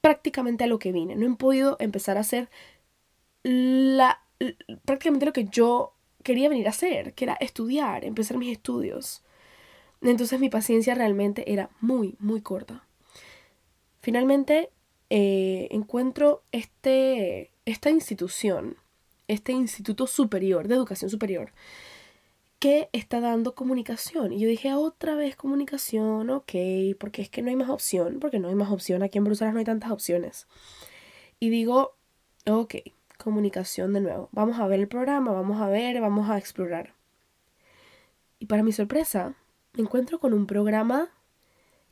prácticamente 0.00 0.64
a 0.64 0.66
lo 0.66 0.78
que 0.78 0.92
vine, 0.92 1.14
no 1.14 1.26
he 1.26 1.36
podido 1.36 1.76
empezar 1.78 2.16
a 2.16 2.20
hacer 2.20 2.48
la, 3.42 4.22
prácticamente 4.84 5.26
lo 5.26 5.32
que 5.32 5.44
yo 5.44 5.92
quería 6.22 6.48
venir 6.48 6.66
a 6.66 6.70
hacer, 6.70 7.14
que 7.14 7.24
era 7.24 7.34
estudiar, 7.34 8.04
empezar 8.04 8.38
mis 8.38 8.52
estudios. 8.52 9.22
Entonces 10.02 10.40
mi 10.40 10.48
paciencia 10.48 10.94
realmente 10.94 11.52
era 11.52 11.70
muy, 11.80 12.16
muy 12.18 12.40
corta. 12.40 12.84
Finalmente 14.00 14.70
eh, 15.10 15.68
encuentro 15.70 16.42
este, 16.52 17.50
esta 17.66 17.90
institución, 17.90 18.76
este 19.28 19.52
Instituto 19.52 20.06
Superior 20.06 20.68
de 20.68 20.74
Educación 20.74 21.10
Superior, 21.10 21.52
que 22.60 22.90
está 22.92 23.20
dando 23.20 23.54
comunicación. 23.54 24.32
Y 24.32 24.38
yo 24.38 24.48
dije, 24.48 24.74
otra 24.74 25.14
vez 25.14 25.34
comunicación, 25.34 26.28
ok, 26.28 26.52
porque 27.00 27.22
es 27.22 27.30
que 27.30 27.42
no 27.42 27.48
hay 27.48 27.56
más 27.56 27.70
opción, 27.70 28.18
porque 28.20 28.38
no 28.38 28.48
hay 28.48 28.54
más 28.54 28.70
opción, 28.70 29.02
aquí 29.02 29.18
en 29.18 29.24
Bruselas 29.24 29.54
no 29.54 29.58
hay 29.58 29.64
tantas 29.64 29.90
opciones. 29.90 30.46
Y 31.40 31.48
digo, 31.48 31.96
ok, 32.46 32.76
comunicación 33.16 33.94
de 33.94 34.02
nuevo, 34.02 34.28
vamos 34.32 34.60
a 34.60 34.66
ver 34.66 34.78
el 34.78 34.88
programa, 34.88 35.32
vamos 35.32 35.60
a 35.60 35.68
ver, 35.68 36.00
vamos 36.02 36.28
a 36.28 36.36
explorar. 36.36 36.94
Y 38.38 38.46
para 38.46 38.62
mi 38.62 38.72
sorpresa, 38.72 39.34
me 39.72 39.82
encuentro 39.82 40.20
con 40.20 40.34
un 40.34 40.46
programa 40.46 41.10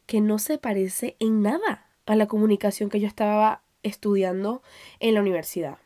que 0.06 0.20
no 0.20 0.38
se 0.38 0.58
parece 0.58 1.16
en 1.18 1.40
nada 1.40 1.88
a 2.04 2.14
la 2.14 2.26
comunicación 2.26 2.90
que 2.90 3.00
yo 3.00 3.06
estaba 3.06 3.62
estudiando 3.82 4.62
en 5.00 5.14
la 5.14 5.20
universidad. 5.20 5.78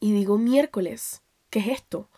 Y 0.00 0.12
digo, 0.12 0.38
miércoles, 0.38 1.22
¿qué 1.50 1.60
es 1.60 1.68
esto? 1.68 2.08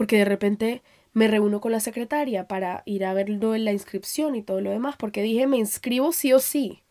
Porque 0.00 0.16
de 0.16 0.24
repente 0.24 0.82
me 1.12 1.28
reúno 1.28 1.60
con 1.60 1.72
la 1.72 1.80
secretaria 1.80 2.48
para 2.48 2.82
ir 2.86 3.04
a 3.04 3.12
verlo 3.12 3.54
en 3.54 3.66
la 3.66 3.72
inscripción 3.72 4.34
y 4.34 4.42
todo 4.42 4.62
lo 4.62 4.70
demás, 4.70 4.96
porque 4.96 5.20
dije, 5.20 5.46
me 5.46 5.58
inscribo 5.58 6.12
sí 6.12 6.32
o 6.32 6.38
sí. 6.38 6.84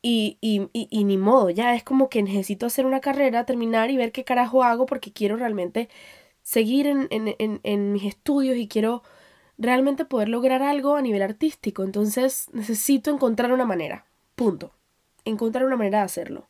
Y, 0.00 0.38
y, 0.40 0.70
y, 0.72 1.04
ni 1.04 1.18
modo, 1.18 1.50
ya 1.50 1.74
es 1.74 1.84
como 1.84 2.08
que 2.08 2.22
necesito 2.22 2.64
hacer 2.64 2.86
una 2.86 3.02
carrera, 3.02 3.44
terminar 3.44 3.90
y 3.90 3.98
ver 3.98 4.12
qué 4.12 4.24
carajo 4.24 4.62
hago 4.64 4.86
porque 4.86 5.12
quiero 5.12 5.36
realmente 5.36 5.90
seguir 6.40 6.86
en, 6.86 7.06
en, 7.10 7.60
en 7.62 7.92
mis 7.92 8.04
estudios 8.04 8.56
y 8.56 8.66
quiero 8.66 9.02
realmente 9.58 10.06
poder 10.06 10.30
lograr 10.30 10.62
algo 10.62 10.96
a 10.96 11.02
nivel 11.02 11.20
artístico. 11.20 11.84
Entonces 11.84 12.48
necesito 12.54 13.10
encontrar 13.10 13.52
una 13.52 13.66
manera. 13.66 14.06
Punto. 14.36 14.72
Encontrar 15.26 15.66
una 15.66 15.76
manera 15.76 15.98
de 15.98 16.04
hacerlo. 16.04 16.48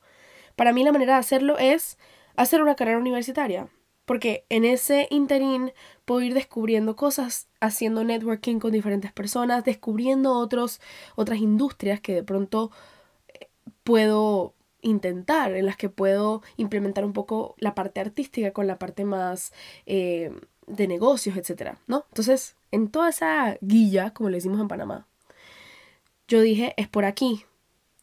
Para 0.55 0.73
mí 0.73 0.85
la 0.85 0.93
manera 0.93 1.15
de 1.15 1.19
hacerlo 1.19 1.59
es 1.59 1.99
hacer 2.37 2.63
una 2.63 2.77
carrera 2.77 2.99
universitaria. 2.99 3.69
Porque 4.07 4.47
en 4.49 4.65
ese 4.65 5.09
interín 5.11 5.73
puedo 6.07 6.23
ir 6.23 6.33
descubriendo 6.33 6.97
cosas, 6.97 7.49
haciendo 7.61 8.05
networking 8.05 8.59
con 8.59 8.73
diferentes 8.73 9.13
personas, 9.13 9.65
descubriendo 9.65 10.33
otros, 10.33 10.81
otras 11.17 11.41
industrias 11.41 12.01
que 12.01 12.15
de 12.15 12.23
pronto 12.23 12.71
eh, 13.29 13.49
puedo 13.85 14.55
intentar, 14.81 15.55
en 15.55 15.67
las 15.67 15.77
que 15.77 15.89
puedo 15.89 16.43
implementar 16.57 17.05
un 17.05 17.13
poco 17.13 17.55
la 17.59 17.75
parte 17.75 18.01
artística 18.01 18.53
con 18.53 18.67
la 18.67 18.79
parte 18.79 19.05
más 19.05 19.53
eh, 19.85 20.33
de 20.67 20.89
negocios, 20.89 21.37
etc. 21.37 21.77
¿no? 21.87 22.05
Entonces, 22.09 22.57
en 22.71 22.89
toda 22.89 23.11
esa 23.11 23.59
guilla, 23.61 24.13
como 24.13 24.31
le 24.31 24.37
decimos 24.37 24.61
en 24.61 24.69
Panamá, 24.69 25.07
yo 26.29 26.41
dije, 26.41 26.75
es 26.77 26.89
por 26.89 27.05
aquí. 27.05 27.45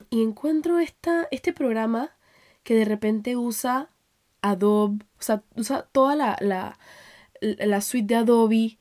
Y 0.10 0.22
encuentro 0.22 0.80
esta, 0.80 1.28
este 1.32 1.54
programa 1.54 2.12
que 2.64 2.76
de 2.76 2.86
repente 2.86 3.36
usa 3.36 3.90
Adobe, 4.44 5.04
o 5.20 5.22
sea, 5.22 5.44
usa 5.56 5.90
toda 5.92 6.16
la, 6.16 6.38
la, 6.40 6.78
la 7.42 7.82
suite 7.82 8.14
de 8.14 8.16
Adobe 8.18 8.78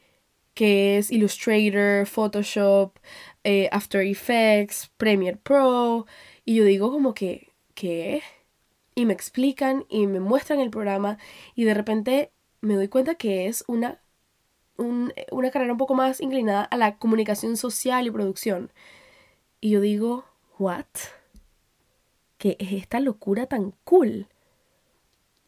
que 0.55 0.99
es 0.99 1.11
Illustrator, 1.11 2.07
Photoshop, 2.07 2.99
eh, 3.45 3.69
After 3.73 4.03
Effects, 4.03 4.91
Premiere 4.97 5.39
Pro. 5.39 6.07
Y 6.45 6.57
yo 6.57 6.65
digo 6.65 6.91
como 6.91 7.15
que, 7.15 7.53
¿qué? 7.75 8.23
Y 8.95 9.07
me 9.07 9.15
explican 9.15 9.87
y 9.89 10.07
me 10.07 10.21
muestran 10.21 10.61
el 10.61 10.71
programa 10.71 11.19
y 11.55 11.65
de 11.65 11.75
repente 11.75 12.33
me 12.61 12.75
doy 12.75 12.89
cuenta 12.89 13.15
que 13.15 13.47
es 13.47 13.65
una, 13.67 14.03
una 14.77 15.51
carrera 15.51 15.73
un 15.73 15.79
poco 15.79 15.95
más 15.95 16.21
inclinada 16.21 16.65
a 16.65 16.77
la 16.77 16.99
comunicación 16.99 17.57
social 17.57 18.07
y 18.07 18.11
producción. 18.11 18.73
Y 19.61 19.71
yo 19.71 19.81
digo, 19.81 20.25
¿what? 20.59 20.87
¿Qué 22.37 22.57
es 22.59 22.73
esta 22.73 23.01
locura 23.01 23.47
tan 23.47 23.73
cool? 23.85 24.29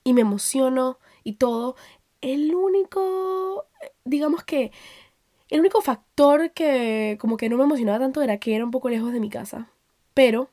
Y 0.05 0.13
me 0.13 0.21
emociono 0.21 0.99
y 1.25 1.35
todo. 1.35 1.77
El 2.21 2.55
único, 2.55 3.67
digamos 4.05 4.45
que, 4.45 4.71
el 5.51 5.61
único 5.61 5.81
factor 5.81 6.53
que 6.53 7.19
como 7.21 7.37
que 7.37 7.49
no 7.49 7.57
me 7.57 7.65
emocionaba 7.65 7.99
tanto 7.99 8.23
era 8.23 8.39
que 8.39 8.55
era 8.55 8.65
un 8.65 8.71
poco 8.71 8.89
lejos 8.89 9.13
de 9.13 9.21
mi 9.21 9.31
casa. 9.31 9.71
Pero 10.15 10.51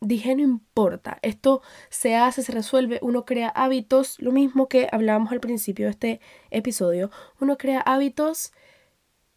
dije, 0.00 0.34
no 0.34 0.42
importa, 0.42 1.18
esto 1.22 1.62
se 1.88 2.16
hace, 2.16 2.42
se 2.42 2.52
resuelve, 2.52 2.98
uno 3.02 3.24
crea 3.24 3.48
hábitos, 3.48 4.20
lo 4.20 4.32
mismo 4.32 4.68
que 4.68 4.88
hablábamos 4.90 5.32
al 5.32 5.40
principio 5.40 5.86
de 5.86 5.90
este 5.92 6.20
episodio, 6.50 7.10
uno 7.40 7.56
crea 7.56 7.80
hábitos 7.80 8.52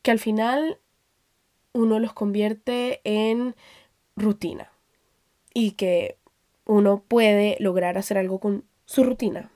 que 0.02 0.12
al 0.12 0.20
final 0.20 0.80
uno 1.74 2.00
los 2.00 2.14
convierte 2.14 3.02
en 3.04 3.56
rutina 4.16 4.72
y 5.54 5.72
que 5.72 6.18
uno 6.66 7.04
puede 7.08 7.58
lograr 7.60 7.98
hacer 7.98 8.18
algo 8.18 8.40
con 8.40 8.66
su 8.86 9.04
rutina. 9.04 9.52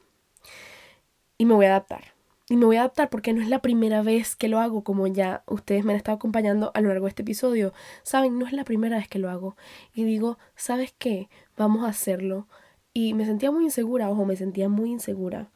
Y 1.38 1.46
me 1.46 1.54
voy 1.54 1.66
a 1.66 1.70
adaptar. 1.70 2.14
Y 2.50 2.58
me 2.58 2.66
voy 2.66 2.78
a 2.78 2.82
adaptar 2.82 3.10
porque 3.10 3.32
no 3.32 3.42
es 3.42 3.48
la 3.48 3.60
primera 3.60 4.02
vez 4.02 4.36
que 4.36 4.48
lo 4.48 4.60
hago, 4.60 4.84
como 4.84 5.06
ya 5.06 5.44
ustedes 5.46 5.86
me 5.86 5.94
han 5.94 5.98
estado 5.98 6.16
acompañando 6.16 6.72
a 6.74 6.82
lo 6.82 6.90
largo 6.90 7.06
de 7.06 7.10
este 7.10 7.22
episodio. 7.22 7.74
Saben, 8.02 8.40
no 8.40 8.48
es 8.48 8.54
la 8.54 8.64
primera 8.64 8.98
vez 8.98 9.08
que 9.08 9.20
lo 9.20 9.30
hago. 9.30 9.56
Y 9.94 10.04
digo, 10.04 10.40
¿sabes 10.56 10.94
qué? 10.98 11.30
Vamos 11.56 11.84
a 11.84 11.90
hacerlo. 11.90 12.48
Y 12.92 13.14
me 13.14 13.26
sentía 13.26 13.52
muy 13.52 13.66
insegura, 13.66 14.10
ojo, 14.10 14.26
me 14.26 14.36
sentía 14.36 14.68
muy 14.68 14.90
insegura. 14.90 15.52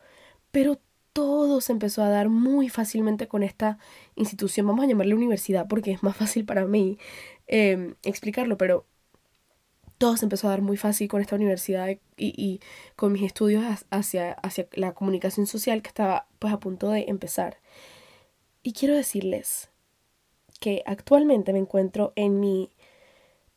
Pero 0.51 0.79
todo 1.13 1.61
se 1.61 1.71
empezó 1.71 2.03
a 2.03 2.09
dar 2.09 2.29
muy 2.29 2.69
fácilmente 2.69 3.27
con 3.27 3.43
esta 3.43 3.77
institución. 4.15 4.67
Vamos 4.67 4.85
a 4.85 4.87
llamarle 4.87 5.15
universidad 5.15 5.67
porque 5.67 5.91
es 5.91 6.03
más 6.03 6.15
fácil 6.17 6.45
para 6.45 6.65
mí 6.65 6.97
em, 7.47 7.95
explicarlo, 8.03 8.57
pero 8.57 8.85
todo 10.03 10.17
se 10.17 10.25
empezó 10.25 10.47
a 10.47 10.49
dar 10.49 10.61
muy 10.61 10.75
fácil 10.75 11.07
con 11.07 11.21
esta 11.21 11.37
universidad 11.37 11.87
y, 11.87 11.99
y 12.17 12.59
con 12.97 13.13
mis 13.13 13.23
estudios 13.23 13.63
hacia, 13.89 14.33
hacia 14.33 14.67
la 14.73 14.91
comunicación 14.91 15.47
social 15.47 15.81
que 15.81 15.87
estaba 15.87 16.27
pues 16.39 16.53
a 16.53 16.59
punto 16.59 16.89
de 16.89 17.05
empezar. 17.07 17.61
Y 18.63 18.73
quiero 18.73 18.95
decirles 18.95 19.69
que 20.59 20.83
actualmente 20.85 21.53
me 21.53 21.59
encuentro 21.59 22.11
en 22.17 22.41
mi 22.41 22.69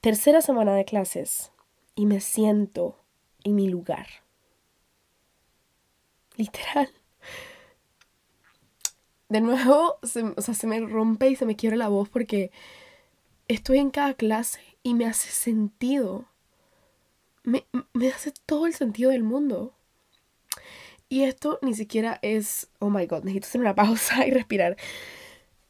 tercera 0.01 0.41
semana 0.41 0.77
de 0.77 0.85
clases 0.85 1.51
y 1.97 2.07
me 2.07 2.21
siento 2.21 2.97
en 3.43 3.57
mi 3.57 3.67
lugar. 3.67 4.07
Literal. 6.37 6.89
De 9.29 9.41
nuevo, 9.41 9.99
se, 10.05 10.23
se 10.55 10.67
me 10.69 10.79
rompe 10.79 11.29
y 11.29 11.35
se 11.35 11.45
me 11.45 11.57
quiebra 11.57 11.77
la 11.77 11.89
voz 11.89 12.09
porque 12.09 12.53
estoy 13.49 13.79
en 13.79 13.91
cada 13.91 14.15
clase 14.15 14.61
y 14.85 14.95
me 14.95 15.07
hace 15.07 15.29
sentido 15.29 16.27
me, 17.47 17.65
hace 18.13 18.33
todo 18.45 18.67
el 18.67 18.75
sentido 18.75 19.11
del 19.11 19.23
mundo. 19.23 19.75
Y 21.09 21.23
esto 21.23 21.59
ni 21.63 21.75
siquiera 21.75 22.19
es, 22.21 22.69
oh 22.81 22.91
my 22.91 23.07
god, 23.07 23.23
necesito 23.23 23.47
hacer 23.47 23.61
una 23.61 23.75
pausa 23.75 24.27
y 24.27 24.31
respirar. 24.31 24.77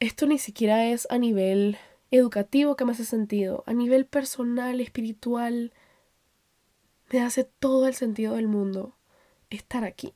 Esto 0.00 0.26
ni 0.26 0.38
siquiera 0.38 0.86
es 0.86 1.06
a 1.10 1.18
nivel 1.18 1.78
educativo 2.10 2.76
que 2.76 2.84
me 2.84 2.92
hace 2.92 3.04
sentido, 3.04 3.62
a 3.66 3.74
nivel 3.74 4.06
personal, 4.06 4.80
espiritual, 4.80 5.72
me 7.12 7.20
hace 7.20 7.44
todo 7.44 7.86
el 7.86 7.94
sentido 7.94 8.34
del 8.34 8.48
mundo 8.48 8.96
estar 9.50 9.84
aquí 9.84 10.12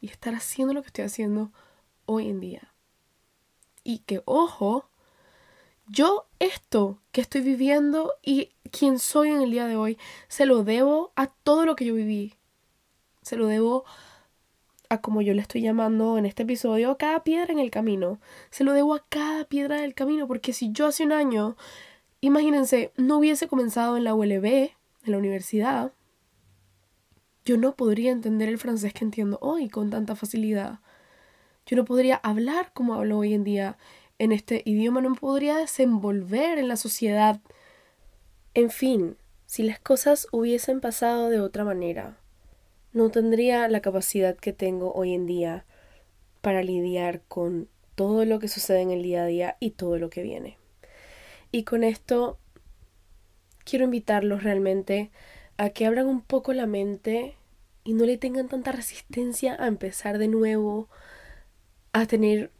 y 0.00 0.08
estar 0.08 0.34
haciendo 0.34 0.74
lo 0.74 0.82
que 0.82 0.88
estoy 0.88 1.04
haciendo 1.04 1.52
hoy 2.06 2.28
en 2.28 2.40
día. 2.40 2.74
Y 3.84 4.00
que, 4.00 4.22
ojo, 4.24 4.88
yo 5.90 6.26
esto 6.38 7.00
que 7.12 7.20
estoy 7.20 7.40
viviendo 7.40 8.14
y 8.22 8.50
quien 8.70 8.98
soy 8.98 9.30
en 9.30 9.42
el 9.42 9.50
día 9.50 9.66
de 9.66 9.76
hoy, 9.76 9.98
se 10.28 10.46
lo 10.46 10.64
debo 10.64 11.12
a 11.16 11.26
todo 11.26 11.66
lo 11.66 11.76
que 11.76 11.84
yo 11.84 11.94
viví. 11.94 12.34
Se 13.22 13.36
lo 13.36 13.46
debo 13.46 13.84
a 14.88 15.00
como 15.00 15.20
yo 15.20 15.34
le 15.34 15.42
estoy 15.42 15.60
llamando 15.60 16.16
en 16.18 16.26
este 16.26 16.44
episodio, 16.44 16.90
a 16.90 16.98
cada 16.98 17.22
piedra 17.22 17.52
en 17.52 17.58
el 17.58 17.70
camino. 17.70 18.20
Se 18.50 18.64
lo 18.64 18.72
debo 18.72 18.94
a 18.94 19.04
cada 19.08 19.44
piedra 19.44 19.80
del 19.80 19.94
camino, 19.94 20.26
porque 20.26 20.52
si 20.52 20.72
yo 20.72 20.86
hace 20.86 21.04
un 21.04 21.12
año, 21.12 21.56
imagínense, 22.20 22.92
no 22.96 23.18
hubiese 23.18 23.48
comenzado 23.48 23.96
en 23.96 24.04
la 24.04 24.14
ULB, 24.14 24.44
en 24.44 25.12
la 25.12 25.18
universidad, 25.18 25.92
yo 27.44 27.56
no 27.56 27.76
podría 27.76 28.12
entender 28.12 28.48
el 28.48 28.58
francés 28.58 28.92
que 28.92 29.04
entiendo 29.04 29.38
hoy 29.40 29.68
con 29.68 29.90
tanta 29.90 30.16
facilidad. 30.16 30.80
Yo 31.66 31.76
no 31.76 31.84
podría 31.84 32.16
hablar 32.16 32.72
como 32.72 32.94
hablo 32.94 33.18
hoy 33.18 33.34
en 33.34 33.44
día 33.44 33.78
en 34.18 34.32
este 34.32 34.62
idioma, 34.64 35.00
no 35.00 35.10
me 35.10 35.16
podría 35.16 35.56
desenvolver 35.56 36.58
en 36.58 36.68
la 36.68 36.76
sociedad 36.76 37.40
en 38.58 38.70
fin, 38.70 39.16
si 39.46 39.62
las 39.62 39.78
cosas 39.78 40.26
hubiesen 40.32 40.80
pasado 40.80 41.30
de 41.30 41.38
otra 41.38 41.62
manera, 41.64 42.18
no 42.92 43.08
tendría 43.08 43.68
la 43.68 43.80
capacidad 43.80 44.36
que 44.36 44.52
tengo 44.52 44.92
hoy 44.94 45.14
en 45.14 45.26
día 45.26 45.64
para 46.40 46.64
lidiar 46.64 47.20
con 47.28 47.68
todo 47.94 48.24
lo 48.24 48.40
que 48.40 48.48
sucede 48.48 48.80
en 48.80 48.90
el 48.90 49.04
día 49.04 49.22
a 49.22 49.26
día 49.26 49.56
y 49.60 49.70
todo 49.70 49.96
lo 49.98 50.10
que 50.10 50.22
viene. 50.22 50.58
Y 51.52 51.62
con 51.62 51.84
esto 51.84 52.40
quiero 53.64 53.84
invitarlos 53.84 54.42
realmente 54.42 55.12
a 55.56 55.70
que 55.70 55.86
abran 55.86 56.08
un 56.08 56.22
poco 56.22 56.52
la 56.52 56.66
mente 56.66 57.36
y 57.84 57.92
no 57.92 58.06
le 58.06 58.18
tengan 58.18 58.48
tanta 58.48 58.72
resistencia 58.72 59.56
a 59.56 59.68
empezar 59.68 60.18
de 60.18 60.26
nuevo, 60.26 60.88
a 61.92 62.06
tener 62.06 62.50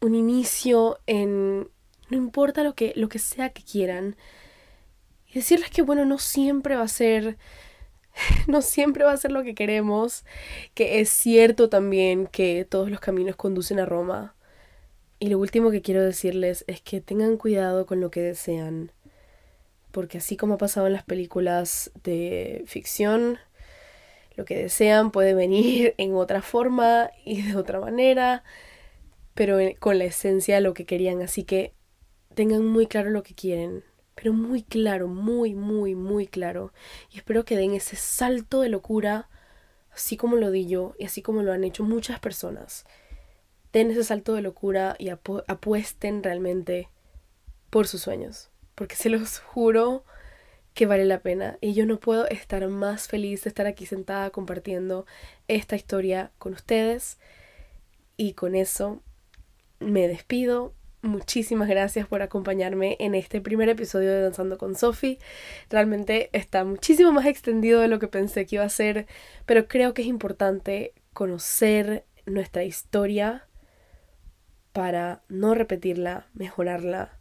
un 0.00 0.14
inicio 0.14 0.98
en 1.06 1.68
no 2.10 2.16
importa 2.16 2.62
lo 2.64 2.74
que 2.74 2.92
lo 2.96 3.08
que 3.08 3.18
sea 3.18 3.50
que 3.50 3.62
quieran, 3.62 4.16
y 5.28 5.34
decirles 5.34 5.70
que, 5.70 5.82
bueno, 5.82 6.04
no 6.04 6.18
siempre 6.18 6.76
va 6.76 6.82
a 6.84 6.88
ser, 6.88 7.36
no 8.46 8.62
siempre 8.62 9.04
va 9.04 9.12
a 9.12 9.16
ser 9.16 9.30
lo 9.32 9.44
que 9.44 9.54
queremos, 9.54 10.24
que 10.74 11.00
es 11.00 11.10
cierto 11.10 11.68
también 11.68 12.26
que 12.26 12.66
todos 12.68 12.90
los 12.90 13.00
caminos 13.00 13.36
conducen 13.36 13.78
a 13.78 13.86
Roma. 13.86 14.34
Y 15.20 15.28
lo 15.28 15.38
último 15.38 15.70
que 15.70 15.82
quiero 15.82 16.02
decirles 16.02 16.64
es 16.68 16.80
que 16.80 17.00
tengan 17.00 17.36
cuidado 17.36 17.86
con 17.86 18.00
lo 18.00 18.10
que 18.10 18.20
desean, 18.20 18.92
porque 19.90 20.18
así 20.18 20.36
como 20.36 20.54
ha 20.54 20.58
pasado 20.58 20.86
en 20.86 20.92
las 20.94 21.04
películas 21.04 21.90
de 22.04 22.62
ficción, 22.66 23.38
lo 24.36 24.44
que 24.44 24.56
desean 24.56 25.10
puede 25.10 25.34
venir 25.34 25.94
en 25.98 26.14
otra 26.14 26.42
forma 26.42 27.10
y 27.24 27.42
de 27.42 27.56
otra 27.56 27.80
manera, 27.80 28.44
pero 29.38 29.56
con 29.78 29.98
la 30.00 30.04
esencia 30.04 30.56
de 30.56 30.60
lo 30.62 30.74
que 30.74 30.84
querían, 30.84 31.22
así 31.22 31.44
que 31.44 31.72
tengan 32.34 32.66
muy 32.66 32.88
claro 32.88 33.10
lo 33.10 33.22
que 33.22 33.36
quieren, 33.36 33.84
pero 34.16 34.32
muy 34.32 34.64
claro, 34.64 35.06
muy, 35.06 35.54
muy, 35.54 35.94
muy 35.94 36.26
claro. 36.26 36.72
Y 37.08 37.18
espero 37.18 37.44
que 37.44 37.56
den 37.56 37.72
ese 37.72 37.94
salto 37.94 38.62
de 38.62 38.68
locura, 38.68 39.28
así 39.92 40.16
como 40.16 40.34
lo 40.34 40.50
di 40.50 40.66
yo 40.66 40.96
y 40.98 41.04
así 41.04 41.22
como 41.22 41.44
lo 41.44 41.52
han 41.52 41.62
hecho 41.62 41.84
muchas 41.84 42.18
personas. 42.18 42.84
Den 43.72 43.92
ese 43.92 44.02
salto 44.02 44.34
de 44.34 44.42
locura 44.42 44.96
y 44.98 45.10
apuesten 45.10 46.24
realmente 46.24 46.88
por 47.70 47.86
sus 47.86 48.00
sueños, 48.00 48.50
porque 48.74 48.96
se 48.96 49.08
los 49.08 49.38
juro 49.38 50.04
que 50.74 50.86
vale 50.86 51.04
la 51.04 51.20
pena 51.20 51.58
y 51.60 51.74
yo 51.74 51.86
no 51.86 52.00
puedo 52.00 52.26
estar 52.26 52.66
más 52.66 53.06
feliz 53.06 53.44
de 53.44 53.50
estar 53.50 53.68
aquí 53.68 53.86
sentada 53.86 54.30
compartiendo 54.30 55.06
esta 55.46 55.76
historia 55.76 56.32
con 56.38 56.54
ustedes 56.54 57.20
y 58.16 58.32
con 58.32 58.56
eso 58.56 59.00
me 59.80 60.08
despido 60.08 60.74
muchísimas 61.02 61.68
gracias 61.68 62.06
por 62.06 62.22
acompañarme 62.22 62.96
en 63.00 63.14
este 63.14 63.40
primer 63.40 63.68
episodio 63.68 64.10
de 64.10 64.22
Danzando 64.22 64.58
con 64.58 64.74
Sophie. 64.74 65.18
Realmente 65.70 66.30
está 66.32 66.64
muchísimo 66.64 67.12
más 67.12 67.26
extendido 67.26 67.80
de 67.80 67.88
lo 67.88 67.98
que 67.98 68.08
pensé 68.08 68.46
que 68.46 68.56
iba 68.56 68.64
a 68.64 68.68
ser, 68.68 69.06
pero 69.46 69.68
creo 69.68 69.94
que 69.94 70.02
es 70.02 70.08
importante 70.08 70.94
conocer 71.12 72.04
nuestra 72.26 72.64
historia 72.64 73.46
para 74.72 75.22
no 75.28 75.54
repetirla, 75.54 76.28
mejorarla 76.34 77.18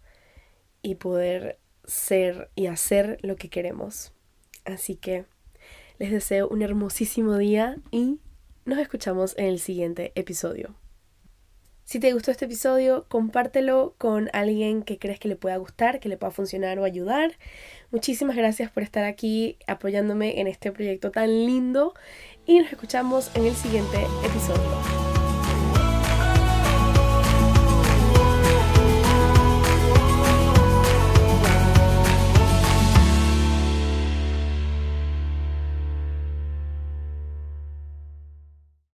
y 0.82 0.96
poder 0.96 1.60
ser 1.86 2.50
y 2.56 2.68
hacer 2.68 3.18
lo 3.22 3.36
que 3.36 3.50
queremos. 3.50 4.14
Así 4.66 4.96
que 4.96 5.26
les 5.98 6.12
deseo 6.12 6.48
un 6.50 6.62
hermosísimo 6.62 7.38
día 7.38 7.78
y 7.92 8.20
nos 8.66 8.80
escuchamos 8.80 9.34
en 9.38 9.46
el 9.46 9.60
siguiente 9.60 10.12
episodio. 10.16 10.76
Si 11.88 12.02
te 12.02 12.12
gustó 12.12 12.32
este 12.32 12.44
episodio, 12.44 13.06
compártelo 13.08 13.96
con 13.98 14.30
alguien 14.34 14.84
que 14.84 15.00
crees 15.00 15.22
que 15.22 15.30
le 15.30 15.38
pueda 15.38 15.56
gustar, 15.56 16.02
que 16.02 16.10
le 16.10 16.18
pueda 16.18 16.32
funcionar 16.32 16.78
o 16.80 16.84
ayudar. 16.84 17.38
Muchísimas 17.92 18.36
gracias 18.36 18.70
por 18.70 18.84
estar 18.84 19.06
aquí 19.06 19.58
apoyándome 19.68 20.42
en 20.42 20.48
este 20.48 20.74
proyecto 20.74 21.12
tan 21.12 21.30
lindo 21.30 21.94
y 22.46 22.60
nos 22.60 22.70
escuchamos 22.70 23.32
en 23.36 23.46
el 23.46 23.56
siguiente 23.56 24.06
episodio. 24.26 24.97